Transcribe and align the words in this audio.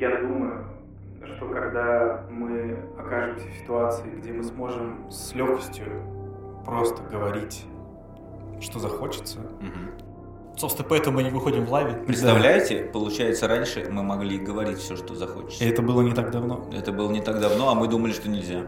я 0.00 0.16
думаю, 0.20 0.64
что 1.36 1.46
когда 1.48 2.24
мы 2.30 2.78
окажемся 2.98 3.46
в 3.48 3.62
ситуации, 3.62 4.08
где 4.18 4.32
мы 4.32 4.42
сможем 4.42 5.10
с 5.10 5.34
легкостью 5.34 5.84
просто 6.64 7.02
говорить, 7.02 7.64
что 8.60 8.78
захочется, 8.78 9.38
Собственно, 10.56 10.86
поэтому 10.90 11.16
мы 11.16 11.22
не 11.22 11.30
выходим 11.30 11.64
в 11.64 11.70
лайве. 11.72 11.92
Представляете, 12.06 12.82
получается, 12.92 13.48
раньше 13.48 13.88
мы 13.90 14.02
могли 14.02 14.36
говорить 14.38 14.76
все, 14.78 14.94
что 14.96 15.14
захочется. 15.14 15.64
и 15.64 15.68
это 15.68 15.80
было 15.80 16.02
не 16.02 16.12
так 16.12 16.30
давно. 16.30 16.68
Это 16.72 16.92
было 16.92 17.10
не 17.10 17.22
так 17.22 17.40
давно, 17.40 17.70
а 17.70 17.74
мы 17.74 17.88
думали, 17.88 18.12
что 18.12 18.28
нельзя. 18.28 18.66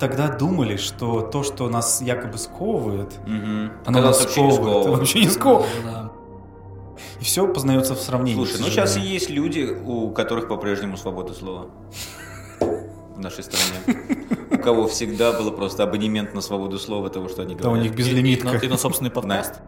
Тогда 0.00 0.28
думали, 0.34 0.76
что 0.76 1.20
то, 1.20 1.42
что 1.42 1.68
нас 1.68 2.00
якобы 2.00 2.38
сковывает, 2.38 3.18
Мгм. 3.26 3.72
оно 3.84 3.94
Когда 3.94 4.00
нас 4.02 4.20
вообще 4.22 4.42
не 4.42 4.52
сковывает, 4.52 4.86
вообще 4.98 5.20
не 5.20 5.28
сковывает. 5.28 5.70
Да. 5.84 6.10
И 7.20 7.24
все 7.24 7.46
познается 7.46 7.94
в 7.94 8.00
сравнении. 8.00 8.34
Слушай, 8.36 8.60
ну 8.60 8.66
сейчас 8.66 8.96
есть 8.96 9.30
люди, 9.30 9.76
у 9.84 10.10
которых 10.10 10.48
по-прежнему 10.48 10.96
свобода 10.96 11.34
слова 11.34 11.66
в 12.60 13.18
нашей 13.20 13.44
стране. 13.44 13.98
У 14.50 14.58
кого 14.58 14.86
всегда 14.88 15.32
было 15.32 15.50
просто 15.50 15.82
абонемент 15.82 16.34
на 16.34 16.40
свободу 16.40 16.78
слова 16.78 17.08
того, 17.10 17.28
что 17.28 17.42
они 17.42 17.54
Да, 17.54 17.60
у 17.68 17.72
говорят. 17.72 17.84
них 17.84 17.94
безлимитка. 17.96 18.48
на, 18.52 18.56
и 18.56 18.68
на 18.68 18.76
собственный 18.76 19.10
подкаст. 19.10 19.60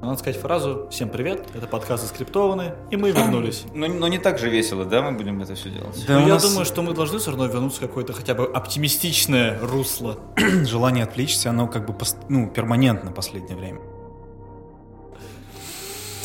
Надо 0.00 0.16
сказать 0.20 0.40
фразу 0.40 0.86
«Всем 0.90 1.08
привет, 1.08 1.44
это 1.54 1.66
подкаст 1.66 2.04
«Заскриптованы», 2.04 2.74
и 2.90 2.96
мы 2.96 3.10
вернулись. 3.10 3.64
Но, 3.74 3.88
но 3.88 4.06
не 4.06 4.18
так 4.18 4.38
же 4.38 4.48
весело, 4.48 4.84
да, 4.84 5.02
мы 5.02 5.10
будем 5.18 5.42
это 5.42 5.54
все 5.56 5.70
делать? 5.70 6.04
Да, 6.06 6.20
Но 6.20 6.24
у 6.24 6.28
я 6.28 6.34
нас 6.34 6.48
думаю, 6.48 6.64
что 6.64 6.82
мы 6.82 6.94
должны 6.94 7.18
все 7.18 7.30
равно 7.30 7.46
вернуться 7.46 7.78
в 7.80 7.80
какое-то 7.88 8.12
хотя 8.12 8.34
бы 8.34 8.46
оптимистичное 8.46 9.58
русло. 9.60 10.16
желание 10.64 11.02
отвлечься, 11.04 11.50
оно 11.50 11.66
как 11.66 11.84
бы 11.86 11.94
ну, 12.28 12.48
перманентно 12.48 13.10
в 13.10 13.14
последнее 13.14 13.56
время. 13.56 13.80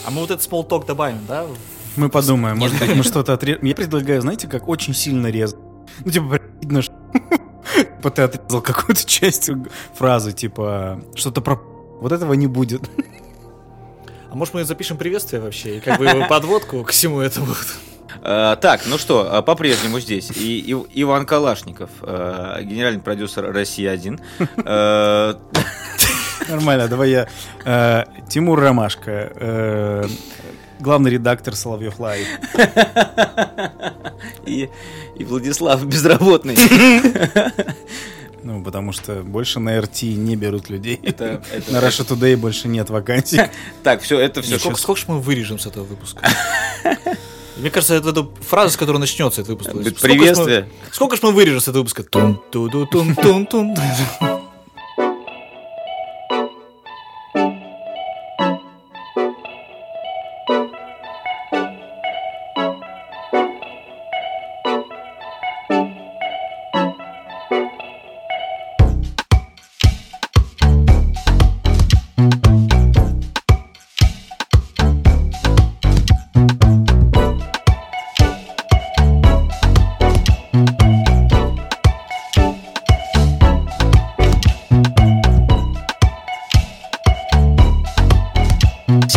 А 0.06 0.12
мы 0.12 0.22
вот 0.22 0.32
этот 0.32 0.46
talk 0.48 0.86
добавим, 0.86 1.20
да? 1.28 1.46
Мы 1.96 2.10
подумаем, 2.10 2.58
может 2.58 2.80
быть, 2.80 2.96
мы 2.96 3.04
что-то 3.04 3.34
отрежем. 3.34 3.64
Я 3.66 3.76
предлагаю, 3.76 4.22
знаете, 4.22 4.48
как 4.48 4.68
очень 4.68 4.94
сильно 4.94 5.28
резать. 5.28 5.60
Ну, 6.04 6.12
типа, 6.12 6.40
видно, 6.62 6.82
что 6.82 6.94
типа, 7.76 8.10
ты 8.10 8.22
отрезал 8.24 8.62
какую-то 8.62 9.06
часть 9.06 9.50
фразы, 9.96 10.32
типа, 10.34 11.02
что-то 11.16 11.42
про... 11.42 11.60
Вот 12.02 12.12
этого 12.12 12.34
не 12.34 12.48
будет. 12.48 12.90
А 14.30 14.36
может 14.36 14.54
мы 14.54 14.66
запишем 14.66 14.98
приветствие 14.98 15.42
вообще 15.42 15.78
и 15.78 15.80
как 15.80 16.00
бы 16.00 16.26
подводку 16.28 16.84
к 16.84 16.90
всему 16.90 17.22
этому? 17.22 17.56
А, 18.22 18.56
так, 18.58 18.82
ну 18.88 18.98
что, 18.98 19.34
а, 19.34 19.42
по-прежнему 19.42 20.00
здесь 20.00 20.32
и, 20.32 20.60
и- 20.60 21.02
Иван 21.02 21.26
Калашников, 21.26 21.90
а, 22.02 22.62
генеральный 22.62 23.00
продюсер 23.02 23.52
«Россия-1». 23.54 24.20
А, 24.66 25.40
Нормально, 26.50 26.88
давай 26.88 27.10
я... 27.12 27.28
э, 27.66 28.04
Тимур 28.30 28.60
Ромашко, 28.60 29.32
э, 29.36 30.08
главный 30.80 31.12
редактор 31.12 31.56
Соловьев 31.56 32.00
Лайв. 32.00 32.28
И, 34.46 34.70
и 35.16 35.24
Владислав 35.24 35.86
Безработный. 35.86 36.58
Ну, 38.46 38.62
потому 38.62 38.92
что 38.92 39.22
больше 39.24 39.62
на 39.62 39.80
РТ 39.80 40.02
не 40.02 40.36
берут 40.36 40.70
людей. 40.70 41.00
Это- 41.02 41.42
это- 41.54 41.72
на 41.72 41.78
Russia 41.78 42.06
Today 42.06 42.36
больше 42.36 42.68
нет 42.68 42.90
вакансий. 42.90 43.40
Так, 43.84 44.02
все, 44.02 44.20
это 44.20 44.42
все. 44.42 44.60
Сколько, 44.60 44.78
сколько 44.78 45.00
ж 45.00 45.06
мы 45.08 45.22
вырежем 45.22 45.60
с 45.60 45.66
этого 45.66 45.86
выпуска? 45.86 46.28
Мне 47.58 47.70
кажется, 47.70 47.94
это, 47.96 48.10
это 48.10 48.28
фраза, 48.42 48.74
с 48.74 48.76
которой 48.76 48.98
начнется 48.98 49.40
этот 49.40 49.52
выпуск. 49.52 49.72
Будет 49.72 49.98
Сколько 49.98 50.00
ж 50.00 50.04
мы- 50.04 50.20
приветствие. 50.20 50.68
Сколько 50.92 51.16
ж 51.16 51.20
мы 51.24 51.32
вырежем 51.32 51.62
с 51.62 51.70
этого 51.70 51.84
выпуска? 51.84 52.04
тун 52.04 52.42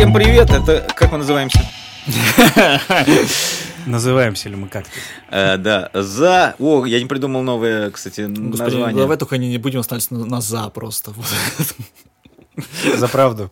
Всем 0.06 0.15
привет, 0.15 0.50
это 0.50 0.87
как 0.94 1.11
мы 1.11 1.19
называемся? 1.19 1.59
Называемся 3.87 4.49
ли 4.49 4.55
мы 4.55 4.69
как-то? 4.69 4.91
Э, 5.33 5.56
да, 5.56 5.91
за... 5.94 6.55
О, 6.61 6.87
я 6.87 7.00
не 7.00 7.06
придумал 7.06 7.43
новое, 7.43 7.91
кстати, 7.91 8.21
Господи, 8.21 8.77
название. 8.77 8.97
давай 9.03 9.16
только 9.16 9.37
не, 9.37 9.49
не 9.49 9.59
будем 9.59 9.81
останавливаться 9.81 10.15
на, 10.15 10.25
на 10.27 10.41
«за» 10.41 10.69
просто. 10.71 11.12
За 12.97 13.09
правду. 13.09 13.50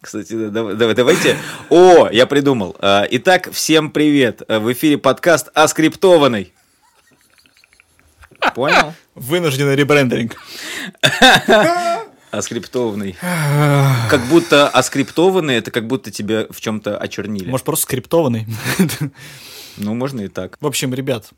Кстати, 0.00 0.34
да, 0.34 0.50
давай- 0.50 0.76
давай- 0.76 0.94
давайте. 0.94 1.36
О, 1.68 2.08
я 2.12 2.26
придумал. 2.26 2.76
Э, 2.78 3.06
Итак, 3.10 3.48
всем 3.50 3.90
привет. 3.90 4.42
Э, 4.46 4.60
В 4.60 4.72
эфире 4.72 4.98
подкаст 4.98 5.48
«Оскриптованный». 5.52 6.52
Понял? 8.54 8.94
Вынужденный 9.16 9.74
ребрендинг. 9.74 10.36
Оскриптованный. 12.30 13.16
Как 13.20 14.26
будто 14.28 14.68
оскриптованный, 14.68 15.54
это 15.54 15.70
как 15.70 15.86
будто 15.86 16.10
тебя 16.10 16.46
в 16.50 16.60
чем-то 16.60 16.98
очернили. 16.98 17.48
Может, 17.50 17.64
просто 17.66 17.84
скриптованный. 17.84 18.46
Ну, 19.78 19.94
можно 19.94 20.22
и 20.22 20.28
так. 20.28 20.56
В 20.60 20.66
общем, 20.66 20.94
ребят, 20.94 21.30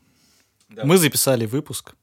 мы 0.83 0.97
записали 0.97 1.45
выпуск 1.45 1.93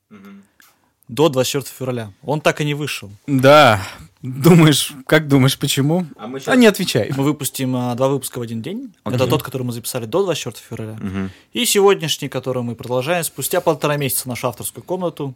до 1.09 1.29
24 1.29 1.75
февраля. 1.79 2.13
Он 2.23 2.41
так 2.41 2.61
и 2.61 2.65
не 2.65 2.75
вышел. 2.75 3.11
Да. 3.27 3.81
Думаешь, 4.23 4.93
как 5.07 5.29
думаешь, 5.29 5.57
почему? 5.57 6.05
А 6.17 6.27
мы 6.27 6.41
щас- 6.41 6.49
А 6.49 6.57
не 6.57 6.67
отвечай. 6.67 7.13
Мы 7.17 7.23
выпустим 7.23 7.77
а, 7.77 7.95
два 7.95 8.09
выпуска 8.09 8.39
в 8.41 8.43
один 8.43 8.61
день. 8.61 8.93
Окей. 9.05 9.17
Это 9.17 9.29
тот, 9.29 9.43
который 9.45 9.63
мы 9.63 9.73
записали 9.73 10.05
до 10.07 10.25
24 10.25 10.69
февраля. 10.69 10.95
Мгм. 11.01 11.31
И 11.53 11.65
сегодняшний, 11.65 12.29
который 12.29 12.63
мы 12.65 12.75
продолжаем 12.75 13.23
спустя 13.23 13.61
полтора 13.61 13.97
месяца 13.97 14.29
нашу 14.29 14.49
авторскую 14.49 14.83
комнату 14.83 15.35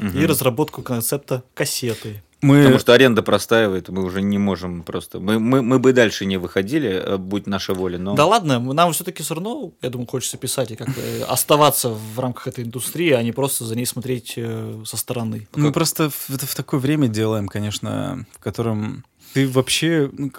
и 0.00 0.26
разработку 0.26 0.82
концепта 0.82 1.44
кассеты. 1.54 2.22
Мы... 2.44 2.58
Потому 2.58 2.78
что 2.78 2.92
аренда 2.92 3.22
простаивает, 3.22 3.88
мы 3.88 4.04
уже 4.04 4.20
не 4.20 4.36
можем 4.36 4.82
просто... 4.82 5.18
Мы, 5.18 5.38
мы, 5.38 5.62
мы 5.62 5.78
бы 5.78 5.94
дальше 5.94 6.26
не 6.26 6.36
выходили, 6.36 6.90
э, 6.90 7.16
будь 7.16 7.46
наша 7.46 7.72
воля, 7.72 7.98
но... 7.98 8.14
Да 8.14 8.26
ладно, 8.26 8.60
нам 8.60 8.92
все-таки 8.92 9.22
все 9.22 9.34
равно, 9.34 9.72
я 9.80 9.88
думаю, 9.88 10.06
хочется 10.06 10.36
писать 10.36 10.70
и 10.70 10.76
как-то 10.76 11.00
оставаться 11.26 11.88
в 11.88 12.20
рамках 12.20 12.48
этой 12.48 12.64
индустрии, 12.64 13.12
а 13.12 13.22
не 13.22 13.32
просто 13.32 13.64
за 13.64 13.74
ней 13.76 13.86
смотреть 13.86 14.34
э, 14.36 14.82
со 14.84 14.98
стороны. 14.98 15.48
Мы 15.54 15.72
просто 15.72 16.10
в, 16.10 16.28
в 16.28 16.54
такое 16.54 16.80
время 16.80 17.08
делаем, 17.08 17.48
конечно, 17.48 18.26
в 18.38 18.40
котором 18.40 19.04
ты 19.32 19.48
вообще 19.48 20.10
ну, 20.12 20.30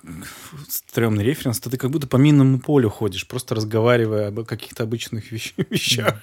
стрёмный 0.69 1.23
референс, 1.23 1.59
то 1.59 1.71
ты 1.71 1.77
как 1.77 1.89
будто 1.89 2.05
по 2.05 2.17
минному 2.17 2.59
полю 2.59 2.91
ходишь, 2.91 3.27
просто 3.27 3.55
разговаривая 3.55 4.27
об 4.27 4.45
каких-то 4.45 4.83
обычных 4.83 5.31
вещ- 5.31 5.53
вещах. 5.71 6.21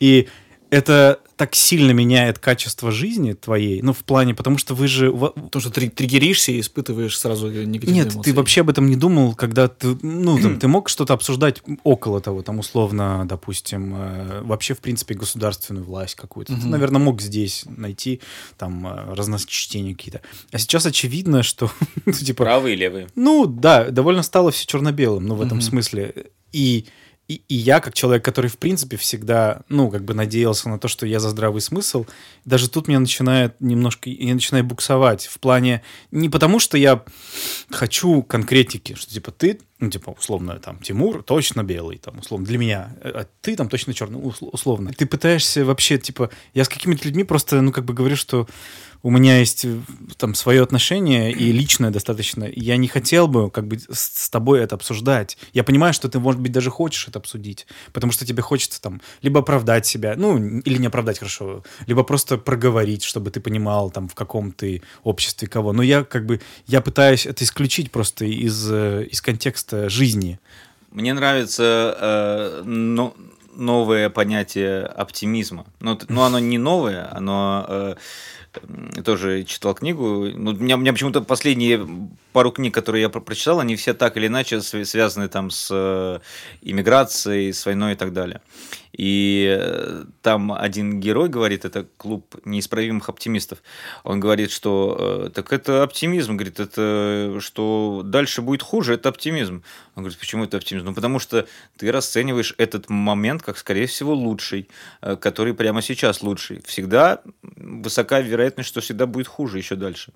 И 0.00 0.28
это 0.70 1.20
так 1.36 1.54
сильно 1.54 1.90
меняет 1.92 2.38
качество 2.38 2.90
жизни 2.90 3.32
твоей, 3.32 3.82
ну, 3.82 3.92
в 3.92 4.04
плане, 4.04 4.34
потому 4.34 4.58
что 4.58 4.74
вы 4.74 4.88
же... 4.88 5.10
Потому 5.10 5.60
что 5.60 5.70
ты 5.70 5.88
триггеришься 5.88 6.52
и 6.52 6.60
испытываешь 6.60 7.18
сразу 7.18 7.50
негативные 7.50 8.04
Нет, 8.04 8.14
эмоции. 8.14 8.30
ты 8.30 8.36
вообще 8.36 8.60
об 8.60 8.70
этом 8.70 8.88
не 8.88 8.96
думал, 8.96 9.34
когда 9.34 9.68
ты, 9.68 9.96
ну, 10.02 10.38
там, 10.38 10.58
ты 10.58 10.68
мог 10.68 10.88
что-то 10.88 11.14
обсуждать 11.14 11.62
около 11.82 12.20
того, 12.20 12.42
там, 12.42 12.58
условно, 12.58 13.24
допустим, 13.26 13.94
э, 13.96 14.42
вообще, 14.42 14.74
в 14.74 14.80
принципе, 14.80 15.14
государственную 15.14 15.84
власть 15.84 16.14
какую-то. 16.14 16.54
Ты, 16.54 16.66
наверное, 16.66 17.00
мог 17.00 17.20
здесь 17.22 17.64
найти, 17.66 18.20
там, 18.58 18.86
э, 18.86 19.14
разночтения 19.14 19.94
какие-то. 19.94 20.20
А 20.52 20.58
сейчас 20.58 20.84
очевидно, 20.86 21.42
что, 21.42 21.70
ну, 22.04 22.12
типа, 22.12 22.44
Правые 22.44 22.74
и 22.74 22.78
левые. 22.78 23.08
ну, 23.14 23.46
да, 23.46 23.90
довольно 23.90 24.22
стало 24.22 24.50
все 24.50 24.66
черно-белым, 24.66 25.26
ну, 25.26 25.34
в 25.34 25.42
этом 25.42 25.60
смысле. 25.60 26.26
И, 26.52 26.86
и, 27.30 27.42
и 27.48 27.54
я, 27.54 27.78
как 27.78 27.94
человек, 27.94 28.24
который, 28.24 28.50
в 28.50 28.58
принципе, 28.58 28.96
всегда, 28.96 29.60
ну, 29.68 29.88
как 29.88 30.04
бы 30.04 30.14
надеялся 30.14 30.68
на 30.68 30.80
то, 30.80 30.88
что 30.88 31.06
я 31.06 31.20
за 31.20 31.30
здравый 31.30 31.60
смысл, 31.60 32.04
даже 32.44 32.68
тут 32.68 32.88
меня 32.88 32.98
начинает 32.98 33.54
немножко, 33.60 34.10
я 34.10 34.34
начинаю 34.34 34.64
буксовать 34.64 35.26
в 35.26 35.38
плане, 35.38 35.82
не 36.10 36.28
потому 36.28 36.58
что 36.58 36.76
я 36.76 37.04
хочу 37.70 38.24
конкретики, 38.24 38.96
что, 38.96 39.12
типа, 39.14 39.30
ты, 39.30 39.60
ну, 39.78 39.90
типа, 39.90 40.10
условно, 40.10 40.58
там, 40.58 40.80
Тимур 40.80 41.22
точно 41.22 41.62
белый, 41.62 41.98
там, 41.98 42.18
условно, 42.18 42.44
для 42.48 42.58
меня, 42.58 42.96
а 43.00 43.24
ты 43.42 43.54
там 43.54 43.68
точно 43.68 43.94
черный, 43.94 44.18
усл- 44.18 44.50
условно. 44.50 44.92
Ты 44.92 45.06
пытаешься 45.06 45.64
вообще, 45.64 45.98
типа, 45.98 46.30
я 46.52 46.64
с 46.64 46.68
какими-то 46.68 47.06
людьми 47.06 47.22
просто, 47.22 47.60
ну, 47.60 47.70
как 47.70 47.84
бы 47.84 47.94
говорю, 47.94 48.16
что 48.16 48.48
у 49.02 49.10
меня 49.10 49.38
есть 49.38 49.64
э, 49.64 49.78
там 50.18 50.34
свое 50.34 50.62
отношение 50.62 51.32
и 51.32 51.52
личное 51.52 51.90
достаточно. 51.90 52.44
Я 52.44 52.76
не 52.76 52.88
хотел 52.88 53.28
бы 53.28 53.50
как 53.50 53.66
бы 53.66 53.78
с, 53.78 54.28
тобой 54.28 54.60
это 54.60 54.74
обсуждать. 54.74 55.38
Я 55.52 55.64
понимаю, 55.64 55.94
что 55.94 56.08
ты, 56.08 56.18
может 56.18 56.40
быть, 56.40 56.52
даже 56.52 56.70
хочешь 56.70 57.08
это 57.08 57.18
обсудить, 57.18 57.66
потому 57.92 58.12
что 58.12 58.26
тебе 58.26 58.42
хочется 58.42 58.80
там 58.80 59.00
либо 59.22 59.40
оправдать 59.40 59.86
себя, 59.86 60.14
ну, 60.16 60.38
или 60.38 60.78
не 60.78 60.86
оправдать 60.86 61.18
хорошо, 61.18 61.64
либо 61.86 62.02
просто 62.02 62.36
проговорить, 62.36 63.02
чтобы 63.02 63.30
ты 63.30 63.40
понимал 63.40 63.90
там 63.90 64.08
в 64.08 64.14
каком 64.14 64.52
ты 64.52 64.82
обществе 65.02 65.48
кого. 65.48 65.72
Но 65.72 65.82
я 65.82 66.04
как 66.04 66.26
бы, 66.26 66.40
я 66.66 66.80
пытаюсь 66.80 67.26
это 67.26 67.44
исключить 67.44 67.90
просто 67.90 68.24
из, 68.26 68.70
э, 68.70 69.06
из 69.10 69.22
контекста 69.22 69.88
жизни. 69.88 70.38
Мне 70.90 71.14
нравится 71.14 71.96
э, 72.00 72.62
но- 72.64 73.14
новое 73.54 74.10
понятие 74.10 74.82
оптимизма. 74.84 75.66
Ну, 75.80 75.96
т- 75.96 76.06
ну, 76.08 76.22
оно 76.22 76.38
не 76.38 76.58
новое, 76.58 77.08
оно 77.12 77.66
э, 77.68 77.94
тоже 79.04 79.44
читал 79.44 79.74
книгу. 79.74 80.26
Ну, 80.34 80.50
у 80.52 80.54
меня, 80.54 80.76
у 80.76 80.78
меня 80.78 80.92
почему-то 80.92 81.20
последние 81.22 81.86
пару 82.32 82.50
книг, 82.52 82.74
которые 82.74 83.02
я 83.02 83.08
про- 83.08 83.20
прочитал, 83.20 83.60
они 83.60 83.76
все 83.76 83.94
так 83.94 84.16
или 84.16 84.26
иначе 84.26 84.60
св- 84.60 84.88
связаны 84.88 85.28
там 85.28 85.50
с 85.50 85.68
э, 85.72 86.18
иммиграцией, 86.62 87.52
с 87.52 87.64
войной 87.66 87.92
и 87.92 87.96
так 87.96 88.12
далее. 88.12 88.40
И 89.00 89.56
э, 89.58 90.04
там 90.20 90.52
один 90.52 91.00
герой 91.00 91.30
говорит, 91.30 91.64
это 91.64 91.86
клуб 91.96 92.36
неисправимых 92.44 93.08
оптимистов, 93.08 93.62
он 94.04 94.20
говорит, 94.20 94.50
что 94.50 95.24
э, 95.24 95.30
так 95.30 95.54
это 95.54 95.82
оптимизм, 95.82 96.36
говорит, 96.36 96.60
это 96.60 97.38
что 97.40 98.02
дальше 98.04 98.42
будет 98.42 98.62
хуже, 98.62 98.92
это 98.92 99.08
оптимизм. 99.08 99.62
Он 99.94 100.02
говорит, 100.02 100.18
почему 100.18 100.44
это 100.44 100.58
оптимизм? 100.58 100.84
Ну, 100.84 100.94
потому 100.94 101.18
что 101.18 101.46
ты 101.78 101.90
расцениваешь 101.90 102.54
этот 102.58 102.90
момент 102.90 103.42
как, 103.42 103.56
скорее 103.56 103.86
всего, 103.86 104.12
лучший, 104.12 104.68
э, 105.00 105.16
который 105.16 105.54
прямо 105.54 105.80
сейчас 105.80 106.22
лучший. 106.22 106.60
Всегда 106.66 107.22
высока 107.42 108.20
вероятность, 108.20 108.68
что 108.68 108.82
всегда 108.82 109.06
будет 109.06 109.28
хуже 109.28 109.56
еще 109.56 109.76
дальше. 109.76 110.12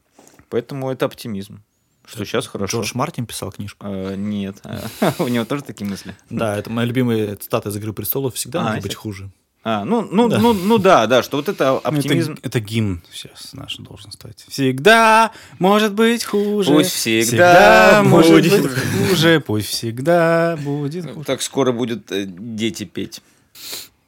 Поэтому 0.50 0.90
это 0.90 1.06
оптимизм. 1.06 1.62
Что 2.06 2.25
сейчас 2.25 2.47
хорошо. 2.47 2.79
Джордж 2.79 2.91
Мартин 2.95 3.27
писал 3.27 3.51
книжку. 3.53 3.87
Э, 3.89 4.15
Нет, 4.17 4.62
у 5.19 5.29
него 5.29 5.45
тоже 5.45 5.62
такие 5.62 5.89
мысли. 5.89 6.15
Да, 6.31 6.56
это 6.56 6.71
моя 6.71 6.87
любимая 6.87 7.37
цитата 7.37 7.69
из 7.71 7.77
«Игры 7.77 7.93
престолов». 7.93 8.35
Всегда 8.35 8.61
А, 8.61 8.65
может 8.65 8.83
быть 8.83 8.95
хуже. 8.95 9.31
А, 9.67 9.87
ну, 9.87 10.03
ну, 10.11 10.29
Да. 10.29 10.39
ну, 10.39 10.53
ну 10.53 10.77
да, 10.77 11.06
да, 11.06 11.23
что 11.23 11.39
вот 11.39 11.49
это 11.49 11.65
Ну, 11.73 11.77
оптимизм. 11.83 12.33
Это, 12.35 12.41
это 12.49 12.61
гимн 12.61 13.03
сейчас 13.11 13.55
наш 13.55 13.77
должен 13.79 14.12
стать. 14.12 14.45
Всегда 14.49 15.33
может 15.59 15.95
быть 15.95 16.23
хуже. 16.25 16.71
Пусть 16.71 16.91
всегда 16.93 18.03
может 18.05 18.33
будет 18.33 18.62
быть 18.62 18.73
хуже. 19.09 19.41
Пусть 19.41 19.69
всегда 19.69 20.59
будет 20.62 21.11
хуже. 21.11 21.25
Так 21.25 21.41
скоро 21.41 21.73
будут 21.73 22.12
э, 22.12 22.27
дети 22.27 22.85
петь. 22.85 23.23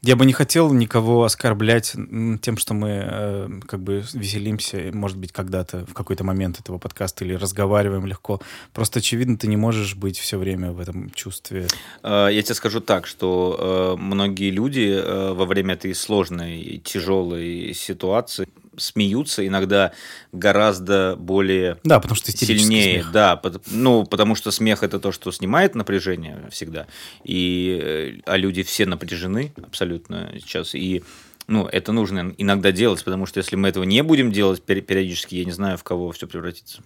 Я 0.03 0.15
бы 0.15 0.25
не 0.25 0.33
хотел 0.33 0.73
никого 0.73 1.25
оскорблять 1.25 1.97
тем, 2.43 2.57
что 2.59 2.75
мы 2.75 2.89
э, 3.03 3.49
как 3.67 3.81
бы 3.81 4.05
веселимся, 4.13 4.91
может 4.93 5.17
быть, 5.19 5.33
когда-то, 5.33 5.85
в 5.87 5.95
какой-то 5.95 6.23
момент 6.23 6.61
этого 6.61 6.79
подкаста 6.79 7.25
или 7.25 7.35
разговариваем 7.35 8.07
легко. 8.07 8.41
Просто, 8.73 9.01
очевидно, 9.01 9.37
ты 9.37 9.49
не 9.49 9.57
можешь 9.57 9.97
быть 9.97 10.19
все 10.19 10.39
время 10.39 10.71
в 10.71 10.81
этом 10.81 11.11
чувстве. 11.11 11.67
Э, 12.03 12.29
Я 12.31 12.43
тебе 12.43 12.55
скажу 12.55 12.81
так, 12.81 13.07
что 13.07 13.97
э, 13.99 14.01
многие 14.01 14.51
люди 14.51 15.01
э, 15.03 15.33
во 15.33 15.45
время 15.45 15.75
этой 15.75 15.95
сложной 15.95 16.81
тяжелой 16.85 17.73
ситуации 17.75 18.49
смеются 18.77 19.47
иногда 19.47 19.93
гораздо 20.33 21.17
более 21.17 21.79
Да, 21.85 21.99
потому 22.01 22.17
что 22.17 22.31
сильнее, 22.33 23.01
смех. 23.03 23.13
да, 23.13 23.41
ну, 23.71 24.05
потому 24.05 24.35
что 24.35 24.51
смех 24.51 24.83
это 24.83 24.99
то, 25.01 25.13
что 25.13 25.31
снимает 25.33 25.75
напряжение 25.75 26.49
всегда, 26.51 26.87
и, 27.25 27.81
э, 27.83 28.21
а 28.27 28.37
люди 28.37 28.63
все 28.63 28.87
напряжены 28.87 29.53
абсолютно 29.63 30.33
сейчас, 30.41 30.75
и 30.75 31.03
ну, 31.49 31.67
это 31.67 31.93
нужно 31.93 32.35
иногда 32.39 32.73
делать, 32.73 33.05
потому 33.05 33.27
что 33.27 33.39
если 33.39 33.57
мы 33.57 33.69
этого 33.69 33.85
не 33.85 34.03
будем 34.03 34.33
делать 34.33 34.63
пери- 34.67 34.81
периодически, 34.83 35.37
я 35.37 35.45
не 35.45 35.53
знаю, 35.53 35.79
в 35.79 35.85
кого 35.85 36.11
все 36.13 36.27
превратится, 36.27 36.83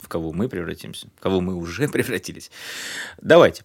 в 0.00 0.08
кого 0.08 0.32
мы 0.32 0.48
превратимся, 0.48 1.08
в 1.16 1.20
кого 1.20 1.40
мы 1.40 1.54
уже 1.54 1.88
превратились. 1.92 2.50
Давайте. 3.20 3.64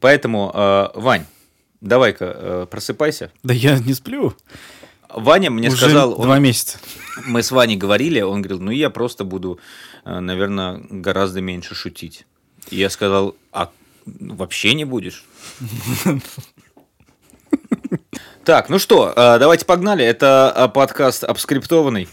Поэтому, 0.00 0.50
э, 0.54 0.88
Вань, 0.94 1.24
давай-ка 1.80 2.24
э, 2.36 2.66
просыпайся. 2.70 3.32
Да 3.42 3.54
я 3.54 3.78
не 3.78 3.94
сплю. 3.94 4.34
Ваня 5.08 5.50
мне 5.50 5.68
Уже 5.68 5.76
сказал, 5.78 6.12
он- 6.18 6.26
два 6.26 6.38
месяца. 6.38 6.78
мы 7.26 7.42
с 7.42 7.50
Ваней 7.50 7.76
говорили, 7.76 8.20
он 8.20 8.42
говорил, 8.42 8.60
ну 8.60 8.70
я 8.70 8.90
просто 8.90 9.24
буду, 9.24 9.58
наверное, 10.04 10.80
гораздо 10.90 11.40
меньше 11.40 11.74
шутить. 11.74 12.26
И 12.70 12.76
я 12.76 12.90
сказал, 12.90 13.34
а 13.52 13.70
вообще 14.06 14.74
не 14.74 14.84
будешь? 14.84 15.24
Так, 18.44 18.70
ну 18.70 18.78
что, 18.78 19.12
э, 19.14 19.38
давайте 19.38 19.66
погнали. 19.66 20.02
Это 20.04 20.52
э, 20.56 20.68
подкаст 20.68 21.22
обскриптованный. 21.24 22.08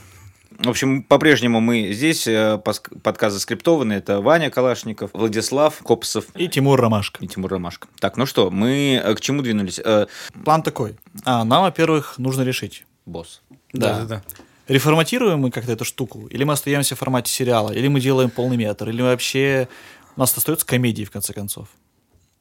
В 0.60 0.70
общем, 0.70 1.04
по-прежнему 1.04 1.60
мы 1.60 1.92
здесь, 1.92 2.28
э, 2.28 2.58
подкаст 2.58 3.34
заскриптованный. 3.34 3.98
Это 3.98 4.22
Ваня 4.22 4.50
Калашников, 4.50 5.12
Владислав 5.14 5.78
Копсов 5.84 6.26
И 6.36 6.48
Тимур 6.48 6.80
Ромашко. 6.80 7.24
и 7.24 7.28
Тимур 7.28 7.52
Ромашко. 7.52 7.88
Так, 8.00 8.18
ну 8.18 8.26
что, 8.26 8.50
мы 8.52 9.02
э, 9.04 9.16
к 9.16 9.22
чему 9.22 9.42
двинулись? 9.42 9.80
Э, 9.84 10.08
План 10.44 10.64
такой. 10.64 10.96
А, 11.26 11.44
нам, 11.44 11.64
во-первых, 11.64 12.18
нужно 12.18 12.44
решить. 12.44 12.86
Босс. 13.06 13.42
Да. 13.74 14.06
да. 14.06 14.24
Реформатируем 14.68 15.40
мы 15.40 15.52
как-то 15.52 15.74
эту 15.74 15.86
штуку, 15.86 16.28
или 16.28 16.44
мы 16.44 16.54
остаемся 16.54 16.96
в 16.96 17.00
формате 17.00 17.32
сериала, 17.32 17.72
или 17.72 17.88
мы 17.88 18.00
делаем 18.00 18.30
полный 18.30 18.58
метр, 18.58 18.90
или 18.90 19.02
вообще 19.02 19.68
у 20.16 20.20
нас 20.20 20.36
остается 20.36 20.66
комедии, 20.66 21.04
в 21.04 21.12
конце 21.12 21.34
концов. 21.34 21.68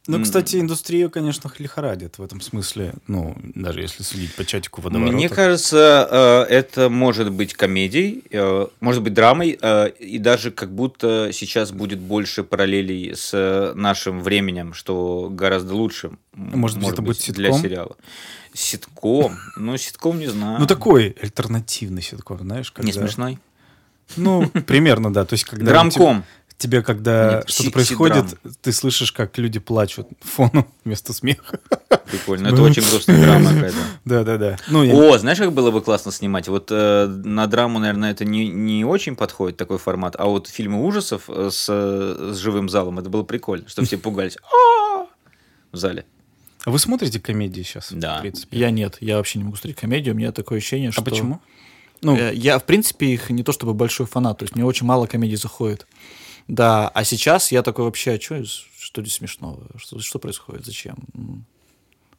Ну, 0.06 0.22
кстати, 0.22 0.56
индустрия, 0.56 1.08
конечно, 1.08 1.50
лихорадит 1.58 2.18
в 2.18 2.22
этом 2.22 2.40
смысле. 2.42 2.92
Ну, 3.06 3.36
даже 3.54 3.80
если 3.80 4.02
судить 4.02 4.34
по 4.34 4.44
чатику 4.44 4.82
водоворота. 4.82 5.14
Мне 5.16 5.30
кажется, 5.30 6.46
э, 6.48 6.52
это 6.52 6.90
может 6.90 7.32
быть 7.32 7.54
комедией, 7.54 8.22
э, 8.30 8.66
может 8.80 9.02
быть 9.02 9.14
драмой, 9.14 9.58
э, 9.60 9.88
и 9.98 10.18
даже 10.18 10.50
как 10.50 10.74
будто 10.74 11.30
сейчас 11.32 11.72
будет 11.72 12.00
больше 12.00 12.44
параллелей 12.44 13.16
с 13.16 13.72
нашим 13.74 14.20
временем, 14.22 14.74
что 14.74 15.28
гораздо 15.30 15.74
лучше. 15.74 16.08
м, 16.36 16.58
Может 16.58 16.80
быть, 16.80 16.88
это 16.90 17.00
будет 17.00 17.18
для 17.32 17.50
ситком? 17.52 17.62
сериала. 17.62 17.96
Ситком? 18.52 19.38
Ну, 19.56 19.76
ситком 19.78 20.18
не 20.18 20.26
знаю. 20.26 20.60
Ну, 20.60 20.66
такой 20.66 21.16
альтернативный 21.20 22.02
ситком, 22.02 22.40
знаешь, 22.40 22.70
когда... 22.70 22.86
Не 22.86 22.92
смешной. 22.92 23.38
Ну, 24.16 24.48
примерно, 24.66 25.12
да. 25.12 25.24
То 25.24 25.32
есть, 25.32 25.44
когда... 25.44 25.64
Драмком. 25.66 26.24
Тебе, 26.56 26.82
когда 26.82 27.36
Нет, 27.38 27.50
что-то 27.50 27.70
происходит, 27.72 28.28
сидрам. 28.30 28.54
ты 28.62 28.72
слышишь, 28.72 29.10
как 29.12 29.36
люди 29.38 29.58
плачут 29.58 30.08
фону 30.20 30.66
вместо 30.84 31.12
смеха. 31.12 31.58
Прикольно. 32.10 32.48
Это 32.48 32.62
очень 32.62 32.82
грустная 32.88 33.20
драма 33.20 33.50
какая-то. 33.52 33.76
Да-да-да. 34.04 34.56
Ну, 34.68 34.84
я- 34.84 34.94
О, 34.94 35.18
знаешь, 35.18 35.38
как 35.38 35.52
было 35.52 35.70
бы 35.72 35.82
классно 35.82 36.12
снимать? 36.12 36.46
Вот 36.48 36.68
э, 36.70 37.06
на 37.06 37.46
драму, 37.48 37.80
наверное, 37.80 38.12
это 38.12 38.24
не, 38.24 38.48
не 38.48 38.84
очень 38.84 39.16
подходит 39.16 39.56
такой 39.56 39.78
формат, 39.78 40.14
а 40.18 40.26
вот 40.26 40.46
фильмы 40.46 40.84
ужасов 40.84 41.24
э, 41.28 41.50
с, 41.50 41.66
с 41.66 42.36
живым 42.36 42.68
залом, 42.68 43.00
это 43.00 43.10
было 43.10 43.24
прикольно, 43.24 43.68
что 43.68 43.84
все 43.84 43.98
пугались 43.98 44.36
«А-а-а!» 44.42 45.06
в 45.72 45.76
зале. 45.76 46.06
А 46.64 46.70
вы 46.70 46.78
смотрите 46.78 47.18
комедии 47.20 47.62
сейчас? 47.62 47.88
Да. 47.90 48.18
В 48.18 48.20
принципе? 48.22 48.56
Я 48.58 48.70
нет, 48.70 48.96
я 49.00 49.16
вообще 49.16 49.38
не 49.40 49.44
могу 49.44 49.56
смотреть 49.56 49.76
комедию, 49.76 50.14
у 50.14 50.16
меня 50.16 50.30
такое 50.32 50.58
ощущение, 50.58 50.92
что... 50.92 51.02
А 51.02 51.04
почему? 51.04 51.40
Ну, 52.00 52.16
Э, 52.16 52.32
Я, 52.34 52.58
в 52.58 52.64
принципе, 52.64 53.06
их 53.06 53.30
не 53.30 53.42
то 53.42 53.50
чтобы 53.52 53.72
большой 53.74 54.06
фанат, 54.06 54.38
то 54.38 54.44
есть 54.44 54.54
мне 54.54 54.64
очень 54.64 54.86
мало 54.86 55.06
комедий 55.06 55.36
заходит. 55.36 55.86
Да, 56.48 56.88
а 56.88 57.04
сейчас 57.04 57.52
я 57.52 57.62
такой 57.62 57.84
вообще, 57.86 58.12
а 58.12 58.18
чё, 58.18 58.42
что 58.78 59.00
здесь 59.02 59.14
смешного? 59.14 59.66
Что, 59.76 59.98
что 60.00 60.18
происходит? 60.18 60.66
Зачем? 60.66 60.96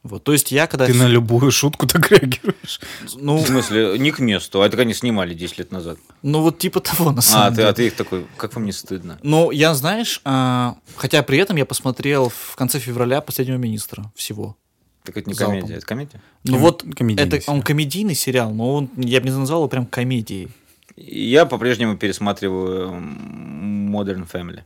Вот, 0.02 0.22
то 0.22 0.32
есть 0.32 0.52
я 0.52 0.68
когда... 0.68 0.86
ты 0.86 0.94
на 0.94 1.08
любую 1.08 1.50
шутку 1.50 1.86
так 1.88 2.10
реагируешь. 2.12 2.80
Ну, 3.16 3.38
В 3.38 3.46
смысле, 3.46 3.98
не 3.98 4.12
к 4.12 4.20
месту, 4.20 4.62
а 4.62 4.66
это 4.66 4.80
они 4.80 4.94
снимали 4.94 5.34
10 5.34 5.58
лет 5.58 5.72
назад. 5.72 5.98
ну, 6.22 6.42
вот 6.42 6.58
типа 6.58 6.78
того, 6.80 7.10
на 7.10 7.18
А 7.18 7.22
самом 7.22 7.50
ты, 7.50 7.56
деле. 7.56 7.68
а 7.68 7.72
ты 7.72 7.86
их 7.88 7.94
такой, 7.96 8.24
как 8.36 8.54
вам 8.54 8.66
не 8.66 8.72
стыдно? 8.72 9.18
Ну, 9.24 9.50
я, 9.50 9.74
знаешь, 9.74 10.20
а, 10.24 10.76
хотя 10.94 11.24
при 11.24 11.38
этом 11.38 11.56
я 11.56 11.66
посмотрел 11.66 12.28
в 12.28 12.54
конце 12.54 12.78
февраля 12.78 13.20
«Последнего 13.20 13.56
министра» 13.56 14.12
всего. 14.14 14.56
Так 15.02 15.16
это 15.16 15.28
не 15.28 15.34
Залпом. 15.34 15.56
комедия, 15.60 15.74
это 15.78 15.86
комедия? 15.86 16.22
Ну 16.44 16.52
Ком- 16.52 16.60
вот, 16.62 16.84
комедийный 16.96 17.26
это 17.28 17.36
он 17.36 17.42
сериал. 17.42 17.62
комедийный 17.62 18.14
сериал, 18.14 18.52
но 18.54 18.74
он, 18.74 18.90
я 18.96 19.20
бы 19.20 19.28
не 19.28 19.34
назвал 19.36 19.60
его 19.62 19.68
прям 19.68 19.86
комедией. 19.86 20.48
Я 20.96 21.44
по-прежнему 21.44 21.96
пересматриваю 21.98 22.88
Modern 22.90 24.26
Family. 24.30 24.62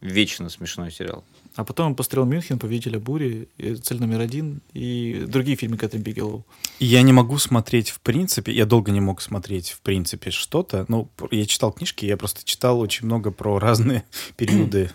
Вечно 0.00 0.48
смешной 0.48 0.92
сериал. 0.92 1.24
А 1.56 1.62
потом 1.62 1.88
он 1.88 1.94
посмотрел 1.94 2.24
«Мюнхен», 2.24 2.58
«Повелителя 2.58 2.98
бури», 2.98 3.48
«Цель 3.82 4.00
номер 4.00 4.20
один» 4.20 4.60
и 4.72 5.24
другие 5.28 5.56
фильмы 5.56 5.76
Кэтрин 5.76 6.02
Бигелоу. 6.02 6.44
Я 6.80 7.02
не 7.02 7.12
могу 7.12 7.38
смотреть 7.38 7.90
в 7.90 8.00
принципе, 8.00 8.52
я 8.52 8.66
долго 8.66 8.90
не 8.90 9.00
мог 9.00 9.22
смотреть 9.22 9.70
в 9.70 9.80
принципе 9.80 10.32
что-то. 10.32 10.84
Ну, 10.88 11.08
я 11.30 11.46
читал 11.46 11.70
книжки, 11.70 12.06
я 12.06 12.16
просто 12.16 12.44
читал 12.44 12.80
очень 12.80 13.06
много 13.06 13.30
про 13.30 13.60
разные 13.60 14.02
периоды 14.36 14.90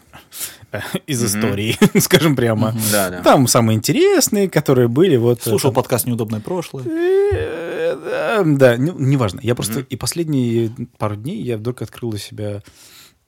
э, 0.74 0.82
из 1.08 1.24
истории, 1.24 1.78
скажем 2.00 2.36
прямо. 2.36 2.76
Да, 2.92 3.10
да. 3.10 3.22
Там 3.24 3.48
самые 3.48 3.78
интересные, 3.78 4.50
которые 4.50 4.90
были. 4.90 5.16
Вот, 5.16 5.42
Слушал 5.42 5.70
там- 5.72 5.76
подкаст 5.76 6.08
«Неудобное 6.08 6.42
прошлое». 6.42 6.84
Э, 6.86 8.44
Да, 8.46 8.76
неважно. 8.78 9.40
Я 9.42 9.56
просто 9.56 9.80
и 9.80 9.96
последние 9.96 10.72
пару 10.98 11.16
дней 11.16 11.42
я 11.42 11.58
вдруг 11.58 11.82
открыл 11.82 12.12
для 12.12 12.20
себя 12.20 12.64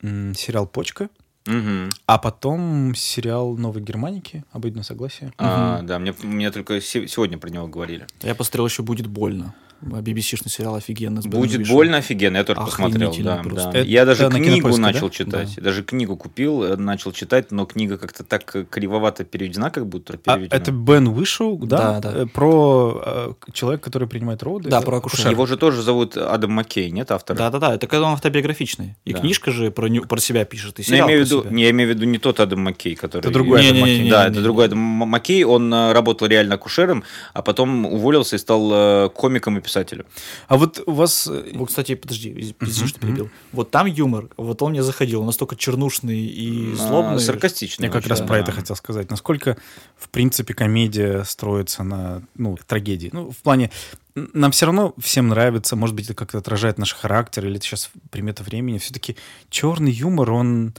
сериал 0.02 0.68
«Почка», 0.68 1.10
Мгм. 1.46 1.90
а 2.06 2.18
потом 2.18 2.94
сериал 2.96 3.58
«Новой 3.58 3.82
Германики», 3.82 4.44
«Обоюдное 4.52 4.84
согласие». 4.84 5.34
А, 5.38 5.82
да, 5.82 5.98
мне, 6.00 6.14
мне 6.24 6.52
только 6.52 6.80
се- 6.82 7.08
сегодня 7.08 7.38
про 7.38 7.50
него 7.50 7.68
говорили. 7.68 8.06
Я 8.22 8.36
посмотрел 8.36 8.68
еще 8.68 8.84
«Будет 8.84 9.08
больно». 9.08 9.54
BBC-шный 9.82 10.50
сериал 10.50 10.76
офигенный. 10.76 11.22
Будет 11.24 11.68
больно 11.68 11.98
офигенно, 11.98 12.38
я 12.38 12.44
тоже 12.44 12.62
посмотрел. 12.62 13.14
Да, 13.20 13.42
да. 13.44 13.70
Это 13.70 13.80
Я 13.82 14.06
даже 14.06 14.30
на 14.30 14.36
книгу 14.36 14.56
Кинопоиске, 14.70 14.82
начал 14.82 15.08
да? 15.08 15.14
читать. 15.14 15.56
Даже 15.62 15.84
книгу 15.84 16.16
купил, 16.16 16.64
э, 16.64 16.76
начал 16.76 17.12
читать, 17.12 17.52
но 17.52 17.66
книга 17.66 17.98
как-то 17.98 18.24
так 18.24 18.56
э, 18.56 18.66
кривовато 18.70 19.24
переведена, 19.24 19.70
как 19.72 19.88
будто 19.88 20.14
А 20.14 20.18
переведена. 20.36 20.56
это 20.60 20.72
Бен 20.72 21.10
Вышел, 21.10 21.58
да? 21.58 22.00
Да, 22.00 22.12
да. 22.12 22.20
Э, 22.24 22.26
Про 22.28 23.02
э, 23.06 23.52
человека, 23.54 23.86
который 23.86 24.08
принимает 24.08 24.44
роды? 24.44 24.70
Да, 24.70 24.82
про 24.82 24.98
акушера. 24.98 25.32
Его 25.32 25.46
же 25.46 25.58
тоже 25.58 25.82
зовут 25.82 26.16
Адам 26.18 26.52
Маккей, 26.52 26.92
нет, 26.92 27.10
автора? 27.12 27.38
Да-да-да, 27.38 27.76
это 27.76 27.88
когда 27.88 28.08
он 28.08 28.14
автобиографичный. 28.14 28.96
И 29.06 29.14
Да. 29.14 29.20
книжка 29.20 29.52
же 29.52 29.72
про, 29.72 29.90
про 30.08 30.20
себя 30.20 30.46
пишет, 30.46 30.80
и 30.80 30.84
Но 30.88 30.96
я 30.96 31.04
сериал 31.04 31.08
имею 31.10 31.26
в 31.26 31.30
про 31.30 31.36
виду, 31.36 31.44
себя. 31.44 31.56
не, 31.56 31.64
я 31.64 31.70
имею 31.72 31.90
в 31.92 31.96
виду 31.96 32.06
не 32.06 32.18
тот 32.20 32.40
Адам 32.40 32.60
Маккей, 32.62 32.96
который... 32.96 33.22
Это 33.22 33.32
другой 33.32 33.62
Адам. 33.68 33.80
Маккей. 33.82 34.10
Да, 34.10 34.28
это 34.28 34.42
другой 34.42 34.66
Адам 34.66 34.80
Маккей. 34.80 35.44
Он 35.44 35.74
работал 35.74 36.28
реально 36.28 36.56
акушером, 36.56 37.04
а 37.34 37.42
потом 37.42 37.86
уволился 37.86 38.36
и 38.36 38.40
стал 38.40 39.10
комиком 39.10 39.58
и 39.58 39.62
писателем. 39.72 40.06
А 40.48 40.58
вот 40.58 40.84
у 40.86 40.92
вас... 40.92 41.28
э, 41.28 41.52
Вот, 41.54 41.70
кстати, 41.70 41.96
подожди, 41.96 42.30
из- 42.30 42.54
извини, 42.60 42.88
что 42.90 43.00
перебил. 43.00 43.30
Вот 43.54 43.72
там 43.72 43.86
юмор, 43.86 44.28
вот 44.38 44.62
он 44.62 44.72
мне 44.72 44.84
заходил, 44.84 45.22
он 45.22 45.26
настолько 45.26 45.56
чернушный 45.56 46.20
и 46.20 46.74
А, 46.74 46.76
злобный. 46.76 47.20
Саркастичный. 47.20 47.88
Я 47.88 47.92
как 47.92 48.06
раз 48.08 48.20
да. 48.20 48.26
про 48.26 48.40
это 48.40 48.52
хотел 48.52 48.76
сказать. 48.76 49.10
Насколько, 49.10 49.58
в 49.98 50.10
принципе, 50.10 50.54
комедия 50.54 51.24
строится 51.24 51.84
на 51.84 52.22
ну, 52.36 52.58
трагедии. 52.68 53.10
Ну, 53.14 53.32
в 53.32 53.38
плане, 53.38 53.72
нам 54.16 54.52
все 54.52 54.66
равно 54.66 54.94
всем 55.00 55.30
нравится, 55.30 55.76
может 55.76 55.96
быть, 55.96 56.06
это 56.06 56.16
как-то 56.16 56.38
отражает 56.38 56.78
наш 56.78 56.94
характер, 56.94 57.46
или 57.46 57.56
это 57.56 57.66
сейчас 57.66 57.92
примета 58.10 58.44
времени. 58.44 58.78
Все-таки 58.78 59.16
черный 59.50 59.92
юмор, 59.92 60.32
он, 60.32 60.74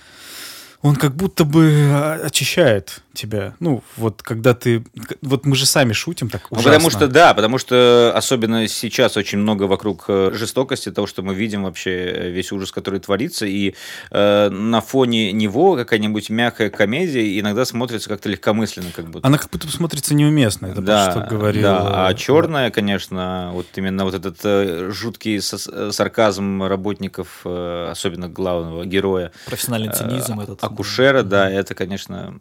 он 0.83 0.97
как 0.97 1.17
будто 1.17 1.45
бы 1.45 1.89
а, 1.91 2.21
очищает 2.27 3.03
тебя. 3.13 3.55
Ну, 3.61 3.83
вот 3.97 4.23
когда 4.23 4.55
ты... 4.55 4.85
Вот 5.21 5.45
мы 5.47 5.57
же 5.57 5.67
сами 5.67 5.93
шутим 5.93 6.29
так 6.29 6.49
Ну, 6.51 6.59
ужасно. 6.59 6.71
потому 6.73 6.91
что, 6.91 7.09
да, 7.09 7.35
потому 7.35 7.59
что 7.59 8.13
особенно 8.15 8.67
сейчас 8.69 9.17
очень 9.17 9.39
много 9.39 9.65
вокруг 9.65 10.05
э, 10.09 10.31
жестокости, 10.35 10.91
того, 10.91 11.07
что 11.07 11.23
мы 11.23 11.35
видим 11.35 11.65
вообще 11.65 11.91
э, 11.91 12.31
весь 12.31 12.53
ужас, 12.53 12.73
который 12.73 13.01
творится, 13.01 13.47
и 13.47 13.75
э, 14.11 14.49
на 14.49 14.81
фоне 14.81 15.33
него 15.33 15.77
какая-нибудь 15.77 16.31
мягкая 16.31 16.71
комедия 16.71 17.39
иногда 17.39 17.65
смотрится 17.65 18.09
как-то 18.09 18.29
легкомысленно, 18.29 18.91
как 18.95 19.07
будто. 19.11 19.27
Она 19.27 19.39
как 19.39 19.51
будто 19.51 19.69
смотрится 19.69 20.15
неуместно. 20.15 20.67
Это 20.67 20.81
да, 20.81 21.11
что 21.11 21.21
говорил... 21.29 21.63
да, 21.63 22.07
а 22.07 22.13
э, 22.13 22.15
черная, 22.15 22.71
конечно, 22.71 23.51
вот 23.53 23.67
именно 23.77 24.05
вот 24.05 24.15
этот 24.15 24.39
э, 24.45 24.91
жуткий 24.93 25.39
э, 25.39 25.91
сарказм 25.93 26.63
работников, 26.63 27.41
э, 27.45 27.89
особенно 27.91 28.29
главного 28.29 28.85
героя, 28.85 29.33
Профессиональный 29.47 29.89
э, 29.89 29.93
цинизм 29.93 30.41
этот. 30.41 30.63
акушера, 30.63 31.23
да, 31.23 31.51
это, 31.51 31.75
конечно. 31.75 32.35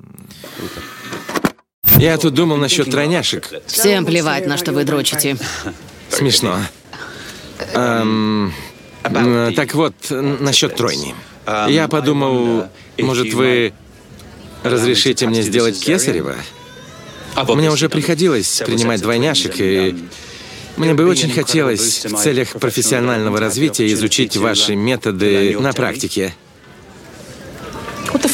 Я 1.97 2.17
тут 2.17 2.33
думал 2.33 2.57
насчет 2.57 2.89
тройняшек. 2.89 3.47
Всем 3.67 4.05
плевать, 4.05 4.47
на 4.47 4.57
что 4.57 4.71
вы 4.71 4.83
дрочите. 4.83 5.37
Смешно. 6.09 6.57
Эм, 7.73 8.53
э, 9.03 9.51
так 9.55 9.75
вот, 9.75 9.93
насчет 10.09 10.75
тройни. 10.75 11.15
Я 11.67 11.87
подумал, 11.87 12.67
может, 12.97 13.33
вы 13.33 13.73
разрешите 14.63 15.27
мне 15.27 15.41
сделать 15.41 15.79
кесарево? 15.79 16.35
Мне 17.47 17.71
уже 17.71 17.87
приходилось 17.87 18.61
принимать 18.65 19.01
двойняшек, 19.01 19.53
и 19.59 19.95
мне 20.77 20.93
бы 20.93 21.05
очень 21.05 21.31
хотелось 21.31 22.05
в 22.05 22.15
целях 22.17 22.49
профессионального 22.53 23.39
развития 23.39 23.91
изучить 23.93 24.37
ваши 24.37 24.75
методы 24.75 25.57
на 25.59 25.73
практике. 25.73 26.33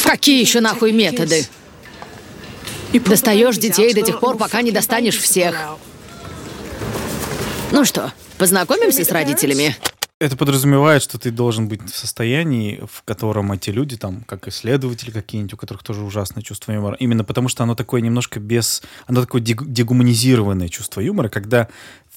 Какие 0.03 0.39
еще 0.41 0.61
нахуй 0.61 0.93
методы? 0.93 1.45
Достаешь 2.93 3.57
детей 3.57 3.93
до 3.93 4.01
тех 4.01 4.19
пор, 4.19 4.37
пока 4.37 4.61
не 4.61 4.71
достанешь 4.71 5.17
всех. 5.17 5.55
Ну 7.71 7.83
что, 7.85 8.13
познакомимся 8.37 9.03
с 9.03 9.11
родителями? 9.11 9.75
Это 10.19 10.35
подразумевает, 10.35 11.03
что 11.03 11.19
ты 11.19 11.29
должен 11.29 11.67
быть 11.67 11.79
в 11.93 11.95
состоянии, 11.95 12.83
в 12.91 13.03
котором 13.03 13.51
эти 13.51 13.69
люди, 13.69 13.97
там, 13.97 14.21
как 14.21 14.47
исследователи 14.47 15.11
какие-нибудь, 15.11 15.53
у 15.53 15.57
которых 15.57 15.83
тоже 15.83 16.03
ужасное 16.03 16.41
чувство 16.41 16.71
юмора, 16.71 16.95
именно 16.99 17.23
потому 17.23 17.49
что 17.49 17.61
оно 17.61 17.75
такое 17.75 18.01
немножко 18.01 18.39
без... 18.39 18.81
Оно 19.05 19.21
такое 19.21 19.43
дег- 19.43 19.67
дегуманизированное 19.67 20.69
чувство 20.69 21.01
юмора, 21.01 21.29
когда 21.29 21.67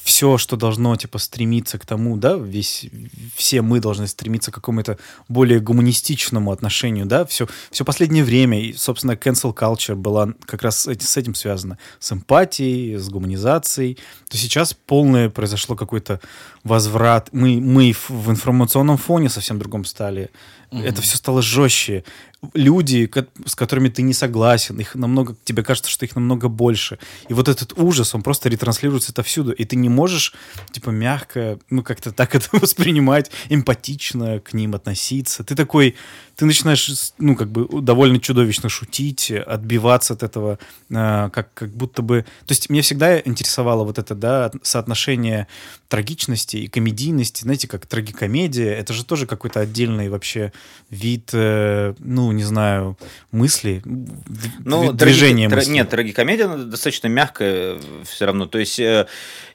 все, 0.02 0.38
что 0.38 0.56
должно, 0.56 0.96
типа, 0.96 1.18
стремиться 1.18 1.78
к 1.78 1.86
тому, 1.86 2.16
да, 2.16 2.34
весь, 2.34 2.86
все 3.34 3.62
мы 3.62 3.80
должны 3.80 4.06
стремиться 4.06 4.50
к 4.50 4.54
какому-то 4.54 4.98
более 5.28 5.60
гуманистичному 5.60 6.52
отношению, 6.52 7.06
да, 7.06 7.24
все, 7.26 7.46
все 7.70 7.84
последнее 7.84 8.24
время, 8.24 8.60
и, 8.60 8.72
собственно, 8.72 9.12
cancel 9.12 9.54
culture 9.54 9.94
была 9.94 10.34
как 10.46 10.62
раз 10.62 10.80
с 10.80 10.86
эти- 10.88 11.04
с 11.04 11.16
этим 11.16 11.34
связана, 11.34 11.78
с 11.98 12.12
эмпатией, 12.12 12.96
с 12.96 13.08
гуманизацией, 13.08 13.98
то 14.28 14.36
сейчас 14.36 14.74
полное 14.74 15.28
произошло 15.28 15.76
какой-то 15.76 16.20
возврат, 16.64 17.28
мы, 17.32 17.60
мы 17.60 17.94
в 18.08 18.30
информационном 18.30 18.96
фоне 18.96 19.28
совсем 19.28 19.58
другом 19.58 19.84
стали, 19.84 20.30
это 20.70 21.02
все 21.02 21.16
стало 21.16 21.42
жестче, 21.42 22.04
люди, 22.54 23.10
с 23.44 23.54
которыми 23.54 23.88
ты 23.88 24.02
не 24.02 24.14
согласен, 24.14 24.78
их 24.80 24.94
намного, 24.94 25.36
тебе 25.44 25.62
кажется, 25.62 25.90
что 25.90 26.06
их 26.06 26.14
намного 26.14 26.48
больше. 26.48 26.98
И 27.28 27.34
вот 27.34 27.48
этот 27.48 27.78
ужас, 27.78 28.14
он 28.14 28.22
просто 28.22 28.48
ретранслируется 28.48 29.12
отовсюду, 29.12 29.52
и 29.52 29.64
ты 29.64 29.76
не 29.76 29.88
можешь, 29.88 30.34
типа, 30.72 30.90
мягко, 30.90 31.58
ну, 31.68 31.82
как-то 31.82 32.12
так 32.12 32.34
это 32.34 32.48
воспринимать, 32.52 33.30
эмпатично 33.48 34.40
к 34.40 34.54
ним 34.54 34.74
относиться. 34.74 35.44
Ты 35.44 35.54
такой, 35.54 35.96
ты 36.36 36.46
начинаешь, 36.46 37.12
ну, 37.18 37.36
как 37.36 37.50
бы 37.50 37.82
довольно 37.82 38.18
чудовищно 38.18 38.68
шутить, 38.68 39.30
отбиваться 39.30 40.14
от 40.14 40.22
этого, 40.22 40.58
а, 40.92 41.28
как, 41.30 41.52
как 41.52 41.70
будто 41.70 42.00
бы... 42.00 42.24
То 42.46 42.52
есть 42.52 42.70
меня 42.70 42.82
всегда 42.82 43.20
интересовало 43.20 43.84
вот 43.84 43.98
это, 43.98 44.14
да, 44.14 44.46
от- 44.46 44.66
соотношение 44.66 45.46
трагичности 45.88 46.56
и 46.56 46.68
комедийности, 46.68 47.42
знаете, 47.42 47.68
как 47.68 47.86
трагикомедия, 47.86 48.72
это 48.72 48.94
же 48.94 49.04
тоже 49.04 49.26
какой-то 49.26 49.60
отдельный 49.60 50.08
вообще 50.08 50.52
вид, 50.90 51.30
э, 51.32 51.94
ну, 52.00 52.32
не 52.32 52.42
знаю, 52.42 52.98
мысли, 53.30 53.80
Ну, 53.84 54.92
д- 54.92 55.04
движения 55.04 55.46
траги- 55.46 55.50
тра- 55.50 55.56
мысли. 55.58 55.70
Нет, 55.72 55.88
трагикомедия 55.90 56.48
достаточно 56.48 57.06
мягкая 57.08 57.76
все 58.04 58.26
равно. 58.26 58.46
То 58.46 58.58
есть 58.58 58.78
э, 58.80 59.06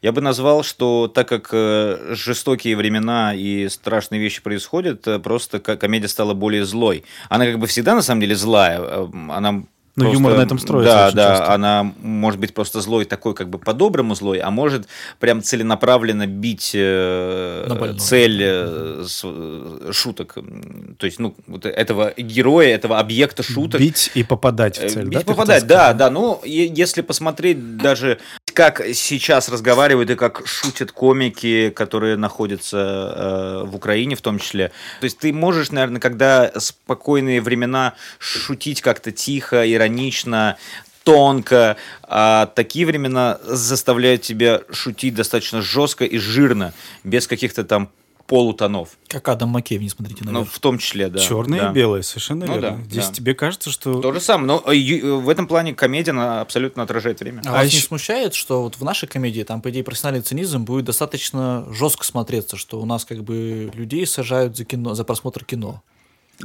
я 0.02 0.12
бы 0.14 0.22
назвал, 0.22 0.64
что 0.64 1.08
так 1.14 1.28
как 1.28 1.50
э, 1.52 2.14
жестокие 2.16 2.78
времена 2.78 3.34
и 3.36 3.68
страшные 3.70 4.22
вещи 4.22 4.42
происходят, 4.42 5.06
э, 5.08 5.20
просто 5.20 5.60
ко- 5.60 5.76
комедия 5.76 6.08
стала 6.08 6.34
более 6.34 6.66
злой. 6.66 7.04
Она 7.30 7.46
как 7.46 7.60
бы 7.60 7.68
всегда 7.68 7.96
на 7.96 8.02
самом 8.02 8.22
деле 8.22 8.36
злая. 8.36 8.80
э, 8.82 9.08
Она 9.30 9.64
Ну, 9.98 10.04
просто- 10.04 10.14
юмор 10.18 10.38
на 10.38 10.42
этом 10.42 10.60
строится 10.60 10.94
Да, 10.94 11.12
да, 11.12 11.30
часто. 11.38 11.54
она 11.54 11.94
может 12.02 12.38
быть 12.40 12.54
просто 12.54 12.82
злой 12.82 13.06
такой, 13.06 13.34
как 13.34 13.50
бы 13.50 13.58
по-доброму 13.60 14.14
злой, 14.14 14.40
а 14.40 14.52
может 14.52 14.88
прям 15.20 15.42
целенаправленно 15.42 16.28
бить 16.28 16.72
э, 16.74 17.94
цель 17.98 18.42
э, 18.44 19.04
с- 19.08 19.22
э, 19.24 19.92
шуток. 19.94 20.36
То 20.98 21.06
есть, 21.06 21.20
ну, 21.20 21.34
вот 21.48 21.66
этого 21.66 22.14
героя, 22.18 22.76
этого 22.76 23.00
объекта 23.00 23.42
шуток. 23.42 23.80
Бить 23.80 24.12
и 24.16 24.24
попадать 24.24 24.78
в 24.78 24.84
Э, 24.84 24.90
цель, 24.90 25.06
бить 25.06 25.20
да? 25.20 25.26
попадать, 25.34 25.66
да, 25.66 25.94
да. 25.94 26.10
Ну, 26.10 26.42
если 26.44 27.02
посмотреть 27.02 27.78
даже 27.78 28.20
как 28.56 28.82
сейчас 28.94 29.50
разговаривают 29.50 30.10
и 30.10 30.16
как 30.16 30.48
шутят 30.48 30.92
комики, 30.92 31.70
которые 31.70 32.16
находятся 32.16 32.78
э, 32.78 33.64
в 33.66 33.76
Украине 33.76 34.16
в 34.16 34.22
том 34.22 34.40
числе. 34.40 34.72
То 35.02 35.04
есть 35.04 35.20
ты 35.20 35.34
можешь, 35.34 35.72
наверное, 35.72 36.00
когда 36.00 36.52
спокойные 36.58 37.42
времена 37.42 37.94
шутить 38.18 38.82
как-то 38.82 39.12
тихо, 39.12 39.70
иронично, 39.72 40.58
тонко, 41.04 41.76
а 42.02 42.48
такие 42.48 42.86
времена 42.86 43.38
заставляют 43.44 44.24
тебя 44.24 44.62
шутить 44.72 45.14
достаточно 45.14 45.62
жестко 45.62 46.06
и 46.06 46.18
жирно, 46.18 46.74
без 47.04 47.28
каких-то 47.28 47.64
там 47.64 47.90
полутонов. 48.28 48.98
Как 49.08 49.28
Адам 49.30 49.50
Маккей, 49.50 49.78
не 49.78 49.90
смотрите 49.90 50.24
Ну, 50.26 50.32
наверх. 50.32 50.52
в 50.52 50.60
том 50.60 50.78
числе, 50.80 51.10
да. 51.10 51.20
Черное 51.20 51.62
да. 51.62 51.70
и 51.70 51.74
белое, 51.74 52.02
совершенно 52.02 52.46
Ну 52.46 52.54
верно. 52.60 52.78
да, 52.78 52.84
Здесь 52.90 53.08
да. 53.08 53.14
тебе 53.14 53.36
кажется, 53.36 53.70
что... 53.72 54.02
То 54.02 54.12
же 54.12 54.20
самое, 54.20 54.48
но 54.48 54.64
э, 54.72 54.76
ю- 54.76 55.20
в 55.20 55.30
этом 55.30 55.48
плане 55.48 55.74
комедия 55.76 56.12
она 56.12 56.42
абсолютно 56.42 56.84
отражает 56.84 57.20
время. 57.20 57.42
А, 57.46 57.50
А 57.50 57.52
вас 57.54 57.72
не 57.72 57.78
ещё- 57.78 57.88
смущает, 57.88 58.34
что 58.34 58.64
вот 58.64 58.76
в 58.78 58.84
нашей 58.84 59.08
комедии 59.08 59.44
там, 59.44 59.62
по 59.62 59.70
идее, 59.70 59.84
профессиональный 59.84 60.24
цинизм 60.24 60.64
будет 60.66 60.86
достаточно 60.86 61.66
жестко 61.72 62.04
смотреться, 62.06 62.58
что 62.58 62.82
у 62.82 62.86
нас 62.86 63.06
как 63.06 63.24
бы 63.24 63.72
людей 63.76 64.06
сажают 64.08 64.58
за 64.58 64.66
кино, 64.66 64.96
за 64.96 65.04
просмотр 65.04 65.46
кино. 65.46 65.82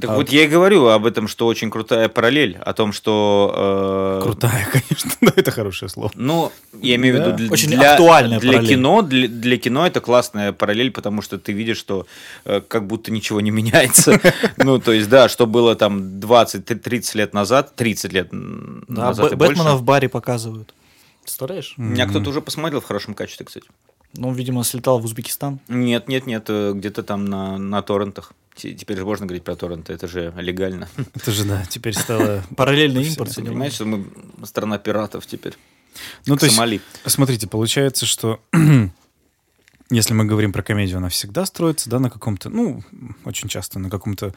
Так 0.00 0.10
вот 0.16 0.28
я 0.30 0.44
и 0.44 0.46
говорю 0.46 0.86
об 0.88 1.06
этом, 1.06 1.28
что 1.28 1.46
очень 1.46 1.70
крутая 1.70 2.08
параллель, 2.08 2.56
о 2.58 2.72
том, 2.72 2.92
что... 2.92 4.18
э, 4.20 4.22
Крутая, 4.22 4.66
конечно, 4.72 5.10
да, 5.20 5.32
это 5.36 5.50
хорошее 5.50 5.88
слово. 5.88 6.10
Ну, 6.14 6.50
я 6.82 6.94
имею 6.96 7.16
в 7.16 7.18
Да. 7.18 7.26
виду, 7.26 7.36
для, 7.36 7.50
Очень 7.50 7.68
для- 7.68 7.92
актуальная 7.92 8.40
для 8.40 8.52
параллель. 8.52 8.70
кино, 8.70 9.02
для, 9.02 9.28
для 9.28 9.56
кино 9.58 9.86
это 9.86 10.00
классная 10.00 10.52
параллель, 10.52 10.90
потому 10.90 11.22
что 11.22 11.38
ты 11.38 11.52
видишь, 11.52 11.78
что 11.78 12.06
э, 12.44 12.60
как 12.66 12.86
будто 12.86 13.12
ничего 13.12 13.40
не 13.40 13.50
меняется. 13.58 14.20
Ну, 14.56 14.78
то 14.78 14.92
есть, 14.92 15.08
да, 15.08 15.28
что 15.28 15.46
было 15.46 15.74
там 15.76 16.18
20-30 16.20 17.16
лет 17.16 17.34
назад, 17.34 17.74
30 17.76 18.12
лет 18.12 18.28
Да, 18.30 19.06
назад. 19.06 19.34
Бэтмена 19.36 19.76
в 19.76 19.82
баре 19.82 20.08
показывают. 20.08 20.74
Представляешь? 21.22 21.74
Меня 21.76 22.06
кто-то 22.06 22.30
уже 22.30 22.40
посмотрел 22.40 22.80
в 22.80 22.84
хорошем 22.84 23.14
качестве, 23.14 23.46
кстати. 23.46 23.66
Ну, 24.14 24.28
он, 24.28 24.34
видимо, 24.34 24.64
слетал 24.64 24.98
в 24.98 25.04
Узбекистан. 25.04 25.60
Нет, 25.68 26.08
нет, 26.08 26.26
нет, 26.26 26.44
э, 26.48 26.72
где-то 26.74 27.02
там 27.02 27.24
на, 27.24 27.58
на 27.58 27.80
торрентах. 27.82 28.32
Те- 28.56 28.74
Теперь 28.74 28.96
же 28.96 29.04
можно 29.04 29.26
говорить 29.26 29.44
про 29.44 29.54
торренты, 29.54 29.92
это 29.92 30.08
же 30.08 30.32
легально. 30.36 30.88
Это 31.14 31.30
же, 31.30 31.44
да, 31.44 31.64
теперь 31.68 31.94
стало... 31.94 32.42
Параллельный 32.56 33.04
импорт. 33.06 33.34
Понимаете, 33.34 33.76
что 33.76 33.84
мы 33.84 34.04
страна 34.44 34.78
пиратов 34.78 35.26
теперь. 35.26 35.56
Ну, 36.26 36.36
то 36.36 36.46
есть, 36.46 36.58
смотрите, 37.06 37.46
получается, 37.46 38.06
что 38.06 38.40
если 39.90 40.14
мы 40.14 40.24
говорим 40.24 40.52
про 40.52 40.62
комедию, 40.62 40.98
она 40.98 41.08
всегда 41.08 41.44
строится, 41.46 41.90
да, 41.90 41.98
на 41.98 42.10
каком-то, 42.10 42.48
ну, 42.48 42.82
очень 43.24 43.48
часто 43.48 43.78
на 43.78 43.90
каком-то 43.90 44.34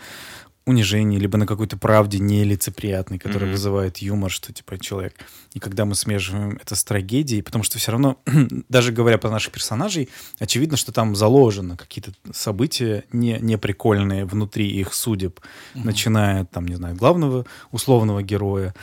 унижении, 0.66 1.20
либо 1.20 1.38
на 1.38 1.46
какой-то 1.46 1.78
правде 1.78 2.20
нелицеприятной, 2.20 3.20
которая 3.20 3.46
Мгм. 3.46 3.52
вызывает 3.52 3.98
юмор, 3.98 4.32
что 4.32 4.54
типа 4.54 4.80
человек. 4.80 5.14
И 5.54 5.60
когда 5.60 5.86
мы 5.86 5.96
смеживаем 5.96 6.58
это 6.62 6.76
с 6.76 6.84
трагедией, 6.84 7.42
потому 7.42 7.64
что 7.64 7.78
все 7.80 7.92
равно, 7.92 8.18
даже 8.70 8.92
говоря 8.92 9.18
про 9.18 9.30
наших 9.30 9.52
персонажей, 9.52 10.10
очевидно, 10.40 10.78
что 10.78 10.92
там 10.92 11.16
заложено 11.16 11.76
какие-то 11.76 12.14
события 12.34 13.04
не, 13.12 13.40
неприкольные 13.40 14.26
внутри 14.26 14.68
их 14.70 14.94
судеб, 14.94 15.40
начиная 15.74 16.46
там, 16.46 16.68
не 16.68 16.76
знаю, 16.76 16.96
главного 16.96 17.46
условного 17.72 18.24
героя, 18.24 18.74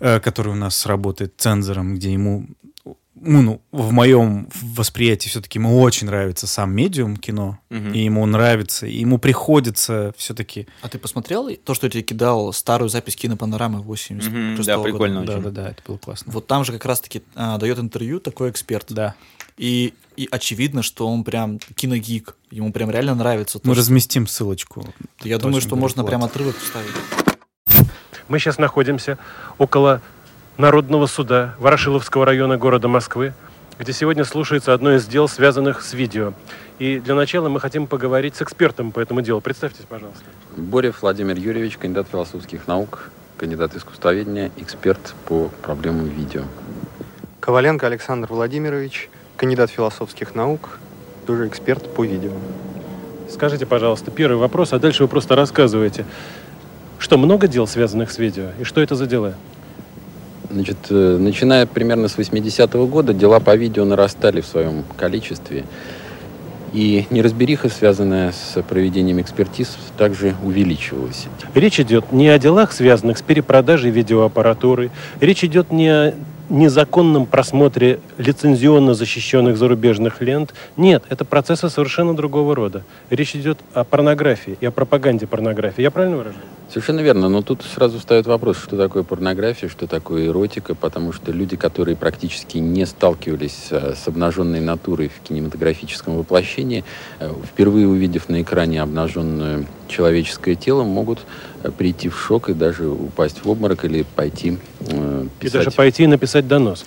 э, 0.00 0.20
который 0.20 0.52
у 0.52 0.56
нас 0.56 0.86
работает 0.86 1.34
цензором, 1.36 1.94
где 1.96 2.12
ему 2.12 2.46
ну, 3.20 3.42
ну, 3.42 3.60
в 3.72 3.92
моем 3.92 4.48
восприятии 4.62 5.28
все-таки 5.28 5.58
ему 5.58 5.80
очень 5.80 6.06
нравится 6.08 6.46
сам 6.46 6.72
медиум 6.74 7.16
кино, 7.16 7.58
Мгм. 7.70 7.92
и 7.92 8.00
ему 8.04 8.26
нравится, 8.26 8.86
и 8.86 8.98
ему 8.98 9.18
приходится 9.18 10.12
все-таки... 10.16 10.66
А 10.82 10.88
ты 10.88 10.98
посмотрел 10.98 11.48
то, 11.64 11.74
что 11.74 11.86
я 11.86 11.90
тебе 11.90 12.02
кидал, 12.02 12.52
старую 12.52 12.88
запись 12.88 13.16
кинопанорамы 13.16 13.80
86 13.82 14.30
Мгм, 14.30 14.56
года? 14.56 14.66
да, 14.66 14.78
прикольно. 14.82 15.24
Да, 15.24 15.32
очень. 15.34 15.42
да, 15.44 15.50
да, 15.50 15.68
это 15.70 15.82
было 15.86 15.98
классно. 15.98 16.32
Вот 16.32 16.46
там 16.46 16.64
же 16.64 16.72
как 16.72 16.84
раз-таки 16.84 17.22
а, 17.34 17.56
дает 17.58 17.78
интервью 17.78 18.20
такой 18.20 18.50
эксперт. 18.50 18.86
Да. 18.92 19.14
И, 19.56 19.94
и 20.16 20.26
очевидно, 20.32 20.82
что 20.82 21.06
он 21.06 21.22
прям 21.22 21.60
киногик. 21.76 22.36
Ему 22.50 22.72
прям 22.72 22.90
реально 22.90 23.14
нравится. 23.14 23.60
то, 23.60 23.68
Мы 23.68 23.74
что- 23.74 23.80
разместим 23.82 24.26
ссылочку. 24.26 24.92
Я 25.22 25.38
думаю, 25.38 25.60
что 25.60 25.76
можно 25.76 26.02
будет 26.02 26.10
прям 26.10 26.24
отрывок 26.24 26.56
вставить. 26.58 26.90
Мы 28.28 28.38
сейчас 28.38 28.58
находимся 28.58 29.18
около 29.58 30.00
Народного 30.56 31.06
суда 31.06 31.56
Ворошиловского 31.58 32.24
района 32.24 32.56
города 32.56 32.86
Москвы, 32.86 33.34
где 33.80 33.92
сегодня 33.92 34.24
слушается 34.24 34.72
одно 34.72 34.94
из 34.94 35.04
дел, 35.04 35.26
связанных 35.26 35.82
с 35.82 35.94
видео. 35.94 36.32
И 36.78 37.00
для 37.00 37.16
начала 37.16 37.48
мы 37.48 37.58
хотим 37.58 37.88
поговорить 37.88 38.36
с 38.36 38.42
экспертом 38.42 38.92
по 38.92 39.00
этому 39.00 39.20
делу. 39.20 39.40
Представьтесь, 39.40 39.84
пожалуйста. 39.88 40.22
Борев 40.56 41.02
Владимир 41.02 41.36
Юрьевич, 41.36 41.76
кандидат 41.76 42.06
философских 42.08 42.68
наук, 42.68 43.10
кандидат 43.36 43.74
искусствоведения, 43.74 44.52
эксперт 44.56 45.16
по 45.26 45.50
проблемам 45.60 46.06
видео. 46.06 46.42
Коваленко 47.40 47.88
Александр 47.88 48.28
Владимирович, 48.32 49.10
кандидат 49.36 49.70
философских 49.70 50.36
наук, 50.36 50.78
тоже 51.26 51.48
эксперт 51.48 51.92
по 51.92 52.04
видео. 52.04 52.30
Скажите, 53.28 53.66
пожалуйста, 53.66 54.12
первый 54.12 54.36
вопрос, 54.36 54.72
а 54.72 54.78
дальше 54.78 55.02
вы 55.02 55.08
просто 55.08 55.34
рассказываете. 55.34 56.04
Что, 57.00 57.18
много 57.18 57.48
дел, 57.48 57.66
связанных 57.66 58.12
с 58.12 58.18
видео? 58.18 58.50
И 58.60 58.62
что 58.62 58.80
это 58.80 58.94
за 58.94 59.08
дела? 59.08 59.34
Значит, 60.54 60.76
э, 60.90 61.16
начиная 61.18 61.66
примерно 61.66 62.06
с 62.06 62.16
80-го 62.16 62.86
года, 62.86 63.12
дела 63.12 63.40
по 63.40 63.56
видео 63.56 63.84
нарастали 63.84 64.40
в 64.40 64.46
своем 64.46 64.84
количестве. 64.96 65.64
И 66.72 67.06
неразбериха, 67.10 67.68
связанная 67.68 68.30
с 68.30 68.62
проведением 68.62 69.20
экспертиз, 69.20 69.76
также 69.98 70.36
увеличивалась. 70.44 71.26
Речь 71.54 71.80
идет 71.80 72.12
не 72.12 72.28
о 72.28 72.38
делах, 72.38 72.72
связанных 72.72 73.18
с 73.18 73.22
перепродажей 73.22 73.90
видеоаппаратуры. 73.90 74.92
Речь 75.20 75.42
идет 75.42 75.72
не 75.72 75.88
о 75.88 76.14
незаконном 76.50 77.26
просмотре 77.26 77.98
лицензионно 78.18 78.94
защищенных 78.94 79.56
зарубежных 79.56 80.20
лент. 80.20 80.54
Нет, 80.76 81.02
это 81.08 81.24
процессы 81.24 81.68
совершенно 81.68 82.14
другого 82.14 82.54
рода. 82.54 82.84
Речь 83.10 83.34
идет 83.34 83.58
о 83.72 83.82
порнографии 83.82 84.56
и 84.60 84.66
о 84.66 84.70
пропаганде 84.70 85.26
порнографии. 85.26 85.82
Я 85.82 85.90
правильно 85.90 86.18
выражаю? 86.18 86.44
Совершенно 86.74 87.02
верно, 87.02 87.28
но 87.28 87.40
тут 87.40 87.62
сразу 87.62 88.00
встает 88.00 88.26
вопрос, 88.26 88.56
что 88.56 88.76
такое 88.76 89.04
порнография, 89.04 89.68
что 89.68 89.86
такое 89.86 90.26
эротика, 90.26 90.74
потому 90.74 91.12
что 91.12 91.30
люди, 91.30 91.54
которые 91.54 91.94
практически 91.94 92.58
не 92.58 92.84
сталкивались 92.84 93.68
э, 93.70 93.94
с 93.94 94.08
обнаженной 94.08 94.58
натурой 94.58 95.08
в 95.08 95.24
кинематографическом 95.24 96.16
воплощении, 96.16 96.82
э, 97.20 97.30
впервые 97.46 97.86
увидев 97.86 98.28
на 98.28 98.42
экране 98.42 98.82
обнаженное 98.82 99.66
человеческое 99.86 100.56
тело, 100.56 100.82
могут 100.82 101.20
э, 101.62 101.70
прийти 101.70 102.08
в 102.08 102.18
шок 102.18 102.48
и 102.48 102.54
даже 102.54 102.88
упасть 102.88 103.44
в 103.44 103.48
обморок 103.48 103.84
или 103.84 104.04
пойти 104.16 104.58
э, 104.80 105.26
И 105.26 105.44
писать, 105.44 105.52
даже 105.52 105.70
пойти 105.70 106.02
и 106.02 106.06
написать 106.08 106.48
донос. 106.48 106.84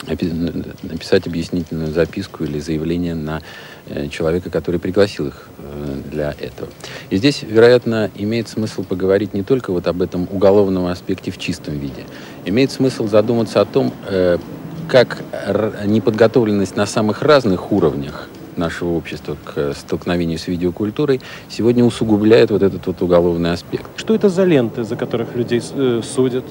написать 0.84 1.28
объяснительную 1.28 1.94
записку 1.94 2.44
или 2.44 2.60
заявление 2.60 3.16
на 3.16 3.42
человека, 4.12 4.50
который 4.50 4.82
пригласил 4.82 5.28
их 5.28 5.48
для 6.10 6.32
этого. 6.32 6.70
И 7.10 7.18
здесь, 7.18 7.44
вероятно, 7.44 8.10
имеет 8.16 8.48
смысл 8.48 8.84
поговорить 8.84 9.34
не 9.34 9.44
только 9.44 9.72
вот 9.72 9.88
об 9.88 10.02
этом 10.02 10.28
уголовном 10.32 10.88
аспекте 10.88 11.32
в 11.32 11.38
чистом 11.38 11.78
виде. 11.80 12.06
Имеет 12.46 12.72
смысл 12.72 13.08
задуматься 13.08 13.62
о 13.62 13.66
том, 13.66 13.94
э, 14.08 14.38
как 14.88 15.22
неподготовленность 15.86 16.76
на 16.76 16.86
самых 16.86 17.22
разных 17.22 17.72
уровнях 17.72 18.30
нашего 18.58 18.90
общества 18.94 19.38
к 19.44 19.54
э, 19.56 19.74
столкновению 19.78 20.40
с 20.40 20.48
видеокультурой 20.48 21.22
сегодня 21.50 21.84
усугубляет 21.84 22.52
вот 22.52 22.64
этот 22.64 22.86
вот 22.88 23.02
уголовный 23.02 23.52
аспект. 23.52 23.86
Что 23.96 24.16
это 24.16 24.30
за 24.30 24.44
ленты, 24.44 24.84
за 24.84 24.96
которых 24.96 25.36
людей 25.36 25.62
э, 25.74 26.02
судят? 26.04 26.46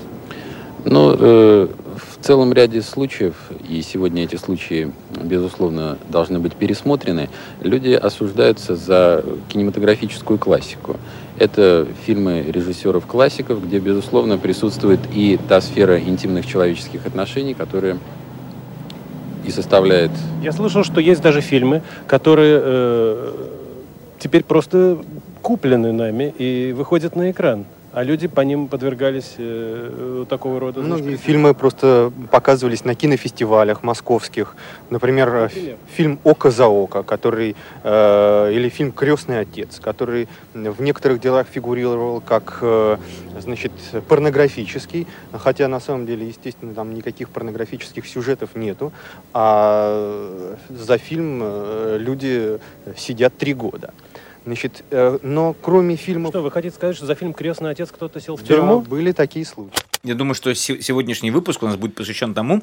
Но 0.88 1.16
э, 1.18 1.66
в 1.96 2.24
целом 2.24 2.52
ряде 2.52 2.80
случаев, 2.80 3.34
и 3.68 3.82
сегодня 3.82 4.22
эти 4.22 4.36
случаи, 4.36 4.92
безусловно, 5.20 5.98
должны 6.08 6.38
быть 6.38 6.54
пересмотрены, 6.54 7.28
люди 7.60 7.90
осуждаются 7.90 8.76
за 8.76 9.24
кинематографическую 9.48 10.38
классику. 10.38 10.96
Это 11.38 11.88
фильмы 12.06 12.44
режиссеров-классиков, 12.46 13.66
где, 13.66 13.80
безусловно, 13.80 14.38
присутствует 14.38 15.00
и 15.12 15.40
та 15.48 15.60
сфера 15.60 15.98
интимных 15.98 16.46
человеческих 16.46 17.04
отношений, 17.04 17.54
которая 17.54 17.98
и 19.44 19.50
составляет 19.50 20.12
Я 20.40 20.52
слышал, 20.52 20.84
что 20.84 21.00
есть 21.00 21.20
даже 21.20 21.40
фильмы, 21.40 21.82
которые 22.06 22.60
э, 22.62 23.32
теперь 24.20 24.44
просто 24.44 24.98
куплены 25.42 25.92
нами 25.92 26.32
и 26.38 26.72
выходят 26.72 27.16
на 27.16 27.32
экран. 27.32 27.64
А 27.96 28.02
люди 28.02 28.28
по 28.28 28.42
ним 28.42 28.68
подвергались 28.68 29.36
э, 29.38 30.26
такого 30.28 30.60
рода... 30.60 30.80
Многие 30.80 31.02
значит, 31.02 31.20
фильмы 31.22 31.54
просто 31.54 32.12
показывались 32.30 32.84
на 32.84 32.94
кинофестивалях 32.94 33.82
московских. 33.82 34.54
Например, 34.90 35.34
э, 35.34 35.42
Например? 35.44 35.76
фильм 35.94 36.18
«Око 36.22 36.50
за 36.50 36.66
око», 36.66 37.02
который, 37.02 37.56
э, 37.84 38.52
или 38.52 38.68
фильм 38.68 38.92
«Крестный 38.92 39.40
отец», 39.40 39.80
который 39.80 40.28
в 40.52 40.82
некоторых 40.82 41.22
делах 41.22 41.46
фигурировал 41.48 42.20
как 42.20 42.58
э, 42.60 42.98
значит, 43.40 43.72
порнографический, 44.08 45.06
хотя 45.32 45.66
на 45.66 45.80
самом 45.80 46.04
деле, 46.04 46.28
естественно, 46.28 46.74
там 46.74 46.92
никаких 46.92 47.30
порнографических 47.30 48.06
сюжетов 48.06 48.50
нету, 48.56 48.92
а 49.32 50.54
за 50.68 50.98
фильм 50.98 51.40
э, 51.42 51.96
люди 51.98 52.58
сидят 52.94 53.38
три 53.38 53.54
года. 53.54 53.94
Значит, 54.46 54.84
э, 54.92 55.18
но 55.22 55.54
кроме 55.60 55.96
фильмов... 55.96 56.30
Что, 56.30 56.40
вы 56.40 56.52
хотите 56.52 56.74
сказать, 56.74 56.96
что 56.96 57.04
за 57.04 57.16
фильм 57.16 57.34
«Крестный 57.34 57.70
отец» 57.70 57.90
кто-то 57.90 58.20
сел 58.20 58.36
в 58.36 58.42
Да, 58.42 58.46
тюрьму? 58.46 58.80
были 58.80 59.10
такие 59.10 59.44
случаи. 59.44 59.74
Я 60.04 60.14
думаю, 60.14 60.34
что 60.34 60.54
се- 60.54 60.80
сегодняшний 60.80 61.32
выпуск 61.32 61.64
у 61.64 61.66
нас 61.66 61.74
будет 61.76 61.96
посвящен 61.96 62.32
тому, 62.32 62.62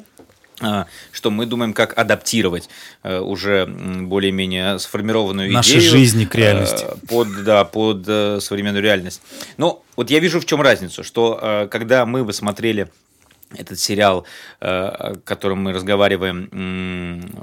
а, 0.62 0.86
что 1.12 1.30
мы 1.30 1.44
думаем, 1.44 1.74
как 1.74 1.98
адаптировать 1.98 2.70
э, 3.02 3.18
уже 3.20 3.66
более-менее 3.66 4.78
сформированную 4.78 5.52
Наши 5.52 5.78
идею. 5.78 5.90
жизни 5.90 6.24
к 6.24 6.34
реальности. 6.34 6.86
э, 6.88 7.06
Под, 7.06 7.44
да, 7.44 7.64
под 7.66 8.04
э, 8.08 8.38
современную 8.40 8.82
реальность. 8.82 9.20
Но 9.58 9.82
вот 9.96 10.08
я 10.10 10.20
вижу 10.20 10.40
в 10.40 10.46
чем 10.46 10.62
разницу, 10.62 11.04
что 11.04 11.68
когда 11.70 12.06
мы 12.06 12.24
бы 12.24 12.32
смотрели 12.32 12.88
этот 13.58 13.78
сериал, 13.78 14.26
э, 14.60 14.66
о 14.66 15.14
котором 15.24 15.62
мы 15.62 15.72
разговариваем 15.72 16.48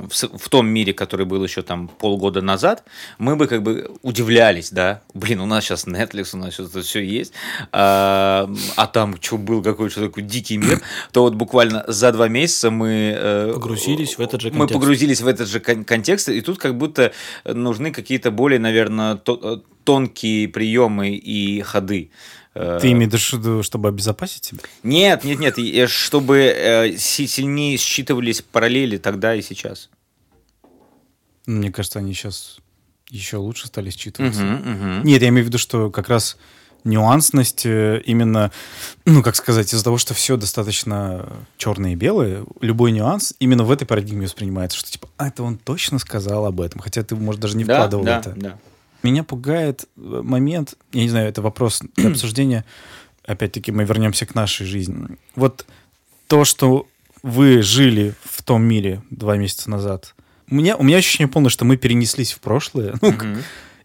в, 0.09 0.49
том 0.49 0.67
мире, 0.67 0.93
который 0.93 1.25
был 1.25 1.43
еще 1.43 1.61
там 1.61 1.87
полгода 1.87 2.41
назад, 2.41 2.83
мы 3.17 3.35
бы 3.35 3.47
как 3.47 3.63
бы 3.63 3.89
удивлялись, 4.01 4.71
да, 4.71 5.01
блин, 5.13 5.41
у 5.41 5.45
нас 5.45 5.63
сейчас 5.63 5.87
Netflix, 5.87 6.29
у 6.33 6.37
нас 6.37 6.53
сейчас 6.53 6.69
это 6.69 6.81
все 6.81 6.99
есть, 6.99 7.33
а, 7.71 8.49
а 8.75 8.87
там 8.87 9.15
что 9.21 9.37
был 9.37 9.63
какой-то 9.63 10.01
такой 10.01 10.23
дикий 10.23 10.57
мир, 10.57 10.81
то 11.11 11.23
вот 11.23 11.35
буквально 11.35 11.83
за 11.87 12.11
два 12.11 12.27
месяца 12.27 12.71
мы 12.71 13.13
э, 13.15 13.51
Погрузились 13.53 14.17
в 14.17 14.21
этот 14.21 14.41
же 14.41 14.49
мы 14.49 14.59
контекст. 14.59 14.73
погрузились 14.79 15.21
в 15.21 15.27
этот 15.27 15.47
же 15.47 15.59
кон- 15.59 15.85
контекст, 15.85 16.29
и 16.29 16.41
тут 16.41 16.57
как 16.57 16.77
будто 16.77 17.13
нужны 17.45 17.91
какие-то 17.91 18.31
более, 18.31 18.59
наверное, 18.59 19.19
э, 19.25 19.57
тонкие 19.83 20.47
приемы 20.47 21.09
и 21.11 21.61
ходы. 21.61 22.11
Э, 22.53 22.79
Ты 22.81 22.91
имеешь 22.91 23.33
в 23.33 23.37
виду, 23.39 23.63
чтобы 23.63 23.89
обезопасить 23.89 24.43
себя? 24.45 24.59
нет, 24.83 25.23
нет, 25.23 25.39
нет, 25.39 25.57
э, 25.57 25.87
чтобы 25.87 26.37
э, 26.39 26.97
си- 26.97 27.27
сильнее 27.27 27.77
считывались 27.77 28.41
параллели 28.41 28.97
тогда 28.97 29.33
и 29.35 29.41
сейчас. 29.41 29.89
Мне 31.45 31.71
кажется, 31.71 31.99
они 31.99 32.13
сейчас 32.13 32.57
еще 33.09 33.37
лучше 33.37 33.67
стали 33.67 33.89
считываться. 33.89 34.41
Мгм, 34.43 34.71
мгм. 34.97 35.03
Нет, 35.03 35.21
я 35.21 35.29
имею 35.29 35.45
в 35.45 35.47
виду, 35.47 35.57
что 35.57 35.89
как 35.89 36.09
раз 36.09 36.37
нюансность 36.83 37.65
э, 37.65 38.01
именно, 38.05 38.51
ну, 39.05 39.21
как 39.23 39.35
сказать, 39.35 39.73
из-за 39.73 39.83
того, 39.83 39.97
что 39.97 40.13
все 40.13 40.35
достаточно 40.37 41.31
черное 41.57 41.91
и 41.93 41.95
белое, 41.95 42.43
любой 42.59 42.91
нюанс 42.91 43.33
именно 43.39 43.63
в 43.63 43.71
этой 43.71 43.85
парадигме 43.85 44.25
воспринимается, 44.25 44.77
что 44.77 44.91
типа, 44.91 45.07
а, 45.17 45.27
это 45.27 45.43
он 45.43 45.57
точно 45.57 45.99
сказал 45.99 46.45
об 46.45 46.59
этом, 46.61 46.81
хотя 46.81 47.03
ты, 47.03 47.15
может, 47.15 47.39
даже 47.41 47.55
не 47.57 47.65
Да, 47.65 47.75
вкладывал 47.75 48.03
да, 48.05 48.19
это. 48.19 48.33
да. 48.35 48.59
Меня 49.03 49.23
пугает 49.23 49.85
э, 49.97 50.21
момент, 50.23 50.75
я 50.93 51.01
не 51.03 51.09
знаю, 51.09 51.27
это 51.29 51.41
вопрос 51.41 51.81
для 51.95 52.09
обсуждения, 52.11 52.65
опять-таки 53.25 53.71
мы 53.71 53.83
вернемся 53.83 54.25
к 54.25 54.35
нашей 54.35 54.65
жизни. 54.65 55.17
Вот 55.35 55.65
то, 56.27 56.43
что 56.45 56.87
вы 57.23 57.61
жили 57.61 58.13
в 58.23 58.41
том 58.43 58.63
мире 58.63 59.01
два 59.09 59.37
месяца 59.37 59.69
назад, 59.69 60.15
у 60.49 60.55
меня, 60.55 60.75
у 60.75 60.83
меня 60.83 60.97
ощущение 60.97 61.27
полное, 61.31 61.49
что 61.49 61.65
мы 61.65 61.77
перенеслись 61.77 62.31
в 62.33 62.39
прошлое. 62.39 62.95
Ну, 63.01 63.13
к- 63.13 63.25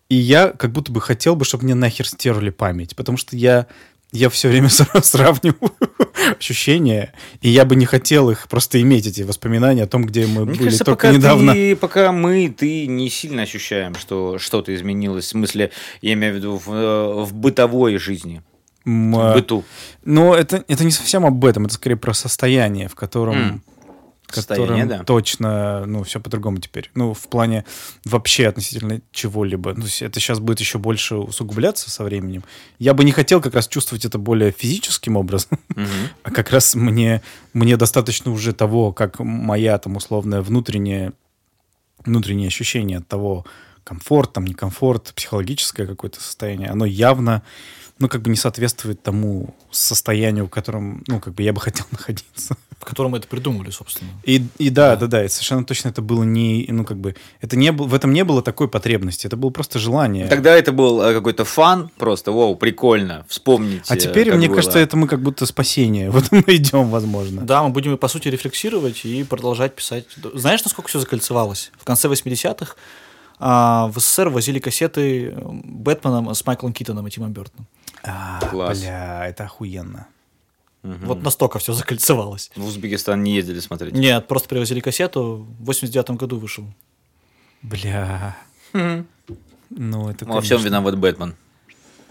И 0.09 0.15
я 0.17 0.49
как 0.49 0.73
будто 0.73 0.91
бы 0.93 1.01
хотел 1.01 1.35
бы, 1.37 1.45
чтобы 1.45 1.65
мне 1.65 1.75
нахер 1.75 2.07
стерли 2.09 2.51
память. 2.51 2.95
Потому 2.97 3.19
что 3.19 3.37
я, 3.37 3.67
я 4.13 4.29
все 4.31 4.49
время 4.49 4.69
сра- 4.69 5.01
сравниваю 5.03 5.73
ощущения. 6.39 7.13
И 7.41 7.49
я 7.51 7.65
бы 7.65 7.77
не 7.77 7.87
хотел 7.87 8.31
их 8.31 8.49
просто 8.49 8.81
иметь, 8.83 9.07
эти 9.07 9.23
воспоминания 9.23 9.83
о 9.85 9.87
том, 9.87 10.05
где 10.05 10.27
мы 10.27 10.45
Мне 10.45 10.55
были 10.55 10.65
кажется, 10.65 10.85
только 10.85 11.07
пока, 11.09 11.17
недавно. 11.17 11.53
ты, 11.53 11.77
пока 11.77 12.13
мы, 12.13 12.49
ты 12.57 12.87
не 12.87 13.09
сильно 13.11 13.43
ощущаем, 13.43 13.95
что 13.95 14.39
что-то 14.39 14.75
изменилось. 14.75 15.27
В 15.27 15.29
смысле, 15.29 15.71
я 16.03 16.13
имею 16.15 16.35
в 16.35 16.37
виду 16.37 16.57
в, 16.65 16.73
э, 16.73 17.25
в 17.25 17.35
бытовой 17.35 17.97
жизни, 17.99 18.43
М, 18.85 19.13
в 19.13 19.35
быту. 19.35 19.65
Но 20.05 20.35
это, 20.35 20.65
это 20.69 20.85
не 20.85 20.91
совсем 20.93 21.27
об 21.27 21.45
этом, 21.45 21.67
это 21.67 21.75
скорее 21.75 21.97
про 21.97 22.15
состояние, 22.15 22.89
в 22.89 22.95
котором, 22.95 23.35
М. 23.37 23.63
котором 24.27 24.89
да. 24.89 25.05
точно, 25.05 25.87
ну, 25.87 26.03
все 26.03 26.21
по-другому 26.21 26.59
теперь. 26.59 26.91
Ну, 26.95 27.15
в 27.15 27.29
плане 27.29 27.65
вообще 28.05 28.49
относительно 28.49 29.01
чего-либо. 29.13 29.75
Ну, 29.75 29.85
это 30.01 30.21
сейчас 30.21 30.41
будет 30.41 30.61
еще 30.61 30.79
больше 30.79 31.17
усугубляться 31.17 31.91
со 31.91 32.05
временем. 32.05 32.45
Я 32.79 32.95
бы 32.95 33.05
не 33.05 33.13
хотел 33.13 33.41
как 33.41 33.55
раз 33.55 33.69
чувствовать 33.69 34.05
это 34.05 34.19
более 34.19 34.51
физическим 34.51 35.17
образом, 35.17 35.59
а 36.23 36.31
как 36.31 36.51
раз 36.51 36.75
мне, 36.75 37.23
мне 37.53 37.77
достаточно 37.77 38.31
уже 38.31 38.53
того, 38.53 38.93
как 38.93 39.21
моя 39.21 39.79
там 39.79 39.97
условная 39.97 40.43
внутренняя, 40.43 41.13
внутреннее 42.05 42.49
ощущение 42.49 42.99
от 42.99 43.09
того, 43.09 43.45
комфорт, 43.87 44.33
там, 44.33 44.45
некомфорт, 44.45 45.15
психологическое 45.15 45.87
какое-то 45.87 46.21
состояние, 46.21 46.71
оно 46.71 46.85
явно, 46.85 47.43
ну, 47.99 48.09
как 48.09 48.23
бы 48.23 48.31
не 48.31 48.37
соответствует 48.37 49.03
тому 49.03 49.55
состоянию, 49.71 50.47
в 50.47 50.51
котором, 50.51 51.03
ну, 51.07 51.19
как 51.19 51.35
бы 51.35 51.43
я 51.43 51.53
бы 51.53 51.61
хотел 51.61 51.87
находиться. 51.91 52.57
В 52.79 52.85
котором 52.85 53.13
мы 53.13 53.19
это 53.19 53.27
придумали, 53.27 53.71
собственно. 53.71 54.11
И, 54.23 54.45
и 54.59 54.69
да, 54.69 54.97
да, 54.97 55.07
да, 55.07 55.25
и 55.25 55.29
совершенно 55.29 55.65
точно 55.65 55.89
это 55.89 56.03
было 56.03 56.25
не, 56.25 56.67
ну, 56.69 56.85
как 56.85 56.99
бы, 56.99 57.17
это 57.41 57.57
не 57.57 57.73
было, 57.73 57.87
в 57.87 57.95
этом 57.95 58.13
не 58.13 58.23
было 58.23 58.43
такой 58.43 58.69
потребности, 58.69 59.27
это 59.27 59.37
было 59.37 59.49
просто 59.49 59.79
желание. 59.79 60.29
Тогда 60.29 60.55
это 60.55 60.73
был 60.73 61.01
э, 61.01 61.15
какой-то 61.15 61.47
фан, 61.47 61.91
просто, 61.97 62.33
вау, 62.33 62.55
прикольно, 62.55 63.25
вспомнить. 63.29 63.85
а 63.89 63.97
э, 63.97 63.99
теперь, 63.99 64.33
мне 64.35 64.49
было. 64.49 64.57
кажется, 64.57 64.79
это 64.79 64.97
мы 64.97 65.09
как 65.09 65.23
будто 65.23 65.47
спасение 65.47 66.11
в 66.11 66.19
этом 66.19 66.45
найдем, 66.47 66.91
возможно. 66.91 67.43
Да, 67.43 67.63
мы 67.63 67.71
будем, 67.71 67.97
по 67.97 68.09
сути, 68.09 68.29
рефлексировать 68.29 69.07
и 69.07 69.25
продолжать 69.25 69.75
писать. 69.75 70.05
Знаешь, 70.35 70.63
насколько 70.63 70.89
все 70.89 71.01
закольцевалось? 71.01 71.73
В 71.79 71.85
конце 71.85 72.09
80-х 72.09 72.77
а, 73.39 73.89
в 73.89 73.99
СССР 73.99 74.29
возили 74.29 74.59
кассеты 74.59 75.29
э, 75.29 75.35
Бэтмена 75.37 76.35
с 76.35 76.45
Майклом 76.47 76.73
Китоном 76.73 77.07
и 77.07 77.11
Тимом 77.11 77.33
Бертоном. 77.33 77.67
А, 78.07 78.41
Класс. 78.51 78.81
Бля, 78.81 79.27
это 79.29 79.45
охуенно. 79.45 80.07
Вот 80.83 81.23
настолько 81.23 81.59
все 81.59 81.73
закольцевалось. 81.73 82.51
В 82.55 82.65
Узбекистан 82.65 83.21
не 83.23 83.35
ездили 83.35 83.59
смотреть. 83.61 83.95
Нет, 83.95 84.29
просто 84.29 84.49
привозили 84.49 84.79
кассету. 84.81 85.47
В 85.59 85.65
89 85.65 86.11
году 86.13 86.39
вышел. 86.39 86.65
Бля. 87.63 88.37
Ну, 88.73 90.09
это, 90.09 90.25
Во 90.25 90.41
всем 90.41 90.59
конечно, 90.59 90.67
виноват 90.69 90.97
Бэтмен. 90.99 91.35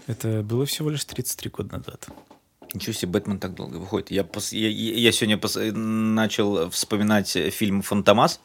Это 0.06 0.42
было 0.42 0.66
всего 0.66 0.90
лишь 0.90 1.04
33 1.04 1.50
года 1.50 1.78
назад. 1.78 2.06
Ничего 2.74 2.92
себе, 2.92 3.12
Бэтмен 3.12 3.38
так 3.38 3.54
долго 3.54 3.76
выходит. 3.76 4.10
Я, 4.10 4.22
пос- 4.22 4.54
я, 4.54 4.68
я- 4.68 4.94
я 5.00 5.12
сегодня 5.12 5.36
пос- 5.36 5.72
начал 5.72 6.68
вспоминать 6.70 7.28
фильм 7.30 7.80
«Фантомас», 7.80 8.40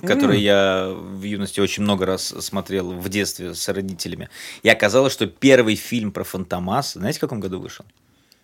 который 0.00 0.40
я 0.40 0.88
в 0.94 1.22
юности 1.22 1.60
очень 1.60 1.82
много 1.82 2.06
раз 2.06 2.34
смотрел 2.40 2.92
в 2.92 3.08
детстве 3.08 3.54
с 3.54 3.68
родителями. 3.68 4.28
И 4.62 4.68
оказалось, 4.68 5.12
что 5.12 5.26
первый 5.26 5.76
фильм 5.76 6.12
про 6.12 6.24
Фантомас, 6.24 6.94
знаете, 6.94 7.18
в 7.18 7.20
каком 7.20 7.40
году 7.40 7.60
вышел? 7.60 7.84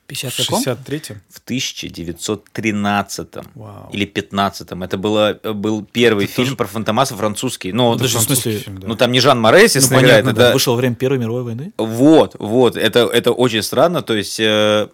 50 0.07 0.33
В? 0.33 0.41
63-м? 0.67 1.21
В 1.29 1.39
1913 1.39 3.29
Вау. 3.55 3.91
или 3.93 4.05
15 4.07 4.69
Это 4.83 4.97
было, 4.99 5.39
был 5.55 5.85
первый 5.85 6.27
фильм 6.27 6.57
про 6.57 6.67
Фантомаса 6.67 7.15
французский. 7.17 7.73
Ну, 7.73 7.93
Подожди, 7.93 8.17
в 8.17 8.21
французский 8.21 8.43
смысле? 8.51 8.61
фильм, 8.65 8.79
да. 8.81 8.89
ну, 8.89 8.97
там 8.97 9.13
не 9.13 9.21
Жан 9.21 9.41
Море, 9.41 9.59
Ну, 9.59 9.65
естественно, 9.65 9.99
играет. 10.01 10.25
понятно, 10.25 10.33
да. 10.33 10.45
это- 10.47 10.53
Вышел 10.55 10.73
во 10.75 10.79
время 10.79 10.97
Первой 10.97 11.19
мировой 11.19 11.43
войны. 11.45 11.73
Вот, 11.79 12.35
вот, 12.41 12.77
это, 12.77 13.01
это 13.07 13.31
очень 13.33 13.63
странно, 13.63 14.03
то 14.03 14.15
есть 14.17 14.41
э, 14.41 14.89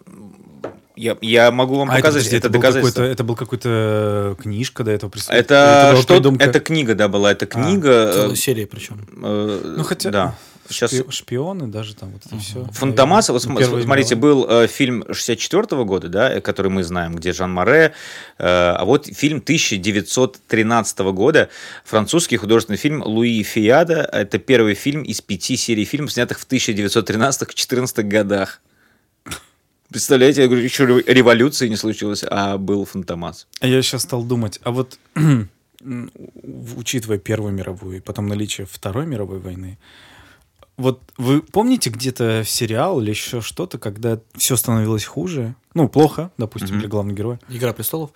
я, 0.96 1.16
я 1.20 1.50
могу 1.50 1.76
вам 1.76 1.90
А 1.90 1.94
это, 1.94 2.02
показать 2.02 2.22
подожди, 2.24 2.36
это, 2.38 2.46
это, 2.48 2.52
доказательство. 2.58 3.02
это 3.02 3.24
был 3.24 3.36
какой-то 3.36 4.36
книжка 4.42 4.82
до 4.84 4.90
этого 4.90 5.10
присутствовала? 5.10 5.40
Это, 5.40 5.88
была 5.92 6.02
что, 6.02 6.14
придумка? 6.14 6.44
это 6.44 6.60
книга, 6.60 6.94
да, 6.94 7.08
была, 7.08 7.32
это 7.32 7.46
книга. 7.46 7.90
э, 7.90 8.12
Целая 8.12 8.36
серия 8.36 8.66
причем. 8.66 9.06
э, 9.22 9.74
Ну, 9.76 9.84
хотя... 9.84 10.10
да. 10.10 10.34
Сейчас 10.68 10.92
Шпи- 10.92 11.08
Шпионы 11.12 11.68
даже 11.68 11.94
там, 11.94 12.10
вот 12.10 12.22
это 12.26 12.36
все. 12.42 12.64
Фантомаса, 12.72 13.32
вот 13.32 13.40
см- 13.40 13.82
смотрите, 13.84 14.16
был 14.16 14.44
э, 14.50 14.66
фильм 14.66 15.04
64 15.12 15.84
года, 15.84 16.08
да, 16.08 16.28
э, 16.32 16.40
который 16.40 16.72
мы 16.72 16.82
знаем, 16.82 17.14
где 17.14 17.32
Жан 17.32 17.52
Море, 17.52 17.92
э, 18.38 18.44
а 18.48 18.84
вот 18.84 19.06
фильм 19.06 19.38
1913 19.38 20.98
года, 21.12 21.50
французский 21.84 22.36
художественный 22.36 22.78
фильм 22.78 23.00
Луи 23.04 23.44
Фиада, 23.44 24.08
это 24.12 24.38
первый 24.40 24.74
фильм 24.74 25.02
из 25.04 25.20
пяти 25.20 25.56
серий 25.56 25.84
фильмов, 25.84 26.12
снятых 26.12 26.40
в 26.40 26.46
1913-14 26.48 28.02
годах. 28.02 28.60
Представляете, 29.88 30.42
я 30.42 30.48
говорю, 30.48 30.64
еще 30.64 30.84
революции 30.86 31.68
не 31.68 31.76
случилось, 31.76 32.24
а 32.28 32.58
был 32.58 32.84
Фантомас. 32.84 33.46
А 33.60 33.66
я 33.66 33.80
сейчас 33.82 34.02
стал 34.02 34.24
думать, 34.24 34.60
а 34.64 34.70
вот 34.72 34.98
учитывая 36.76 37.18
Первую 37.18 37.52
мировую 37.52 37.98
и 37.98 38.00
потом 38.00 38.26
наличие 38.26 38.66
Второй 38.66 39.06
мировой 39.06 39.38
войны, 39.38 39.78
вот 40.76 41.00
вы 41.16 41.40
помните 41.40 41.90
где-то 41.90 42.42
сериал 42.44 43.00
или 43.00 43.10
еще 43.10 43.40
что-то, 43.40 43.78
когда 43.78 44.20
все 44.34 44.56
становилось 44.56 45.04
хуже? 45.04 45.54
Ну, 45.74 45.88
плохо, 45.88 46.30
допустим, 46.36 46.78
для 46.78 46.88
главного 46.88 47.16
героя, 47.16 47.40
Игра 47.48 47.72
престолов. 47.72 48.10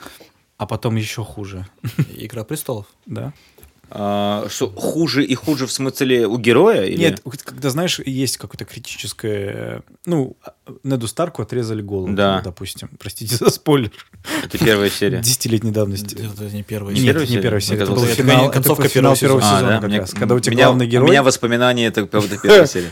а 0.59 0.67
потом 0.67 0.97
еще 0.97 1.25
хуже, 1.25 1.67
Игра 2.15 2.45
престолов. 2.45 2.87
да? 3.07 3.33
А, 3.93 4.47
что, 4.49 4.69
хуже 4.71 5.25
и 5.25 5.35
хуже 5.35 5.67
в 5.67 5.73
смысле 5.73 6.27
у 6.27 6.39
героя? 6.39 6.85
Или? 6.85 7.01
Нет, 7.01 7.23
когда, 7.45 7.71
знаешь, 7.71 7.99
есть 8.05 8.37
какое-то 8.37 8.65
критическое... 8.65 9.83
Ну, 10.07 10.37
Неду 10.85 11.09
Старку 11.09 11.43
отрезали 11.43 11.83
голову, 11.83 12.13
Да. 12.15 12.41
допустим. 12.45 12.89
Простите 13.01 13.35
за 13.35 13.51
спойлер. 13.51 13.91
Это 14.45 14.59
первая 14.59 14.91
серия. 14.91 15.19
Десятилетней 15.21 15.73
давности. 15.73 16.15
Это 16.15 16.45
не 16.55 16.63
первая 16.63 16.95
Не 16.95 17.01
Нет, 17.01 17.09
первая 17.09 17.27
не 17.27 17.31
серия? 17.31 17.43
первая 17.43 17.61
серия. 17.61 17.83
Это 17.83 17.93
был 17.93 18.05
финал, 18.05 18.45
это 18.45 18.53
концовка 18.53 18.85
это 18.85 18.95
первого 18.95 19.17
первого 19.17 19.41
сезона. 19.41 19.57
сезона, 19.59 19.69
А, 19.69 19.73
да? 19.75 19.81
как 19.81 19.89
Мне- 19.91 19.99
раз. 20.01 20.11
Когда 20.13 20.35
у 20.37 20.41
тебя 20.41 20.53
меня- 20.55 20.65
главный 20.67 20.87
герой... 20.87 21.09
У 21.09 21.11
меня 21.11 21.23
воспоминания 21.25 21.87
это 21.87 22.07
первая 22.07 22.67
серия. 22.67 22.91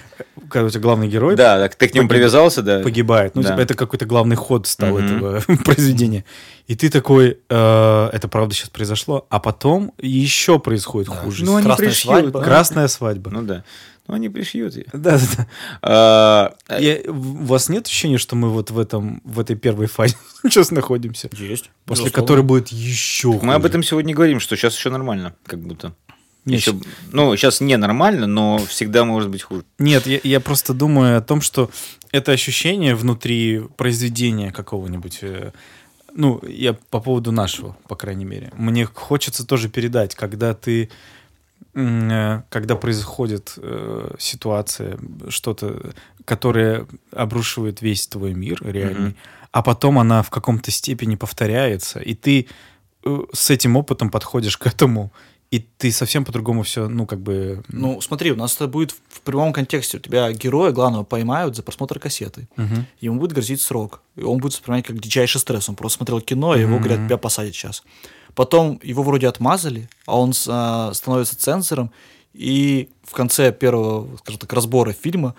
Когда 0.51 0.67
у 0.67 0.71
тебя 0.71 0.81
главный 0.81 1.09
герой 1.09 1.37
Да, 1.37 1.69
ты 1.69 1.89
к 1.89 1.95
нему 1.95 2.09
привязался, 2.09 2.63
да? 2.63 2.81
погибает. 2.81 3.35
Ну, 3.37 3.43
типа, 3.43 3.61
это 3.61 3.75
какой-то 3.75 4.07
главный 4.07 4.37
ход 4.37 4.67
стал 4.67 4.99
этого 4.99 5.41
произведения. 5.65 6.25
И 6.69 6.75
ты 6.77 6.91
такой, 6.91 7.39
э, 7.49 8.11
это 8.13 8.29
правда 8.29 8.55
сейчас 8.55 8.69
произошло, 8.69 9.27
а 9.31 9.41
потом 9.41 9.93
еще 9.99 10.59
происходит 10.61 11.09
хуже. 11.09 11.45
Ну, 11.45 11.57
они 11.57 11.65
Красная 11.67 11.87
пришьют. 11.89 12.03
свадьба. 12.05 12.43
Красная 12.43 12.89
свадьба. 12.89 13.31
Ну 13.31 13.43
да. 13.43 13.65
Ну, 14.07 14.15
они 14.15 14.29
пришьют 14.29 14.75
ее. 14.77 14.85
Да, 14.93 15.19
да, 15.19 15.27
да. 15.37 15.47
А, 15.83 16.79
Я- 16.79 17.11
У 17.11 17.45
вас 17.45 17.69
нет 17.69 17.87
ощущения, 17.87 18.19
что 18.19 18.37
мы 18.37 18.49
вот 18.51 18.71
в 18.71 18.79
этом, 18.79 19.21
в 19.25 19.41
этой 19.41 19.57
первой 19.57 19.87
фазе 19.87 20.17
сейчас 20.45 20.71
находимся? 20.71 21.29
Есть. 21.33 21.71
После 21.85 22.05
Безусловно. 22.05 22.11
которой 22.13 22.43
будет 22.43 22.69
еще 22.69 23.33
Мы 23.43 23.55
об 23.55 23.65
этом 23.65 23.83
сегодня 23.83 24.15
говорим, 24.15 24.39
что 24.41 24.55
сейчас 24.57 24.77
еще 24.77 24.91
нормально, 24.91 25.35
как 25.47 25.61
будто. 25.61 25.95
Нет, 26.45 26.61
Еще, 26.61 26.75
ну, 27.13 27.37
сейчас 27.37 27.61
не 27.61 27.77
нормально, 27.77 28.27
но 28.27 28.57
всегда 28.59 29.05
может 29.05 29.29
быть 29.29 29.43
хуже. 29.43 29.65
Нет, 29.79 30.07
я, 30.07 30.19
я 30.23 30.41
просто 30.41 30.73
думаю 30.73 31.19
о 31.19 31.21
том, 31.21 31.43
что 31.43 31.71
это 32.11 32.33
ощущение 32.33 32.95
внутри 32.95 33.61
произведения 33.77 34.51
какого-нибудь, 34.51 35.19
э, 35.21 35.53
ну, 36.19 36.41
я 36.49 36.73
по 36.73 37.01
поводу 37.01 37.31
нашего, 37.31 37.77
по 37.87 37.95
крайней 37.95 38.25
мере, 38.25 38.51
мне 38.57 38.85
хочется 38.87 39.47
тоже 39.47 39.69
передать, 39.69 40.17
когда 40.17 40.53
ты, 40.53 40.91
э, 41.75 42.43
когда 42.51 42.75
происходит 42.75 43.55
э, 43.57 44.15
ситуация, 44.19 44.99
что-то, 45.29 45.93
которое 46.25 46.87
обрушивает 47.13 47.83
весь 47.83 48.09
твой 48.09 48.35
мир 48.35 48.59
реальный, 48.63 49.11
Мгм. 49.11 49.17
а 49.53 49.63
потом 49.63 50.01
она 50.01 50.23
в 50.23 50.31
каком-то 50.31 50.73
степени 50.73 51.15
повторяется, 51.15 52.01
и 52.01 52.15
ты 52.15 52.49
э, 53.05 53.19
с 53.33 53.51
этим 53.51 53.77
опытом 53.77 54.11
подходишь 54.11 54.57
к 54.59 54.67
этому, 54.67 55.13
и 55.51 55.61
ты 55.61 55.91
совсем 55.93 56.25
по-другому 56.27 56.63
все, 56.63 56.89
ну, 56.89 57.07
как 57.07 57.21
бы... 57.21 57.63
Ну, 57.69 58.01
смотри, 58.03 58.33
у 58.33 58.37
нас 58.37 58.55
это 58.57 58.69
будет 58.69 58.95
в 59.09 59.21
прямом 59.23 59.53
контексте. 59.55 59.97
У 59.97 60.01
тебя 60.01 60.31
героя 60.33 60.73
главного 60.73 61.05
поймают 61.05 61.57
за 61.57 61.63
просмотр 61.63 61.99
кассеты. 61.99 62.49
Мгм. 62.57 62.87
Ему 63.01 63.19
будет 63.19 63.33
грозить 63.33 63.63
срок. 63.63 64.03
И 64.17 64.23
он 64.23 64.39
будет 64.39 64.53
воспринимать 64.53 64.85
как 64.87 65.01
дичайший 65.01 65.41
стресс. 65.41 65.69
Он 65.71 65.75
просто 65.75 65.97
смотрел 65.99 66.21
кино, 66.21 66.55
и 66.55 66.61
его 66.61 66.75
Мгм. 66.75 66.83
говорят, 66.83 67.07
тебя 67.07 67.17
посадят 67.17 67.55
сейчас. 67.55 67.83
Потом 68.35 68.79
его 68.83 69.03
вроде 69.03 69.27
отмазали, 69.27 69.89
а 70.07 70.21
он 70.21 70.33
а, 70.49 70.93
становится 70.93 71.37
цензором. 71.39 71.93
И 72.35 72.91
в 73.03 73.13
конце 73.13 73.51
первого, 73.51 74.19
скажем 74.19 74.39
так, 74.41 74.53
разбора 74.53 74.93
фильма 74.93 75.35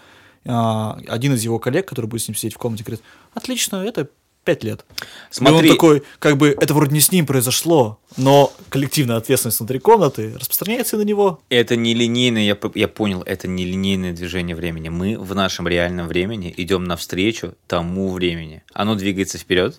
а, 0.46 0.98
один 1.08 1.34
из 1.36 1.44
его 1.44 1.60
коллег, 1.60 1.88
который 1.88 2.08
будет 2.08 2.24
с 2.24 2.28
ним 2.28 2.36
сидеть 2.36 2.56
в 2.56 2.58
комнате, 2.58 2.84
говорит, 2.84 3.04
отлично, 3.34 3.76
это 3.78 4.10
пять 4.44 4.64
лет. 4.64 4.86
Смотри. 5.30 5.68
И 5.68 5.72
он 5.72 5.76
такой, 5.76 6.04
как 6.20 6.38
бы, 6.38 6.56
это 6.60 6.74
вроде 6.74 6.94
не 6.94 7.02
с 7.02 7.12
ним 7.12 7.26
произошло, 7.26 8.00
но 8.18 8.54
коллективная 8.70 9.18
ответственность 9.18 9.60
внутри 9.60 9.80
комнаты 9.80 10.34
распространяется 10.38 10.98
на 10.98 11.02
него. 11.02 11.42
Это 11.50 11.76
не 11.76 11.94
линейное, 11.94 12.44
я, 12.44 12.58
я 12.76 12.88
понял, 12.88 13.22
это 13.24 13.48
не 13.48 13.66
линейное 13.66 14.14
движение 14.14 14.56
времени. 14.56 14.90
Мы 14.90 15.18
в 15.18 15.36
нашем 15.36 15.68
реальном 15.68 16.08
времени 16.08 16.54
идем 16.58 16.86
навстречу 16.86 17.56
тому 17.68 18.12
времени. 18.12 18.64
Оно 18.74 18.96
двигается 18.96 19.38
вперед, 19.38 19.78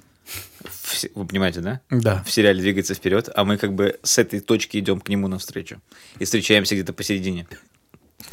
вы 1.14 1.26
понимаете, 1.26 1.60
да? 1.60 1.80
Да. 1.90 2.22
В 2.24 2.30
сериале 2.30 2.60
двигается 2.60 2.94
вперед, 2.94 3.28
а 3.34 3.44
мы 3.44 3.56
как 3.56 3.74
бы 3.74 3.98
с 4.02 4.18
этой 4.18 4.40
точки 4.40 4.78
идем 4.78 5.00
к 5.00 5.08
нему 5.08 5.28
навстречу. 5.28 5.80
И 6.18 6.24
встречаемся 6.24 6.74
где-то 6.74 6.92
посередине. 6.92 7.46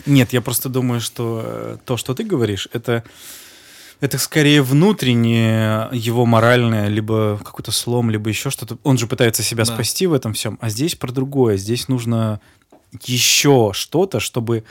Нет, 0.05 0.33
я 0.33 0.41
просто 0.41 0.69
думаю, 0.69 0.99
что 1.01 1.41
э, 1.43 1.77
то, 1.85 1.97
что 1.97 2.13
ты 2.13 2.23
говоришь, 2.23 2.67
это, 2.73 3.03
это 3.99 4.17
скорее 4.17 4.61
внутреннее 4.61 5.89
его 5.91 6.25
моральное, 6.25 6.87
либо 6.87 7.39
какой-то 7.43 7.71
слом, 7.71 8.09
либо 8.09 8.29
еще 8.29 8.49
что-то. 8.49 8.77
Он 8.83 8.97
же 8.97 9.07
пытается 9.07 9.43
себя 9.43 9.65
Да. 9.65 9.73
спасти 9.73 10.07
в 10.07 10.13
этом 10.13 10.33
всем, 10.33 10.57
а 10.61 10.69
здесь 10.69 10.95
про 10.95 11.11
другое. 11.11 11.57
Здесь 11.57 11.87
нужно 11.87 12.39
еще 13.05 13.71
что-то, 13.73 14.19
чтобы 14.19 14.63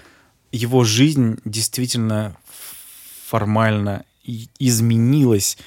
его 0.53 0.85
жизнь 0.85 1.39
действительно 1.45 2.37
формально 3.29 4.05
изменилась 4.59 5.59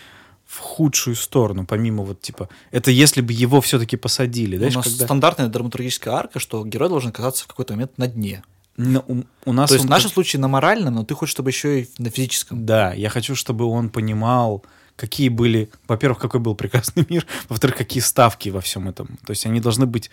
в 0.45 0.58
худшую 0.58 1.15
сторону, 1.15 1.65
помимо 1.65 2.04
вот 2.04 2.22
типа, 2.22 2.50
это 2.72 2.89
если 2.91 3.22
бы 3.22 3.34
его 3.34 3.62
все-таки 3.62 3.98
посадили, 3.98 4.56
У 4.56 4.60
знаешь, 4.60 4.76
нас 4.76 4.86
когда... 4.88 5.06
стандартная 5.06 5.48
драматургическая 5.48 6.13
арка, 6.15 6.39
что 6.39 6.65
герой 6.65 6.89
должен 6.89 7.10
оказаться 7.10 7.43
в 7.43 7.48
какой-то 7.48 7.74
момент 7.74 7.98
на 7.98 8.08
дне. 8.08 8.41
Ну, 8.81 9.03
у, 9.07 9.49
у 9.49 9.53
нас 9.53 9.69
То 9.69 9.75
есть 9.75 9.85
в 9.85 9.89
нашем 9.89 10.09
как- 10.09 10.13
случае 10.13 10.39
на 10.39 10.47
моральном, 10.47 10.95
но 10.95 11.03
ты 11.03 11.13
хочешь, 11.13 11.33
чтобы 11.33 11.49
еще 11.49 11.81
и 11.81 11.89
на 11.97 12.09
физическом. 12.09 12.65
Да, 12.65 12.93
я 12.93 13.09
хочу, 13.09 13.35
чтобы 13.35 13.65
он 13.65 13.89
понимал, 13.89 14.63
какие 14.95 15.27
были, 15.27 15.69
во-первых, 15.87 16.17
какой 16.19 16.39
был 16.39 16.55
прекрасный 16.55 17.05
мир, 17.09 17.25
во-вторых, 17.49 17.75
какие 17.75 18.01
ставки 18.01 18.47
во 18.49 18.61
всем 18.61 18.87
этом. 18.87 19.17
То 19.25 19.31
есть 19.31 19.45
они 19.45 19.59
должны 19.59 19.85
быть 19.85 20.09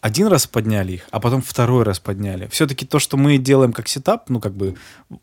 один 0.00 0.26
раз 0.26 0.46
подняли 0.46 0.92
их, 0.94 1.06
а 1.12 1.20
потом 1.20 1.40
второй 1.40 1.84
раз 1.84 2.00
подняли. 2.00 2.48
Все-таки 2.48 2.84
то, 2.84 2.98
что 2.98 3.16
мы 3.16 3.38
делаем 3.38 3.72
как 3.72 3.86
сетап, 3.88 4.28
ну, 4.28 4.40
как 4.40 4.54
бы 4.54 4.74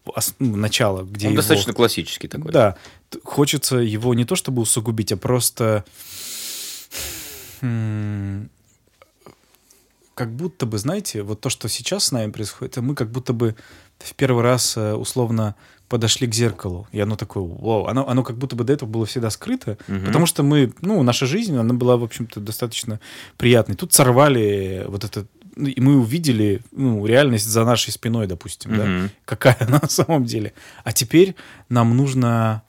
ос- 0.06 0.34
ну, 0.40 0.56
начало, 0.56 1.04
где 1.04 1.28
Он 1.28 1.34
его- 1.34 1.42
достаточно 1.42 1.74
классический 1.74 2.28
такой. 2.30 2.52
Да, 2.54 2.78
хочется 3.24 3.78
его 3.78 4.14
не 4.14 4.24
то 4.26 4.36
чтобы 4.36 4.62
усугубить, 4.62 5.12
а 5.12 5.18
просто 5.18 5.84
м, 7.62 8.50
как 10.22 10.36
будто 10.36 10.68
бы, 10.68 10.78
знаете, 10.78 11.24
вот 11.24 11.42
то, 11.42 11.50
что 11.50 11.68
сейчас 11.68 12.04
с 12.06 12.12
нами 12.12 12.30
происходит, 12.32 12.78
мы 12.78 12.94
как 12.94 13.10
будто 13.10 13.34
бы 13.34 13.56
в 13.98 14.14
первый 14.14 14.44
раз 14.44 14.78
э, 14.78 14.94
условно 14.94 15.56
подошли 15.90 16.28
к 16.28 16.36
зеркалу, 16.36 16.88
и 16.92 17.00
оно 17.00 17.16
такое, 17.16 17.44
вау, 17.44 17.88
оно, 17.88 18.08
оно 18.08 18.22
как 18.22 18.38
будто 18.38 18.56
бы 18.56 18.64
до 18.64 18.72
этого 18.74 18.88
было 18.88 19.08
всегда 19.08 19.32
скрыто, 19.32 19.80
Мгм. 19.88 20.06
потому 20.06 20.28
что 20.28 20.44
мы, 20.44 20.72
ну, 20.82 21.02
наша 21.02 21.26
жизнь, 21.26 21.58
она 21.58 21.74
была, 21.74 21.98
в 21.98 22.04
общем-то, 22.04 22.40
достаточно 22.40 23.00
приятной. 23.38 23.76
Тут 23.76 23.94
сорвали 23.94 24.86
вот 24.88 25.04
это, 25.04 25.26
ну, 25.56 25.68
и 25.68 25.82
мы 25.82 25.98
увидели, 25.98 26.62
ну, 26.72 27.04
реальность 27.08 27.48
за 27.48 27.66
нашей 27.66 27.90
спиной, 27.92 28.28
допустим, 28.28 28.78
да, 28.78 28.86
Мгм. 28.86 29.10
какая 29.26 29.58
она 29.60 29.80
на 29.82 29.90
самом 29.90 30.26
деле. 30.26 30.54
А 30.84 30.92
теперь 30.92 31.34
нам 31.68 31.98
нужно 31.98 32.62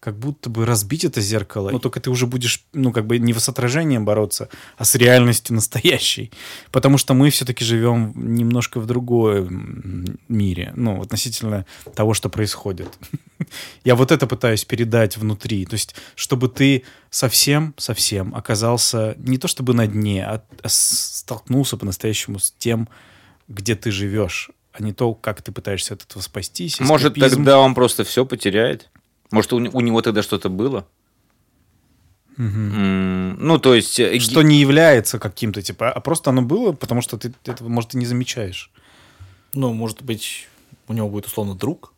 как 0.00 0.18
будто 0.18 0.48
бы 0.48 0.64
разбить 0.64 1.04
это 1.04 1.20
зеркало. 1.20 1.70
Но 1.70 1.78
только 1.78 2.00
ты 2.00 2.10
уже 2.10 2.26
будешь, 2.26 2.64
ну, 2.72 2.90
как 2.90 3.06
бы 3.06 3.18
не 3.18 3.34
с 3.34 3.48
отражением 3.50 4.06
бороться, 4.06 4.48
а 4.78 4.84
с 4.86 4.94
реальностью 4.94 5.54
настоящей. 5.54 6.32
Потому 6.72 6.96
что 6.96 7.12
мы 7.12 7.28
все-таки 7.28 7.64
живем 7.64 8.14
немножко 8.16 8.80
в 8.80 8.86
другом 8.86 10.18
мире, 10.28 10.72
ну, 10.74 11.02
относительно 11.02 11.66
того, 11.94 12.14
что 12.14 12.30
происходит. 12.30 12.88
Я 13.84 13.94
вот 13.94 14.10
это 14.10 14.26
пытаюсь 14.26 14.64
передать 14.64 15.18
внутри. 15.18 15.66
То 15.66 15.74
есть, 15.74 15.94
чтобы 16.14 16.48
ты 16.48 16.84
совсем-совсем 17.10 18.34
оказался 18.34 19.14
не 19.18 19.36
то 19.36 19.48
чтобы 19.48 19.74
на 19.74 19.86
дне, 19.86 20.24
а, 20.24 20.42
а 20.62 20.68
столкнулся 20.68 21.76
по-настоящему 21.76 22.38
с 22.38 22.54
тем, 22.58 22.88
где 23.48 23.76
ты 23.76 23.90
живешь, 23.90 24.50
а 24.72 24.82
не 24.82 24.94
то, 24.94 25.12
как 25.12 25.42
ты 25.42 25.52
пытаешься 25.52 25.92
от 25.92 26.04
этого 26.04 26.22
спастись. 26.22 26.80
Может, 26.80 27.16
тогда 27.16 27.58
он 27.58 27.74
просто 27.74 28.04
все 28.04 28.24
потеряет? 28.24 28.88
Может, 29.30 29.52
у, 29.52 29.58
не- 29.58 29.68
у 29.70 29.80
него 29.80 30.02
тогда 30.02 30.22
что-то 30.22 30.48
было? 30.48 30.86
М, 32.38 33.36
Ну, 33.38 33.58
то 33.58 33.74
есть... 33.74 33.98
э, 34.00 34.18
Что 34.18 34.42
не 34.42 34.56
является 34.60 35.18
каким-то, 35.18 35.62
типа, 35.62 35.90
а 35.90 36.00
просто 36.00 36.30
оно 36.30 36.42
было, 36.42 36.72
потому 36.72 37.00
что 37.02 37.16
ты 37.18 37.32
этого, 37.44 37.68
может, 37.68 37.94
и 37.94 37.98
не 37.98 38.06
замечаешь. 38.06 38.70
Ну, 39.54 39.72
может 39.72 40.02
быть, 40.02 40.48
у 40.88 40.92
него 40.92 41.08
будет 41.08 41.26
условно 41.26 41.54
друг, 41.54 41.92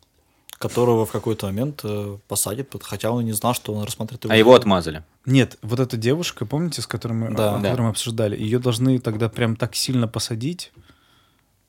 которого 0.57 1.05
в 1.05 1.11
какой-то 1.11 1.45
момент 1.47 1.81
э, 1.83 2.17
посадят, 2.27 2.73
хотя 2.83 3.11
он 3.11 3.21
и 3.21 3.25
не 3.25 3.33
знал, 3.33 3.53
что 3.53 3.73
он 3.73 3.83
рассматривает 3.83 4.31
А 4.31 4.35
его 4.35 4.53
отмазали. 4.55 5.03
Нет, 5.25 5.57
вот 5.61 5.79
эта 5.79 5.97
девушка, 5.97 6.45
помните, 6.45 6.81
с 6.81 6.87
которой 6.87 7.13
мы, 7.13 7.35
Да. 7.35 7.55
о 7.57 7.59
Да. 7.59 7.75
мы 7.77 7.89
обсуждали, 7.89 8.37
ее 8.39 8.59
должны 8.59 8.99
тогда 8.99 9.29
прям 9.29 9.55
так 9.55 9.75
сильно 9.75 10.07
посадить. 10.07 10.71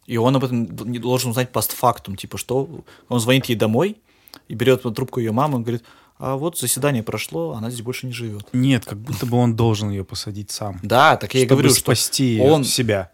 И 0.07 0.16
он 0.16 0.37
об 0.37 0.44
этом 0.44 0.64
не 0.90 0.98
должен 0.98 1.31
узнать 1.31 1.50
постфактум, 1.50 2.16
типа 2.16 2.38
что 2.38 2.85
он 3.09 3.20
звонит 3.20 3.46
ей 3.46 3.57
домой 3.57 3.96
и 4.48 4.54
берет 4.54 4.82
трубку 4.82 5.20
ее 5.20 5.32
мамы 5.32 5.60
и 5.60 5.62
говорит, 5.62 5.84
а 6.18 6.36
вот 6.36 6.58
заседание 6.58 7.02
прошло, 7.02 7.52
она 7.54 7.70
здесь 7.70 7.82
больше 7.82 8.06
не 8.06 8.12
живет. 8.12 8.46
Нет, 8.52 8.84
как 8.84 8.98
будто 8.98 9.26
бы 9.26 9.36
он 9.36 9.56
должен 9.56 9.90
ее 9.90 10.04
посадить 10.04 10.50
сам. 10.50 10.78
Да, 10.82 11.16
так 11.16 11.34
я 11.34 11.42
и 11.42 11.46
говорю, 11.46 11.70
что 11.70 11.80
спасти 11.80 12.24
её, 12.34 12.44
он... 12.44 12.64
себя. 12.64 13.10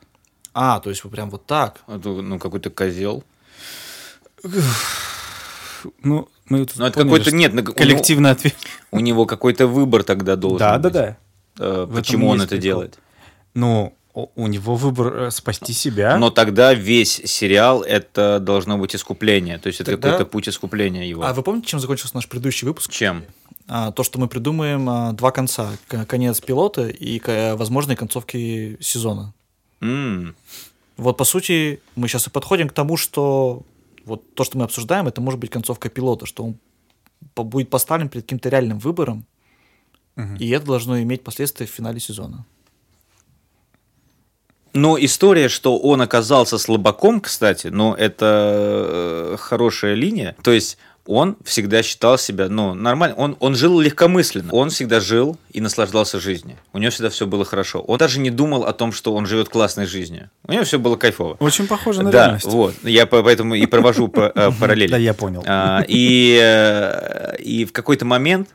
А, 0.53 0.81
то 0.81 0.91
есть 0.91 1.05
вы 1.05 1.11
прям 1.11 1.31
вот 1.31 1.47
так. 1.47 1.81
А 1.87 1.99
Ну, 2.03 2.39
какой-то 2.39 2.71
козел. 2.71 3.25
Ну, 6.03 6.29
мы 6.49 6.67
тут 6.67 6.77
Ну, 6.79 6.85
это 6.87 6.95
поняли, 6.95 7.09
какой-то... 7.09 7.25
что 7.31 7.37
Нет, 7.37 7.53
ну, 7.55 7.61
у 7.61 7.65
него- 7.65 7.73
коллективный 7.75 8.31
ответ. 8.31 8.55
у 8.91 9.01
него 9.01 9.25
какой-то 9.27 9.67
выбор 9.67 10.03
тогда 10.03 10.37
должен 10.37 10.59
Да, 10.59 10.79
да, 10.79 10.83
быть. 10.83 10.93
да. 10.93 11.17
Э, 11.59 11.85
В 11.85 11.91
этом 11.93 11.95
Почему 11.97 12.29
он 12.29 12.39
это 12.41 12.49
прикол. 12.49 12.63
делает? 12.63 12.99
Ну, 13.55 13.95
у 14.35 14.47
него 14.47 14.75
выбор 14.77 15.15
э, 15.15 15.31
спасти 15.31 15.73
себя. 15.73 16.17
Но 16.19 16.31
тогда 16.31 16.75
весь 16.75 17.21
сериал 17.25 17.83
это 17.83 18.39
должно 18.41 18.79
быть 18.79 18.95
искупление. 18.95 19.59
То 19.59 19.69
есть 19.69 19.81
это 19.81 19.93
Тогда- 19.93 20.11
какой-то 20.13 20.31
путь 20.31 20.49
искупления 20.49 21.05
его. 21.05 21.23
А 21.25 21.33
вы 21.33 21.43
помните, 21.43 21.69
чем 21.69 21.81
закончился 21.81 22.15
наш 22.17 22.29
предыдущий 22.29 22.67
выпуск? 22.67 22.91
Чем? 22.91 23.25
А, 23.69 23.93
то, 23.93 24.03
что 24.03 24.19
мы 24.19 24.27
придумаем 24.29 24.89
а, 24.89 25.13
два 25.13 25.31
конца. 25.31 25.71
К- 25.89 26.05
Конец 26.05 26.41
пилота 26.41 26.89
и 26.89 27.19
к- 27.19 27.55
возможные 27.57 27.97
концовки 27.97 28.77
сезона. 28.81 29.33
М, 29.81 30.35
Вот, 30.97 31.17
по 31.17 31.25
сути, 31.25 31.81
мы 31.97 32.09
сейчас 32.09 32.27
и 32.27 32.31
подходим 32.31 32.69
к 32.69 32.73
тому, 32.73 32.97
что 32.99 33.63
вот 34.05 34.35
то, 34.35 34.45
что 34.45 34.59
мы 34.59 34.65
обсуждаем, 34.65 35.07
это 35.09 35.21
может 35.23 35.41
быть 35.41 35.51
концовка 35.51 35.89
пилота, 35.89 36.27
что 36.27 36.45
он 36.45 36.57
по- 37.35 37.45
будет 37.45 37.71
поставлен 37.71 38.09
перед 38.09 38.25
каким-то 38.25 38.49
реальным 38.51 38.79
выбором, 38.79 39.25
и 40.39 40.51
это 40.51 40.67
должно 40.67 41.01
иметь 41.01 41.23
последствия 41.25 41.65
в 41.67 41.71
финале 41.71 41.99
сезона. 42.01 42.45
Но 44.73 44.97
история, 44.99 45.49
что 45.49 45.79
он 45.79 46.01
оказался 46.03 46.59
слабаком, 46.59 47.21
кстати, 47.21 47.69
но 47.69 47.95
это 47.99 49.33
э, 49.33 49.37
хорошая 49.39 49.95
линия. 49.95 50.37
То 50.43 50.53
есть 50.53 50.79
он 51.07 51.37
всегда 51.45 51.83
считал 51.83 52.19
себя, 52.19 52.49
ну, 52.49 52.75
нормально. 52.75 53.17
Он, 53.17 53.37
он 53.41 53.57
жил 53.57 53.81
легкомысленно. 53.81 54.53
Он 54.53 54.71
всегда 54.71 55.01
жил 55.01 55.37
и 55.51 55.61
наслаждался 55.61 56.21
жизнью. 56.21 56.57
У 56.73 56.79
него 56.79 56.91
всегда 56.93 57.11
все 57.11 57.27
было 57.27 57.45
хорошо. 57.45 57.81
Он 57.81 57.99
даже 57.99 58.21
не 58.21 58.31
думал 58.31 58.63
о 58.65 58.73
том, 58.73 58.93
что 58.93 59.15
он 59.15 59.27
живет 59.27 59.49
классной 59.49 59.87
жизнью. 59.87 60.31
У 60.47 60.53
него 60.53 60.63
все 60.63 60.79
было 60.79 60.95
кайфово. 60.97 61.37
Очень 61.41 61.67
похоже 61.67 62.03
на 62.03 62.11
да, 62.13 62.25
реальность. 62.27 62.47
вот. 62.47 62.75
Я 62.85 63.07
по- 63.07 63.23
поэтому 63.25 63.55
и 63.57 63.67
провожу 63.67 64.13
э, 64.15 64.51
параллели. 64.61 64.91
Да, 64.91 64.99
я 64.99 65.15
понял. 65.15 65.43
А, 65.47 65.83
И, 65.89 66.39
э, 66.41 67.37
и 67.39 67.65
в 67.65 67.73
какой-то 67.73 68.05
момент, 68.05 68.49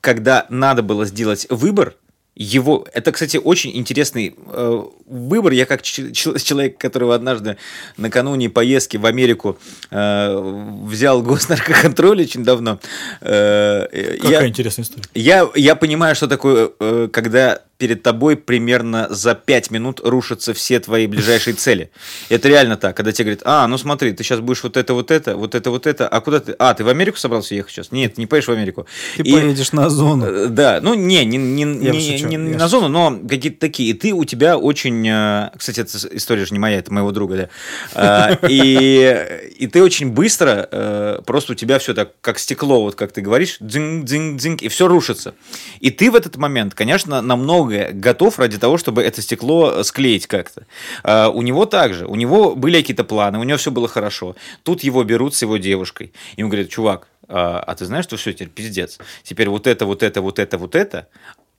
когда 0.00 0.46
надо 0.48 0.82
было 0.82 1.04
сделать 1.04 1.46
выбор, 1.50 1.94
его, 2.38 2.86
это, 2.94 3.10
кстати, 3.12 3.36
очень 3.36 3.76
интересный 3.76 4.34
э, 4.46 4.82
выбор. 5.06 5.52
Я 5.52 5.66
как 5.66 5.82
человек, 5.82 6.78
которого 6.78 7.14
однажды 7.14 7.56
накануне 7.96 8.48
поездки 8.48 8.96
в 8.96 9.06
Америку 9.06 9.58
э, 9.90 10.62
взял 10.84 11.20
госнаркоконтроль 11.22 12.20
очень 12.22 12.44
давно. 12.44 12.78
э, 13.20 13.86
э, 13.90 14.16
Какая 14.18 14.42
я- 14.42 14.46
интересная 14.48 14.84
история. 14.84 15.02
я, 15.14 15.48
я 15.56 15.74
понимаю, 15.74 16.14
что 16.14 16.28
такое, 16.28 16.70
э, 16.78 17.08
когда 17.12 17.60
перед 17.78 18.02
тобой 18.02 18.36
примерно 18.36 19.06
за 19.08 19.34
5 19.36 19.70
минут 19.70 20.00
рушатся 20.04 20.52
все 20.52 20.80
твои 20.80 21.06
ближайшие 21.06 21.54
цели. 21.54 21.90
Это 22.28 22.48
реально 22.48 22.76
так, 22.76 22.96
когда 22.96 23.12
тебе 23.12 23.26
говорят, 23.26 23.42
а, 23.44 23.66
ну 23.68 23.78
смотри, 23.78 24.12
ты 24.12 24.24
сейчас 24.24 24.40
будешь 24.40 24.64
вот 24.64 24.76
это, 24.76 24.94
вот 24.94 25.10
это, 25.12 25.36
вот 25.36 25.54
это, 25.54 25.70
вот 25.70 25.86
это, 25.86 26.08
а 26.08 26.20
куда 26.20 26.40
ты? 26.40 26.52
А, 26.58 26.74
ты 26.74 26.82
в 26.82 26.88
Америку 26.88 27.18
собрался 27.18 27.54
ехать 27.54 27.70
сейчас? 27.72 27.92
Нет, 27.92 28.18
не 28.18 28.26
поедешь 28.26 28.48
в 28.48 28.52
Америку. 28.52 28.86
Ты 29.16 29.22
И- 29.22 29.32
поедешь 29.32 29.70
на 29.72 29.88
зону. 29.90 30.26
Э, 30.26 30.46
Да, 30.48 30.80
ну 30.82 30.94
не, 30.94 31.24
не, 31.24 31.36
не, 31.38 31.62
Я 31.84 31.92
не- 31.92 32.00
шучу, 32.18 32.26
не 32.28 32.34
я 32.50 32.58
на 32.58 32.66
зону, 32.68 32.88
но 32.88 33.16
какие-то 33.28 33.60
такие. 33.60 33.90
И 33.90 33.92
ты 33.94 34.12
у 34.12 34.24
тебя 34.24 34.58
очень... 34.58 35.08
э, 35.08 35.50
Кстати, 35.56 35.80
эта 35.80 35.96
история 36.16 36.44
же 36.46 36.52
не 36.54 36.58
моя, 36.58 36.78
это 36.78 36.92
моего 36.92 37.12
друга, 37.12 37.36
да. 37.36 37.48
А, 37.94 38.38
И, 38.48 39.52
и 39.56 39.66
ты 39.68 39.82
очень 39.84 40.10
быстро, 40.10 40.68
э, 40.70 41.20
просто 41.24 41.52
у 41.52 41.54
тебя 41.54 41.78
все 41.78 41.94
так, 41.94 42.10
как 42.20 42.40
стекло, 42.40 42.82
вот 42.82 42.96
как 42.96 43.12
ты 43.12 43.20
говоришь, 43.20 43.58
дзинг, 43.60 44.04
дзинг, 44.04 44.36
дзинг, 44.40 44.62
и 44.62 44.68
все 44.68 44.88
рушится. 44.88 45.34
И 45.78 45.90
ты 45.90 46.10
в 46.10 46.16
этот 46.16 46.36
момент, 46.36 46.74
конечно, 46.74 47.22
на 47.22 47.36
многое 47.68 47.92
готов 47.92 48.38
ради 48.38 48.58
того, 48.58 48.78
чтобы 48.78 49.02
это 49.02 49.22
стекло 49.22 49.82
склеить 49.82 50.26
как-то. 50.26 50.66
А, 51.02 51.28
У 51.28 51.42
него 51.42 51.66
также, 51.66 52.06
у 52.06 52.14
него 52.14 52.54
были 52.54 52.80
какие-то 52.80 53.04
планы, 53.04 53.38
у 53.38 53.44
него 53.44 53.58
все 53.58 53.70
было 53.70 53.88
хорошо. 53.88 54.34
Тут 54.62 54.84
его 54.84 55.04
берут 55.04 55.34
с 55.34 55.42
его 55.42 55.58
девушкой. 55.58 56.12
Ему 56.36 56.48
говорят, 56.48 56.70
чувак, 56.70 57.08
а, 57.28 57.60
а 57.60 57.74
ты 57.74 57.84
знаешь, 57.84 58.04
что 58.04 58.16
все, 58.16 58.32
теперь 58.32 58.48
пиздец. 58.48 58.98
Теперь 59.22 59.48
вот 59.48 59.66
это, 59.66 59.86
вот 59.86 60.02
это, 60.02 60.20
вот 60.20 60.38
это, 60.38 60.58
вот 60.58 60.74
это. 60.74 61.08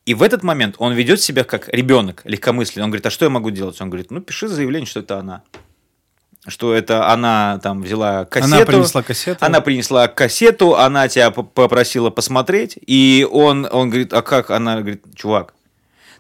И 0.06 0.14
в 0.16 0.24
этот 0.24 0.44
момент 0.44 0.76
он 0.80 0.94
ведет 0.94 1.22
себя 1.22 1.44
как 1.44 1.70
ребенок, 1.70 2.22
легкомысленный. 2.26 2.84
Он 2.84 2.90
говорит, 2.90 3.06
а 3.06 3.10
что 3.12 3.26
я 3.26 3.30
могу 3.30 3.52
делать? 3.52 3.80
Он 3.82 3.90
говорит, 3.90 4.12
ну, 4.12 4.22
пиши 4.22 4.48
заявление, 4.48 4.88
что 4.88 5.02
это 5.02 5.18
она. 5.20 5.44
что 6.48 6.74
это 6.74 7.12
она 7.12 7.60
там 7.62 7.82
взяла 7.84 8.26
кассету. 8.26 8.56
Она 8.56 8.66
принесла 8.66 9.04
кассету. 9.04 9.46
Она 9.46 9.62
принесла 9.62 10.08
кассету, 10.08 10.76
она 10.78 11.08
тебя 11.08 11.30
попросила 11.32 12.10
посмотреть, 12.10 12.78
и 12.88 13.28
он, 13.30 13.68
он 13.72 13.90
говорит, 13.90 14.14
а 14.14 14.22
как? 14.22 14.50
Она 14.50 14.80
говорит, 14.80 15.04
чувак, 15.16 15.54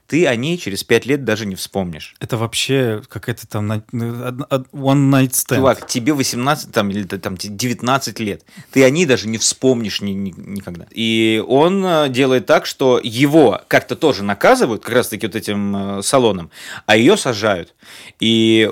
ты 0.09 0.25
о 0.25 0.35
ней 0.35 0.57
через 0.57 0.83
пять 0.83 1.05
лет 1.05 1.23
даже 1.23 1.45
не 1.45 1.53
вспомнишь. 1.53 2.15
Это 2.19 2.35
вообще 2.35 3.03
какая-то 3.07 3.47
там 3.47 3.71
one 3.71 5.09
night 5.11 5.31
stand. 5.31 5.57
Чувак, 5.57 5.87
тебе 5.87 6.13
18 6.13 6.71
там, 6.71 6.89
или 6.89 7.03
там 7.03 7.37
19 7.37 8.19
лет. 8.19 8.43
Ты 8.71 8.83
о 8.83 8.89
ней 8.89 9.05
даже 9.05 9.27
не 9.27 9.37
вспомнишь 9.37 10.01
ни- 10.01 10.11
ни- 10.11 10.33
никогда. 10.35 10.87
И 10.89 11.43
он 11.47 11.85
э, 11.85 12.09
делает 12.09 12.47
так, 12.47 12.65
что 12.65 12.99
его 13.01 13.61
как-то 13.67 13.95
тоже 13.95 14.23
наказывают, 14.23 14.83
как 14.83 14.95
раз-таки 14.95 15.27
вот 15.27 15.35
этим 15.35 15.99
э, 15.99 16.01
салоном, 16.01 16.49
а 16.87 16.97
ее 16.97 17.15
сажают. 17.15 17.75
И 18.19 18.67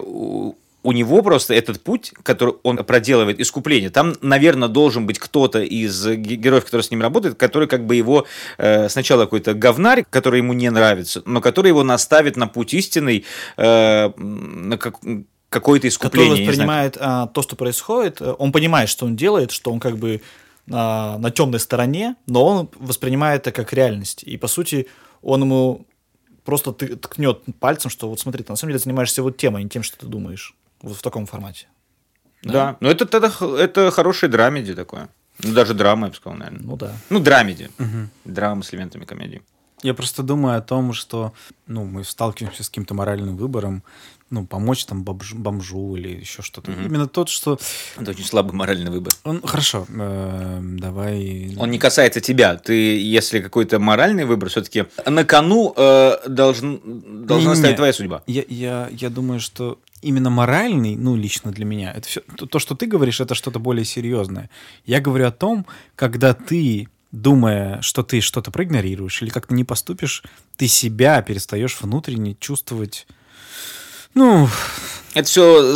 у, 0.87 0.91
него 0.93 1.21
просто 1.21 1.53
этот 1.53 1.81
путь, 1.83 2.13
который 2.23 2.55
он 2.63 2.77
проделывает, 2.77 3.39
искупление, 3.39 3.89
там, 3.89 4.13
наверное, 4.21 4.67
должен 4.69 5.05
быть 5.05 5.19
кто-то 5.19 5.59
из 5.61 6.05
ге- 6.05 6.35
героев, 6.35 6.65
который 6.65 6.81
с 6.81 6.91
ним 6.91 7.01
работает, 7.01 7.35
который 7.35 7.67
как 7.67 7.85
бы 7.85 7.95
его 7.95 8.25
э, 8.57 8.89
сначала 8.89 9.25
какой-то 9.25 9.53
говнарь, 9.53 10.05
который 10.09 10.39
ему 10.39 10.53
не 10.53 10.69
нравится, 10.69 11.21
но 11.25 11.41
который 11.41 11.67
его 11.69 11.83
наставит 11.83 12.37
на 12.37 12.47
путь 12.47 12.73
истинный, 12.73 13.25
э, 13.57 14.09
на 14.17 14.77
как- 14.77 14.99
какое-то 15.49 15.87
искупление. 15.87 16.29
который 16.31 16.47
воспринимает 16.47 16.97
а, 16.99 17.27
то, 17.27 17.41
что 17.41 17.55
происходит, 17.55 18.21
э, 18.21 18.35
он 18.37 18.51
понимает, 18.51 18.89
что 18.89 19.05
он 19.05 19.15
делает, 19.15 19.51
что 19.51 19.71
он 19.71 19.79
как 19.79 19.97
бы 19.97 20.21
а, 20.71 21.17
на 21.17 21.31
темной 21.31 21.59
стороне, 21.59 22.15
но 22.27 22.45
он 22.45 22.69
воспринимает 22.79 23.41
это 23.47 23.51
как 23.51 23.73
реальность. 23.73 24.23
И, 24.23 24.37
по 24.37 24.47
сути, 24.47 24.87
он 25.21 25.41
ему 25.41 25.85
просто 26.43 26.71
ты- 26.71 26.95
ткнет 26.95 27.39
пальцем, 27.59 27.89
что 27.91 28.09
вот 28.09 28.19
смотри, 28.19 28.43
ты 28.43 28.51
на 28.51 28.55
самом 28.57 28.71
деле 28.71 28.79
занимаешься 28.79 29.23
вот 29.23 29.37
темой, 29.37 29.61
а 29.61 29.63
не 29.63 29.69
тем, 29.69 29.83
что 29.83 29.97
ты 29.97 30.05
думаешь. 30.05 30.55
Вот 30.81 30.97
в 30.97 31.01
таком 31.01 31.25
формате. 31.25 31.67
Да, 32.43 32.77
но 32.79 32.89
это, 32.89 33.05
тогда 33.05 33.31
это 33.57 33.91
хороший 33.91 34.29
драмеди 34.29 34.73
такое. 34.73 35.09
Ну, 35.43 35.53
даже 35.53 35.73
драма, 35.73 36.07
я 36.07 36.11
бы 36.11 36.15
сказал, 36.15 36.37
наверное. 36.37 36.61
Ну 36.63 36.77
да. 36.77 36.93
Ну, 37.09 37.19
драмеди. 37.19 37.69
Драма 38.25 38.63
с 38.63 38.73
элементами 38.73 39.05
комедии. 39.05 39.41
Я 39.83 39.93
просто 39.93 40.23
думаю 40.23 40.57
о 40.57 40.61
том, 40.61 40.93
что 40.93 41.33
ну, 41.67 41.85
мы 41.85 42.03
сталкиваемся 42.03 42.63
с 42.63 42.69
каким-то 42.69 42.95
моральным 42.95 43.37
выбором, 43.37 43.83
ну, 44.31 44.45
помочь 44.45 44.85
там 44.85 45.03
бомж- 45.03 45.35
бомжу 45.35 45.95
или 45.95 46.19
еще 46.19 46.41
что-то. 46.41 46.71
Именно 46.71 47.07
тот, 47.07 47.29
что... 47.29 47.59
Это 47.95 48.11
очень 48.11 48.25
слабый 48.25 48.53
моральный 48.53 48.89
выбор. 48.89 49.13
Он, 49.23 49.41
хорошо, 49.45 49.85
э, 49.87 50.59
давай... 50.61 51.55
Он 51.59 51.69
не 51.69 51.77
касается 51.77 52.21
тебя. 52.21 52.55
Ты, 52.55 52.99
если 52.99 53.39
какой-то 53.39 53.79
моральный 53.79 54.25
выбор, 54.25 54.49
все-таки 54.49 54.85
на 55.05 55.23
кону 55.23 55.73
э, 55.77 56.27
должен, 56.27 56.81
должна 57.25 57.51
Не-не-не. 57.51 57.55
стоять 57.55 57.75
твоя 57.77 57.93
судьба. 57.93 58.23
Я, 58.25 58.43
я, 58.49 58.89
я 58.91 59.09
думаю, 59.09 59.39
что 59.39 59.79
именно 60.01 60.29
моральный, 60.29 60.95
ну, 60.95 61.15
лично 61.15 61.51
для 61.51 61.65
меня, 61.65 61.91
это 61.91 62.07
все, 62.07 62.21
то, 62.37 62.45
то, 62.45 62.59
что 62.59 62.75
ты 62.75 62.85
говоришь, 62.85 63.19
это 63.19 63.35
что-то 63.35 63.59
более 63.59 63.85
серьезное. 63.85 64.49
Я 64.85 64.99
говорю 65.01 65.27
о 65.27 65.31
том, 65.31 65.65
когда 65.95 66.33
ты, 66.33 66.87
думая, 67.11 67.81
что 67.81 68.03
ты 68.03 68.21
что-то 68.21 68.51
проигнорируешь 68.51 69.21
или 69.21 69.29
как-то 69.29 69.53
не 69.53 69.63
поступишь, 69.63 70.23
ты 70.55 70.67
себя 70.67 71.21
перестаешь 71.21 71.77
внутренне 71.81 72.35
чувствовать, 72.39 73.07
ну, 74.13 74.49
Это 75.13 75.27
все 75.27 75.73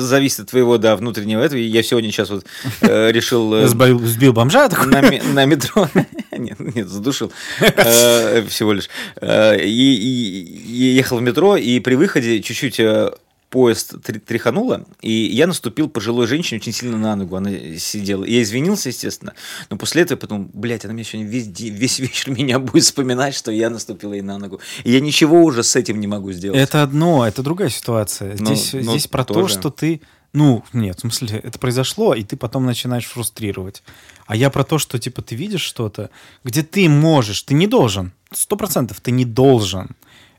зависит 0.00 0.40
от 0.40 0.50
твоего 0.50 0.78
да, 0.78 0.94
внутреннего 0.96 1.40
этого. 1.40 1.58
Я 1.58 1.82
сегодня 1.82 2.10
сейчас 2.12 2.30
вот 2.30 2.44
э, 2.82 3.10
решил... 3.12 3.52
э, 3.54 3.66
сбил, 3.66 3.98
сбил 4.04 4.32
бомжа 4.32 4.68
такой. 4.68 4.86
на, 4.86 5.00
на 5.02 5.44
метро. 5.44 5.88
Нет, 6.36 6.58
нет, 6.58 6.88
задушил. 6.88 7.32
Э, 7.60 8.44
Всего 8.48 8.72
лишь. 8.72 8.88
Э, 9.20 9.56
И, 9.60 9.94
и- 9.94 10.42
и 10.66 10.94
ехал 10.94 11.18
в 11.18 11.22
метро, 11.22 11.56
и 11.56 11.78
при 11.80 11.94
выходе 11.94 12.42
чуть-чуть 12.42 12.78
э, 12.80 13.12
поезд 13.54 13.94
тряхануло, 14.26 14.84
и 15.00 15.12
я 15.12 15.46
наступил 15.46 15.88
пожилой 15.88 16.26
женщине 16.26 16.58
очень 16.58 16.72
сильно 16.72 16.98
на 16.98 17.14
ногу. 17.14 17.36
Она 17.36 17.52
сидела. 17.78 18.24
Я 18.24 18.42
извинился, 18.42 18.88
естественно. 18.88 19.32
Но 19.70 19.76
после 19.76 20.02
этого 20.02 20.16
я 20.16 20.20
подумал, 20.20 20.50
блядь, 20.52 20.84
она 20.84 20.92
меня 20.92 21.04
сегодня 21.04 21.30
весь, 21.30 21.46
весь 21.60 22.00
вечер 22.00 22.30
меня 22.36 22.58
будет 22.58 22.82
вспоминать, 22.82 23.36
что 23.36 23.52
я 23.52 23.70
наступил 23.70 24.12
ей 24.12 24.22
на 24.22 24.38
ногу. 24.38 24.58
И 24.82 24.90
я 24.90 24.98
ничего 24.98 25.40
уже 25.44 25.62
с 25.62 25.76
этим 25.76 26.00
не 26.00 26.08
могу 26.08 26.32
сделать. 26.32 26.58
Это 26.58 26.82
одно, 26.82 27.24
это 27.24 27.44
другая 27.44 27.68
ситуация. 27.68 28.34
Ну, 28.40 28.56
Здесь, 28.56 28.72
ну, 28.72 28.90
здесь 28.90 29.06
про 29.06 29.24
то, 29.24 29.34
тоже. 29.34 29.54
что 29.54 29.70
ты... 29.70 30.00
Ну, 30.32 30.64
нет, 30.72 30.96
в 30.96 31.00
смысле, 31.02 31.38
это 31.38 31.60
произошло, 31.60 32.12
и 32.12 32.24
ты 32.24 32.36
потом 32.36 32.66
начинаешь 32.66 33.06
фрустрировать. 33.06 33.84
А 34.26 34.34
я 34.34 34.50
про 34.50 34.64
то, 34.64 34.78
что, 34.78 34.98
типа, 34.98 35.22
ты 35.22 35.36
видишь 35.36 35.62
что-то, 35.62 36.10
где 36.42 36.64
ты 36.64 36.88
можешь, 36.88 37.42
ты 37.42 37.54
не 37.54 37.68
должен, 37.68 38.10
сто 38.32 38.56
процентов 38.56 39.00
ты 39.00 39.12
не 39.12 39.24
должен. 39.24 39.90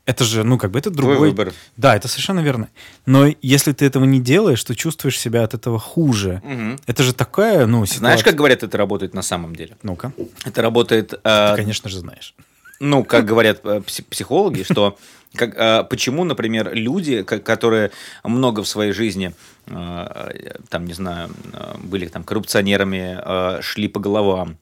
Это 0.06 0.24
же, 0.24 0.44
ну, 0.44 0.56
как 0.56 0.70
бы, 0.70 0.78
это 0.78 0.90
Твой 0.90 1.02
другой... 1.14 1.28
выбор. 1.30 1.52
Да, 1.76 1.96
это 1.96 2.06
совершенно 2.08 2.38
верно. 2.40 2.68
Но 3.06 3.26
если 3.42 3.72
ты 3.72 3.84
этого 3.84 4.04
не 4.04 4.20
делаешь, 4.20 4.62
то 4.62 4.74
чувствуешь 4.76 5.18
себя 5.18 5.42
от 5.42 5.52
этого 5.54 5.78
хуже. 5.80 6.40
Мгм. 6.44 6.78
Это 6.86 7.02
же 7.02 7.12
такая, 7.12 7.66
ну, 7.66 7.84
ситуация... 7.84 7.98
Знаешь, 7.98 8.22
как 8.22 8.36
говорят, 8.36 8.62
это 8.62 8.78
работает 8.78 9.14
на 9.14 9.22
самом 9.22 9.56
деле? 9.56 9.76
Ну-ка, 9.82 10.12
Это 10.44 10.62
работает... 10.62 11.08
ты, 11.10 11.18
э, 11.24 11.56
конечно 11.56 11.90
же, 11.90 11.98
знаешь. 11.98 12.34
ну, 12.78 13.02
как 13.02 13.24
говорят 13.24 13.60
э, 13.64 13.78
пси- 13.78 14.04
психологи, 14.08 14.62
что 14.62 14.96
как, 15.34 15.54
э, 15.56 15.82
почему, 15.90 16.22
например, 16.22 16.72
люди, 16.72 17.22
ко- 17.24 17.40
которые 17.40 17.90
много 18.22 18.62
в 18.62 18.68
своей 18.68 18.92
жизни, 18.92 19.32
э, 19.66 20.54
там, 20.68 20.84
не 20.86 20.92
знаю, 20.94 21.30
э, 21.52 21.74
были 21.82 22.06
там 22.06 22.22
коррупционерами, 22.22 23.18
э, 23.58 23.60
шли 23.60 23.88
по 23.88 23.98
головам 23.98 24.56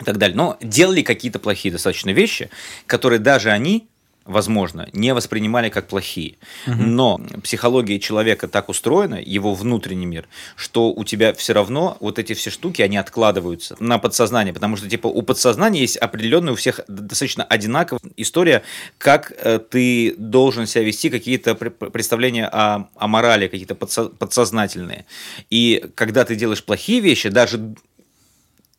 и 0.00 0.04
так 0.04 0.16
далее, 0.16 0.36
но 0.36 0.56
делали 0.62 1.02
какие-то 1.02 1.38
плохие 1.38 1.70
достаточно 1.70 2.10
вещи, 2.10 2.48
которые 2.86 3.18
даже 3.18 3.50
они 3.50 3.88
возможно, 4.26 4.88
не 4.92 5.14
воспринимали 5.14 5.68
как 5.68 5.86
плохие. 5.88 6.36
Но 6.66 7.20
психология 7.42 7.98
человека 7.98 8.48
так 8.48 8.68
устроена, 8.68 9.20
его 9.20 9.54
внутренний 9.54 10.06
мир, 10.06 10.28
что 10.56 10.92
у 10.92 11.04
тебя 11.04 11.32
все 11.32 11.52
равно 11.52 11.96
вот 12.00 12.18
эти 12.18 12.34
все 12.34 12.50
штуки, 12.50 12.82
они 12.82 12.96
откладываются 12.96 13.76
на 13.80 13.98
подсознание, 13.98 14.52
потому 14.52 14.76
что 14.76 14.88
типа 14.88 15.06
у 15.06 15.22
подсознания 15.22 15.80
есть 15.80 15.96
определенная 15.96 16.52
у 16.52 16.56
всех 16.56 16.80
достаточно 16.88 17.44
одинаковая 17.44 18.00
история, 18.16 18.62
как 18.98 19.32
э, 19.36 19.58
ты 19.58 20.14
должен 20.16 20.66
себя 20.66 20.84
вести, 20.84 21.10
какие-то 21.10 21.54
пр- 21.54 21.70
пр- 21.70 21.90
представления 21.90 22.46
о, 22.46 22.88
о 22.96 23.08
морали, 23.08 23.48
какие-то 23.48 23.74
подсо- 23.74 24.08
подсознательные. 24.08 25.06
И 25.50 25.84
когда 25.94 26.24
ты 26.24 26.34
делаешь 26.36 26.64
плохие 26.64 27.00
вещи, 27.00 27.28
даже 27.28 27.74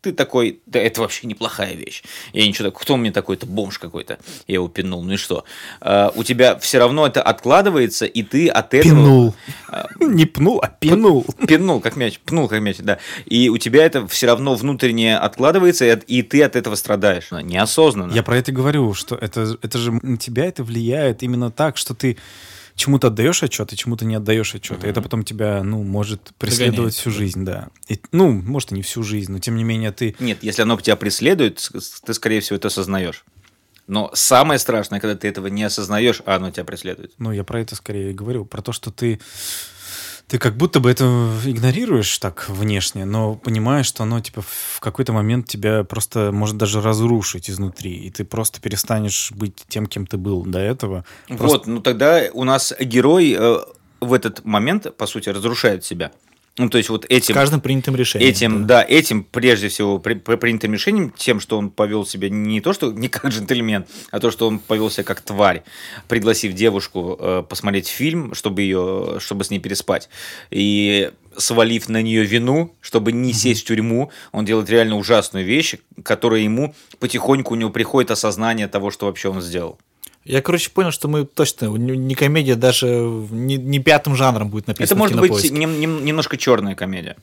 ты 0.08 0.14
такой, 0.14 0.62
да 0.66 0.80
это 0.80 1.02
вообще 1.02 1.28
неплохая 1.28 1.74
вещь. 1.74 2.02
Я 2.32 2.48
ничего 2.48 2.70
так, 2.70 2.80
кто 2.80 2.96
мне 2.96 3.12
такой-то 3.12 3.46
бомж 3.46 3.78
какой-то? 3.78 4.20
Я 4.48 4.56
его 4.56 4.70
пинул, 4.70 5.04
ну 5.04 5.14
и 5.14 5.18
что? 5.18 5.44
А, 5.82 6.14
у 6.16 6.24
тебя 6.24 6.58
все 6.60 6.80
равно 6.80 7.06
это 7.06 7.22
откладывается, 7.22 8.06
и 8.06 8.24
ты 8.24 8.48
от 8.48 8.74
этого... 8.74 8.96
Пинул. 8.96 9.36
А, 9.68 9.88
Не 10.00 10.26
пнул, 10.26 10.60
а 10.64 10.70
пинул. 10.70 11.26
Пинул, 11.46 11.82
как 11.82 11.98
мяч, 11.98 12.20
пнул, 12.20 12.48
как 12.48 12.62
мяч, 12.62 12.78
да. 12.78 13.00
И 13.26 13.50
у 13.50 13.58
тебя 13.58 13.86
это 13.86 14.08
все 14.08 14.28
равно 14.28 14.56
внутренне 14.56 15.18
откладывается, 15.18 15.86
и, 15.86 16.22
ты 16.22 16.42
от 16.44 16.56
этого 16.56 16.76
страдаешь. 16.76 17.32
Неосознанно. 17.32 18.14
Я 18.14 18.24
про 18.24 18.38
это 18.38 18.52
говорю, 18.54 18.94
что 18.94 19.16
это, 19.16 19.58
это 19.62 19.78
же 19.78 19.92
на 19.92 20.18
тебя 20.18 20.46
это 20.46 20.64
влияет 20.64 21.22
именно 21.22 21.52
так, 21.52 21.78
что 21.78 21.94
ты 21.94 22.18
чему-то 22.78 23.08
отдаешь 23.08 23.44
отчет, 23.44 23.74
и 23.74 23.76
чему-то 23.76 24.06
не 24.06 24.16
отдаешь 24.16 24.56
отчет. 24.56 24.84
И 24.84 24.88
это 24.88 25.02
потом 25.02 25.24
тебя, 25.24 25.64
ну, 25.64 25.84
может 25.84 26.32
преследовать 26.38 26.76
Догоняет, 26.76 26.94
всю 26.94 27.12
жизнь, 27.12 27.44
да. 27.44 27.68
И, 27.90 28.00
ну, 28.12 28.32
может, 28.32 28.72
и 28.72 28.76
не 28.76 28.84
всю 28.84 29.04
жизнь, 29.04 29.32
но 29.32 29.40
тем 29.40 29.56
не 29.56 29.64
менее 29.64 29.92
ты... 29.92 30.16
Нет, 30.20 30.40
если 30.44 30.62
оно 30.62 30.80
тебя 30.80 30.96
преследует, 30.96 31.70
ты, 32.06 32.14
скорее 32.14 32.40
всего, 32.40 32.56
это 32.56 32.70
осознаешь. 32.70 33.26
Но 33.88 34.12
самое 34.14 34.60
страшное, 34.60 35.00
когда 35.00 35.16
ты 35.16 35.28
этого 35.28 35.48
не 35.48 35.64
осознаешь, 35.64 36.22
а 36.26 36.36
оно 36.36 36.52
тебя 36.52 36.66
преследует. 36.66 37.14
Ну, 37.18 37.32
я 37.32 37.44
про 37.44 37.62
это 37.62 37.76
скорее 37.76 38.14
говорю, 38.14 38.46
про 38.46 38.62
то, 38.62 38.72
что 38.72 38.92
ты... 38.92 39.20
Ты 40.28 40.40
как 40.40 40.58
будто 40.58 40.82
бы 40.82 40.92
это 40.92 41.06
игнорируешь 41.46 42.18
так 42.18 42.50
внешне, 42.50 43.06
но 43.06 43.36
понимаешь, 43.36 43.86
что 43.86 44.04
оно 44.04 44.20
типа 44.20 44.42
в 44.42 44.80
какой-то 44.82 45.14
момент 45.14 45.48
тебя 45.48 45.86
просто 45.86 46.32
может 46.34 46.58
даже 46.58 46.82
разрушить 46.82 47.50
изнутри, 47.50 47.94
и 47.94 48.10
ты 48.10 48.26
просто 48.26 48.60
перестанешь 48.60 49.32
быть 49.32 49.64
тем, 49.70 49.86
кем 49.86 50.06
ты 50.06 50.18
был 50.18 50.44
до 50.44 50.60
этого. 50.60 51.06
Просто- 51.28 51.46
Вот, 51.48 51.68
ну 51.68 51.82
тогда 51.82 52.24
у 52.34 52.44
нас 52.44 52.74
герой 52.78 53.36
э, 53.40 53.58
в 54.02 54.12
этот 54.12 54.44
момент, 54.44 54.96
по 54.98 55.06
сути, 55.08 55.30
разрушает 55.30 55.86
себя. 55.86 56.12
Ну, 56.58 56.70
то 56.70 56.78
есть 56.80 56.90
вот 56.90 57.06
С 57.06 57.08
этим... 57.10 57.36
каждым 57.36 57.62
принятым 57.62 57.96
решением. 57.96 58.30
Этим, 58.30 58.68
да. 58.68 58.84
этим 58.84 59.24
прежде 59.24 59.68
всего 59.68 60.00
при, 60.00 60.16
при- 60.16 60.38
принятым 60.38 60.74
решением, 60.74 61.14
тем, 61.16 61.40
что 61.40 61.58
он 61.58 61.70
повел 61.70 62.06
себя 62.06 62.30
не 62.30 62.62
то, 62.62 62.74
что 62.74 62.92
не 62.92 63.10
как 63.10 63.26
джентльмен, 63.28 63.86
а 64.10 64.20
то, 64.20 64.32
что 64.32 64.48
он 64.48 64.58
повел 64.58 64.90
себя 64.90 65.04
как 65.04 65.22
тварь, 65.22 65.64
пригласив 66.08 66.54
девушку 66.54 67.16
э, 67.20 67.44
посмотреть 67.48 67.88
фильм, 67.88 68.34
чтобы 68.34 68.64
ее, 68.64 69.18
чтобы 69.20 69.44
с 69.44 69.52
ней 69.52 69.60
переспать, 69.60 70.10
и 70.50 71.12
свалив 71.38 71.90
на 71.90 72.02
нее 72.02 72.24
вину, 72.24 72.74
чтобы 72.82 73.12
не 73.12 73.34
сесть 73.34 73.62
в 73.62 73.68
тюрьму, 73.68 74.12
он 74.32 74.46
делает 74.46 74.70
реально 74.72 74.98
ужасную 74.98 75.46
вещь, 75.46 75.76
которая 76.04 76.42
ему 76.42 76.74
потихоньку 77.00 77.54
у 77.54 77.58
него 77.58 77.70
приходит 77.70 78.10
осознание 78.10 78.68
того, 78.68 78.90
что 78.90 79.06
вообще 79.06 79.30
он 79.30 79.42
сделал. 79.42 79.78
Я, 80.28 80.42
короче, 80.42 80.70
понял, 80.70 80.92
что 80.92 81.08
мы 81.08 81.26
точно 81.26 81.68
не, 81.68 81.98
не 81.98 82.16
комедия 82.16 82.56
даже 82.56 82.88
не, 82.88 83.58
не 83.58 83.80
пятым 83.80 84.16
жанром 84.16 84.50
будет 84.50 84.68
написана. 84.68 84.86
Это 84.86 84.96
в 84.96 84.98
может 84.98 85.20
быть 85.20 85.52
нем- 85.52 85.80
нем- 85.80 86.04
немножко 86.06 86.38
черная 86.38 86.76
комедия. 86.76 87.16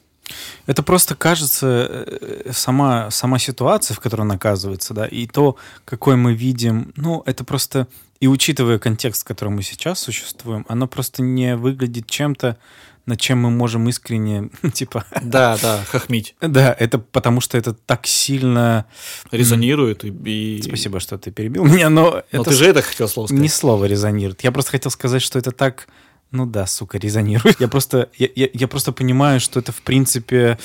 Это 0.67 0.83
просто 0.83 1.15
кажется 1.15 1.67
э, 1.91 2.51
сама, 2.53 3.11
сама 3.11 3.39
ситуация, 3.39 3.95
в 3.95 4.01
которой 4.01 4.23
он 4.23 4.33
оказывается, 4.33 4.95
да, 4.95 5.07
и 5.07 5.27
то, 5.27 5.57
какой 5.85 6.17
мы 6.17 6.33
видим, 6.33 6.93
ну, 6.97 7.23
это 7.27 7.45
просто, 7.45 7.89
и 8.21 8.27
учитывая 8.27 8.79
контекст, 8.79 9.23
в 9.23 9.27
котором 9.27 9.57
мы 9.57 9.63
сейчас 9.63 9.99
существуем, 9.99 10.65
оно 10.69 10.87
просто 10.87 11.23
не 11.23 11.57
выглядит 11.57 12.07
чем-то, 12.07 12.57
над 13.07 13.21
чем 13.21 13.39
мы 13.39 13.51
можем 13.51 13.89
искренне, 13.89 14.51
типа... 14.73 15.05
Да, 15.23 15.59
да, 15.61 15.85
хохмить. 15.91 16.35
Да, 16.41 16.75
это 16.79 16.99
потому 16.99 17.41
что 17.41 17.59
это 17.59 17.73
так 17.75 18.07
сильно... 18.07 18.87
Резонирует 19.31 20.05
и... 20.05 20.63
Спасибо, 20.65 21.01
что 21.01 21.19
ты 21.19 21.31
перебил 21.31 21.65
меня, 21.65 21.91
но 21.91 22.23
Но 22.33 22.41
это 22.41 22.51
ты 22.51 22.57
же 22.57 22.67
это 22.67 22.83
хотел 22.83 23.09
слово 23.09 23.27
сказать. 23.27 23.43
не 23.43 23.49
слово 23.49 23.85
резонирует. 23.87 24.43
Я 24.45 24.53
просто 24.53 24.71
хотел 24.73 24.91
сказать, 24.91 25.23
что 25.23 25.39
это 25.39 25.51
так... 25.51 25.89
Ну 26.31 26.47
да, 26.47 26.67
сука, 26.67 26.99
резонирует. 26.99 27.61
Я 27.61 27.69
просто, 27.69 28.09
я, 28.19 28.27
я- 28.35 28.49
я 28.53 28.67
просто 28.67 28.91
понимаю, 28.91 29.39
что 29.39 29.61
это, 29.61 29.71
в 29.71 29.83
принципе, 29.83 30.59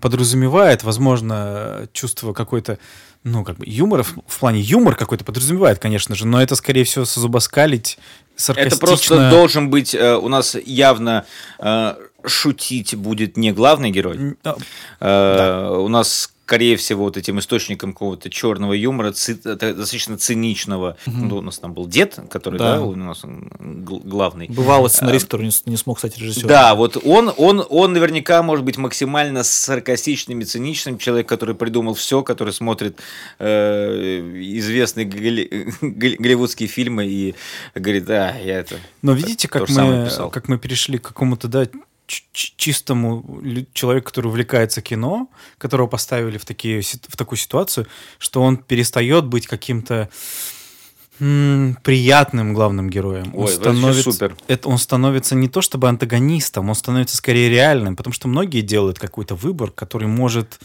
подразумевает, 0.00 0.82
возможно, 0.82 1.88
чувство 1.92 2.32
какой-то, 2.32 2.78
ну, 3.24 3.44
как 3.44 3.56
бы 3.58 3.64
юмора, 3.66 4.02
в, 4.02 4.14
в 4.26 4.38
плане 4.38 4.60
юмор 4.60 4.94
какой-то 4.94 5.24
подразумевает, 5.24 5.78
конечно 5.78 6.14
же, 6.14 6.26
но 6.26 6.40
это, 6.42 6.54
скорее 6.54 6.84
всего, 6.84 7.04
зубоскалить 7.04 7.98
саркастично. 8.36 8.76
Это 8.76 8.86
просто 8.86 9.30
должен 9.30 9.70
быть 9.70 9.94
э, 9.94 10.16
у 10.16 10.28
нас 10.28 10.56
явно 10.64 11.24
э, 11.58 11.94
шутить 12.24 12.94
будет 12.94 13.36
не 13.36 13.52
главный 13.52 13.90
герой. 13.90 14.36
А, 14.44 14.56
Э, 15.00 15.76
У 15.76 15.88
нас, 15.88 16.32
скорее 16.48 16.78
всего, 16.78 17.04
вот 17.04 17.18
этим 17.18 17.38
источником 17.40 17.92
какого-то 17.92 18.30
черного 18.30 18.72
юмора, 18.72 19.12
ци- 19.12 19.38
это 19.44 19.74
достаточно 19.74 20.16
циничного. 20.16 20.96
Ну, 21.04 21.36
у 21.36 21.40
нас 21.42 21.58
там 21.58 21.74
был 21.74 21.86
дед, 21.86 22.18
который, 22.30 22.58
да, 22.58 22.76
Да. 22.78 22.84
у 22.84 22.94
нас 22.94 23.20
главный. 23.22 24.46
Бывалый 24.48 24.88
сценарист, 24.88 25.26
который 25.26 25.50
не, 25.66 25.76
смог 25.76 25.98
стать 25.98 26.16
режиссером. 26.16 26.48
Да, 26.48 26.74
вот 26.74 26.96
он, 27.04 27.30
он, 27.36 27.62
он 27.68 27.92
наверняка 27.92 28.42
может 28.42 28.64
быть 28.64 28.78
максимально 28.78 29.44
саркастичным 29.44 30.40
и 30.40 30.44
циничным 30.46 30.96
человек, 30.96 31.28
который 31.28 31.54
придумал 31.54 31.92
все, 31.92 32.22
который 32.22 32.54
смотрит 32.54 32.98
э, 33.38 34.20
известные 34.58 35.04
голли- 35.04 35.70
голли- 35.82 36.16
голливудские 36.18 36.66
фильмы 36.68 37.06
и 37.08 37.34
говорит, 37.74 38.06
да, 38.06 38.34
я 38.38 38.60
это. 38.60 38.76
Но 39.02 39.12
видите, 39.12 39.48
как 39.48 39.68
мы, 39.68 40.08
как 40.32 40.48
мы 40.48 40.56
перешли 40.58 40.96
к 40.96 41.02
какому-то, 41.08 41.46
да, 41.48 41.66
чистому 42.08 43.42
человеку, 43.72 44.06
который 44.06 44.28
увлекается 44.28 44.80
кино, 44.80 45.28
которого 45.58 45.86
поставили 45.86 46.38
в, 46.38 46.44
такие, 46.44 46.80
в 46.82 47.16
такую 47.16 47.38
ситуацию, 47.38 47.86
что 48.18 48.42
он 48.42 48.56
перестает 48.56 49.26
быть 49.26 49.46
каким-то 49.46 50.08
приятным 51.18 52.54
главным 52.54 52.88
героем. 52.88 53.32
Он 53.34 53.40
Ой, 53.40 53.40
вообще 53.40 53.56
становится, 53.56 54.12
супер. 54.12 54.36
это 54.46 54.68
он 54.68 54.78
становится 54.78 55.34
не 55.34 55.48
то 55.48 55.60
чтобы 55.62 55.88
антагонистом, 55.88 56.68
он 56.68 56.76
становится 56.76 57.16
скорее 57.16 57.50
реальным, 57.50 57.96
потому 57.96 58.14
что 58.14 58.28
многие 58.28 58.60
делают 58.60 59.00
какой-то 59.00 59.34
выбор, 59.34 59.72
который 59.72 60.06
может, 60.06 60.60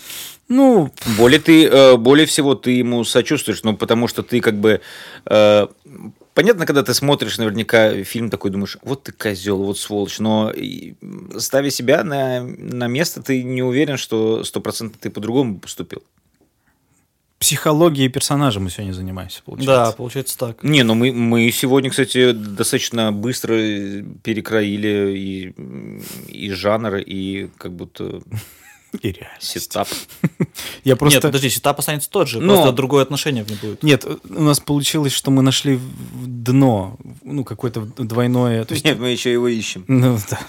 ну, 0.47 0.93
Более 1.17 1.39
ты, 1.39 1.65
э, 1.65 1.97
более 1.97 2.27
всего 2.27 2.53
ты 2.53 2.69
ему 2.71 3.03
сочувствуешь, 3.03 3.63
ну 3.63 3.75
потому 3.75 4.07
что 4.07 4.21
ты 4.21 4.41
как 4.41 4.59
бы 4.59 4.81
э, 5.25 5.67
понятно, 6.34 6.65
когда 6.65 6.84
ты 6.84 6.93
смотришь 6.93 7.38
наверняка 7.38 8.03
фильм 8.03 8.29
такой, 8.29 8.51
думаешь, 8.51 8.77
вот 8.84 9.03
ты 9.03 9.11
козел, 9.11 9.57
вот 9.63 9.77
сволочь, 9.77 10.19
но 10.19 10.51
ставя 11.38 11.69
себя 11.69 12.03
на, 12.03 12.41
на 12.43 12.88
место, 12.88 13.21
ты 13.21 13.43
не 13.43 13.61
уверен, 13.63 13.97
что 13.97 14.43
стопроцентно 14.43 14.97
ты 14.99 15.09
по-другому 15.09 15.59
поступил. 15.59 16.03
психологией 17.39 18.07
персонажа 18.09 18.59
мы 18.59 18.69
сегодня 18.69 18.93
занимаемся, 18.93 19.39
Да, 19.39 19.51
получается. 19.51 19.97
получается 19.97 20.38
так. 20.38 20.63
Не, 20.63 20.84
ну 20.84 20.95
мы, 20.95 21.11
мы 21.11 21.51
сегодня, 21.51 21.89
кстати, 21.89 22.31
достаточно 22.31 23.11
быстро 23.11 23.55
перекроили 24.23 25.17
и, 25.17 25.53
и 26.29 26.51
жанр, 26.51 26.95
и 26.97 27.49
как 27.57 27.73
будто 27.73 28.21
И 29.01 29.11
реальность. 29.11 29.47
сетап. 29.49 29.87
Я 30.83 30.95
просто... 30.95 31.17
Нет, 31.17 31.21
подожди, 31.23 31.49
сетап 31.49 31.79
останется 31.79 32.09
тот 32.09 32.27
же, 32.27 32.39
Но- 32.39 32.53
просто 32.55 32.71
другое 32.73 33.03
отношение 33.03 33.43
в 33.43 33.49
нем 33.49 33.59
будет. 33.61 33.83
Нет, 33.83 34.05
у 34.05 34.43
нас 34.43 34.59
получилось, 34.59 35.13
что 35.13 35.31
мы 35.31 35.41
нашли 35.41 35.79
дно, 36.13 36.97
ну, 37.23 37.43
какое-то 37.43 37.81
двойное... 37.97 38.65
То 38.65 38.73
есть, 38.73 38.85
Нет, 38.85 38.99
мы 38.99 39.09
еще 39.09 39.31
его 39.31 39.47
ищем. 39.47 39.83
ну, 39.87 40.17
да, 40.29 40.39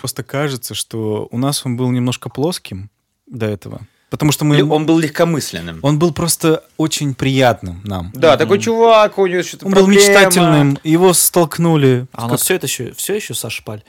просто 0.00 0.22
кажется, 0.22 0.74
что 0.74 1.28
у 1.30 1.38
нас 1.38 1.64
он 1.64 1.76
был 1.76 1.90
немножко 1.90 2.28
плоским 2.28 2.90
до 3.26 3.46
этого. 3.46 3.80
Потому 4.10 4.30
что 4.30 4.44
мы... 4.44 4.62
Он 4.62 4.86
был 4.86 4.98
легкомысленным. 4.98 5.80
он 5.82 5.98
был 5.98 6.12
просто 6.12 6.62
очень 6.76 7.14
приятным 7.14 7.80
нам. 7.84 8.12
Да, 8.14 8.36
такой 8.36 8.60
чувак, 8.60 9.18
у 9.18 9.26
него 9.26 9.42
что-то 9.42 9.66
Он 9.66 9.72
был 9.72 9.84
проблема. 9.84 10.00
мечтательным, 10.06 10.78
его 10.84 11.12
столкнули. 11.14 12.06
А 12.12 12.26
у 12.26 12.28
нас 12.28 12.42
все 12.42 12.54
это 12.54 12.66
еще, 12.66 12.92
все 12.92 13.16
еще 13.16 13.34
Саша 13.34 13.62
Паль. 13.64 13.82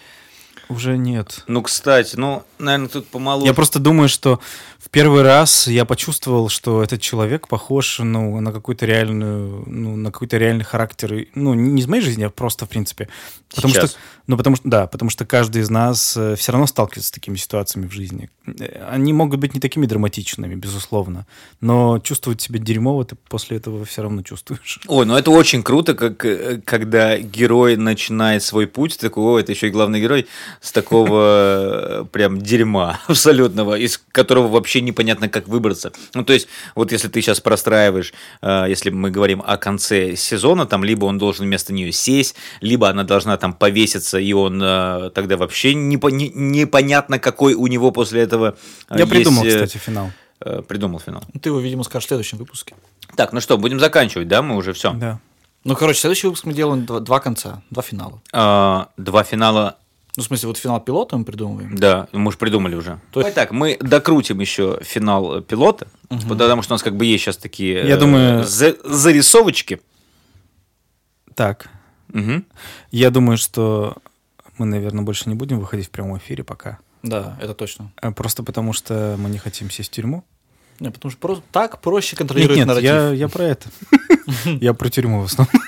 Уже 0.69 0.97
нет. 0.97 1.43
Ну, 1.47 1.61
кстати, 1.61 2.15
ну, 2.15 2.43
наверное, 2.59 2.89
тут 2.89 3.07
помоложе. 3.07 3.45
Я 3.47 3.53
просто 3.53 3.79
думаю, 3.79 4.09
что 4.09 4.39
в 4.79 4.89
первый 4.89 5.23
раз 5.23 5.67
я 5.67 5.85
почувствовал, 5.85 6.49
что 6.49 6.83
этот 6.83 7.01
человек 7.01 7.47
похож 7.47 7.99
ну, 7.99 8.39
на 8.39 8.51
какую-то 8.51 8.85
реальную, 8.85 9.63
ну, 9.65 9.95
на 9.95 10.11
какой-то 10.11 10.37
реальный 10.37 10.63
характер. 10.63 11.27
Ну, 11.35 11.53
не 11.53 11.81
из 11.81 11.87
моей 11.87 12.01
жизни, 12.01 12.23
а 12.23 12.29
просто 12.29 12.65
в 12.65 12.69
принципе. 12.69 13.09
Потому 13.53 13.73
Сейчас. 13.73 13.91
что, 13.91 13.99
ну, 14.27 14.37
потому 14.37 14.55
что, 14.55 14.67
да, 14.67 14.87
потому 14.87 15.09
что 15.09 15.25
каждый 15.25 15.61
из 15.61 15.69
нас 15.69 16.11
все 16.11 16.51
равно 16.51 16.67
сталкивается 16.67 17.09
с 17.09 17.11
такими 17.11 17.35
ситуациями 17.37 17.87
в 17.87 17.91
жизни. 17.91 18.29
Э, 18.47 18.87
Они 18.89 19.13
могут 19.13 19.39
быть 19.39 19.53
не 19.53 19.59
такими 19.59 19.85
драматичными, 19.85 20.55
безусловно, 20.55 21.25
но 21.61 21.99
чувствовать 21.99 22.41
себя 22.41 22.59
дерьмово 22.59 23.05
ты 23.05 23.15
после 23.29 23.57
этого 23.57 23.85
все 23.85 24.01
равно 24.01 24.23
чувствуешь. 24.23 24.79
Ой, 24.87 25.05
ну 25.05 25.15
это 25.15 25.31
очень 25.31 25.63
круто, 25.63 25.93
как, 25.93 26.25
э, 26.25 26.61
когда 26.65 27.17
герой 27.17 27.77
начинает 27.77 28.43
свой 28.43 28.67
путь, 28.67 28.99
такой, 28.99 29.23
о, 29.23 29.39
это 29.39 29.51
еще 29.51 29.67
и 29.67 29.71
главный 29.71 30.01
герой, 30.01 30.27
с 30.61 30.71
такого 30.71 32.01
э, 32.01 32.05
прям 32.11 32.41
дерьма 32.41 32.99
абсолютного, 33.07 33.75
из 33.77 34.01
которого 34.11 34.47
вообще 34.47 34.81
непонятно, 34.81 35.29
как 35.29 35.47
выбраться. 35.47 35.91
Ну, 36.13 36.23
то 36.23 36.33
есть, 36.33 36.47
вот 36.75 36.91
если 36.91 37.07
ты 37.07 37.21
сейчас 37.21 37.39
простраиваешь, 37.39 38.13
э, 38.41 38.65
если 38.67 38.89
мы 38.89 39.11
говорим 39.11 39.43
о 39.45 39.57
конце 39.57 40.15
сезона, 40.15 40.65
там 40.65 40.83
либо 40.83 41.05
он 41.05 41.17
должен 41.17 41.45
вместо 41.45 41.73
нее 41.73 41.91
сесть, 41.91 42.35
либо 42.61 42.89
она 42.89 43.03
должна 43.03 43.37
там 43.37 43.53
повеситься, 43.53 44.17
и 44.19 44.33
он 44.33 44.61
э, 44.63 45.11
тогда 45.13 45.37
вообще 45.37 45.73
непо- 45.73 46.11
не- 46.11 46.31
непонятно, 46.33 47.19
какой 47.19 47.53
у 47.53 47.67
него 47.67 47.91
после 47.91 48.21
этого 48.21 48.57
Я 48.89 49.07
придумал, 49.07 49.43
есть, 49.43 49.55
кстати, 49.57 49.77
финал. 49.77 50.11
Придумал 50.67 50.99
финал. 50.99 51.23
Ну, 51.33 51.39
Ты 51.39 51.49
его, 51.49 51.59
видимо, 51.59 51.83
скажешь 51.83 52.05
в 52.05 52.07
следующем 52.09 52.37
выпуске. 52.37 52.75
Так, 53.15 53.31
ну 53.33 53.39
что, 53.39 53.57
будем 53.57 53.79
заканчивать, 53.79 54.27
да? 54.27 54.41
Мы 54.41 54.55
уже 54.57 54.73
все. 54.73 54.91
Да. 54.93 55.19
Ну, 55.63 55.75
короче, 55.75 55.99
следующий 56.01 56.27
выпуск 56.27 56.45
мы 56.45 56.53
делаем 56.53 56.85
два, 56.85 56.99
два 56.99 57.19
конца, 57.19 57.63
два 57.71 57.81
финала. 57.81 58.21
А, 58.33 58.89
два 58.97 59.23
финала 59.23 59.77
Ну, 60.17 60.23
в 60.23 60.25
смысле, 60.27 60.47
вот 60.47 60.57
финал 60.57 60.79
пилота 60.79 61.17
мы 61.17 61.25
придумываем. 61.25 61.75
Да, 61.77 62.07
мы 62.13 62.27
уже 62.29 62.37
придумали 62.37 62.75
уже. 62.75 62.99
То 63.11 63.19
есть- 63.19 63.33
Давай 63.33 63.33
так, 63.33 63.51
мы 63.51 63.77
докрутим 63.81 64.39
еще 64.39 64.79
финал 64.81 65.39
э, 65.39 65.41
пилота, 65.41 65.87
потому 66.09 66.61
что 66.61 66.73
у 66.73 66.75
нас 66.75 66.83
как 66.83 66.95
бы 66.95 67.05
есть 67.05 67.23
сейчас 67.25 67.37
такие 67.37 67.85
Я 67.87 67.95
э, 67.95 67.99
думаю- 67.99 68.43
за- 68.45 68.77
зарисовочки. 68.83 69.81
Так, 71.33 71.69
Мгм. 72.13 72.45
я 72.91 73.09
думаю, 73.09 73.37
что 73.37 73.97
мы, 74.57 74.65
наверное, 74.65 75.03
больше 75.03 75.27
не 75.27 75.35
будем 75.35 75.59
выходить 75.59 75.87
в 75.87 75.89
прямом 75.89 76.17
эфире 76.17 76.43
пока. 76.43 76.79
Да, 77.03 77.37
это 77.41 77.53
точно. 77.53 77.91
А 78.01 78.11
Просто 78.11 78.41
потому, 78.41 78.71
что 78.73 79.15
мы 79.19 79.29
не 79.29 79.37
хотим 79.37 79.69
сесть 79.69 79.91
в 79.91 79.95
тюрьму. 79.95 80.23
Не, 80.79 80.91
потому 80.91 81.11
что 81.11 81.19
просто 81.19 81.43
так 81.51 81.81
проще 81.81 82.13
Нет, 82.13 82.17
контролировать 82.19 82.57
нет, 82.57 82.67
нарратив. 82.67 82.85
я, 82.89 83.09
я 83.11 83.27
про 83.27 83.43
это. 83.43 83.69
Я 84.45 84.73
про 84.73 84.89
тюрьму 84.89 85.21
в 85.21 85.25
основном. 85.25 85.61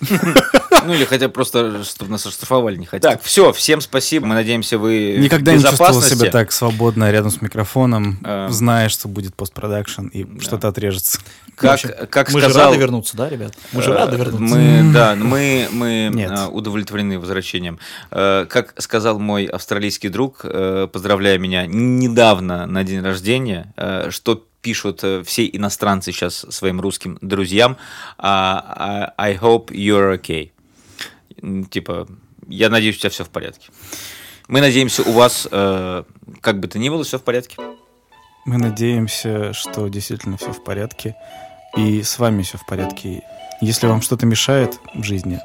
Ну 0.00 0.94
или 0.94 1.04
хотя 1.04 1.28
просто, 1.28 1.82
чтобы 1.84 2.12
нас 2.12 2.24
оштрафовали 2.26 2.76
не 2.76 2.86
хотят. 2.86 3.12
Так, 3.12 3.22
все, 3.22 3.52
всем 3.52 3.80
спасибо. 3.80 4.26
Мы 4.26 4.34
надеемся, 4.34 4.78
вы 4.78 5.16
Никогда 5.18 5.54
не 5.54 5.62
чувствовал 5.62 6.02
себя 6.02 6.30
так 6.30 6.52
свободно 6.52 7.10
рядом 7.10 7.30
с 7.30 7.40
микрофоном, 7.40 8.18
А. 8.24 8.48
зная, 8.50 8.88
что 8.88 9.08
будет 9.08 9.34
постпродакшн 9.34 10.06
и 10.06 10.40
что-то 10.40 10.68
отрежется. 10.68 11.20
Как, 11.56 12.10
как 12.10 12.32
мы 12.32 12.40
сказал... 12.40 12.64
же 12.64 12.68
рады 12.68 12.76
вернуться, 12.78 13.16
да, 13.16 13.28
ребят? 13.30 13.54
Мы 13.72 13.82
же 13.82 13.90
Э, 13.90 13.94
рады 13.94 14.16
вернуться. 14.16 14.56
Мы, 14.56 14.92
да, 14.92 15.14
мы, 15.16 15.68
мы 15.72 16.12
э, 16.14 16.46
удовлетворены 16.48 17.18
возвращением. 17.18 17.78
Э, 18.10 18.46
Как 18.48 18.74
сказал 18.80 19.18
мой 19.18 19.46
австралийский 19.46 20.10
друг, 20.10 20.44
поздравляя 20.92 21.38
меня 21.38 21.66
недавно 21.66 22.66
на 22.66 22.84
день 22.84 23.00
рождения, 23.00 23.72
что 24.10 24.44
пишут 24.66 25.04
э, 25.04 25.22
все 25.22 25.46
иностранцы 25.46 26.10
сейчас 26.10 26.44
своим 26.50 26.80
русским 26.80 27.18
друзьям, 27.20 27.76
а, 28.18 29.14
I 29.16 29.36
hope 29.36 29.66
you're 29.68 30.20
okay. 30.20 30.50
Типа, 31.70 32.08
я 32.48 32.68
надеюсь, 32.68 32.96
у 32.96 32.98
тебя 32.98 33.10
все 33.10 33.22
в 33.22 33.28
порядке. 33.28 33.68
Мы 34.48 34.60
надеемся, 34.60 35.04
у 35.04 35.12
вас, 35.12 35.46
э, 35.48 36.02
как 36.40 36.58
бы 36.58 36.66
то 36.66 36.80
ни 36.80 36.88
было, 36.88 37.04
все 37.04 37.18
в 37.18 37.22
порядке. 37.22 37.54
Мы 38.44 38.58
надеемся, 38.58 39.52
что 39.52 39.86
действительно 39.86 40.36
все 40.36 40.52
в 40.52 40.64
порядке. 40.64 41.14
И 41.76 42.02
с 42.02 42.18
вами 42.18 42.42
все 42.42 42.58
в 42.58 42.66
порядке. 42.66 43.22
Если 43.60 43.86
вам 43.86 44.02
что-то 44.02 44.26
мешает 44.26 44.80
в 44.94 45.04
жизни, 45.04 45.38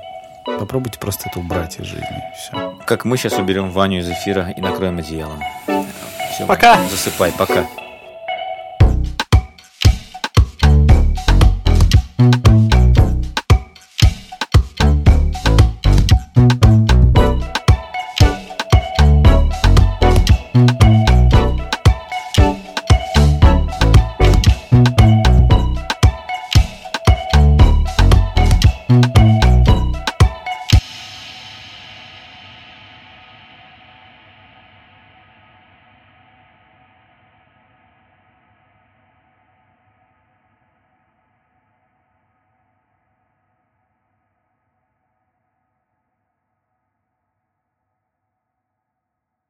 попробуйте 0.45 0.97
просто 0.97 1.29
это 1.29 1.39
убрать 1.39 1.79
из 1.79 1.85
жизни. 1.85 2.23
Все. 2.35 2.75
Как 2.87 3.05
мы 3.05 3.17
сейчас 3.17 3.33
уберем 3.33 3.69
Ваню 3.69 3.99
из 3.99 4.09
эфира 4.09 4.49
и 4.57 4.61
накроем 4.61 4.97
одеялом. 4.97 5.43
Всё, 6.33 6.47
Пока. 6.47 6.79
Засыпай, 6.89 7.31
пока. 7.37 7.67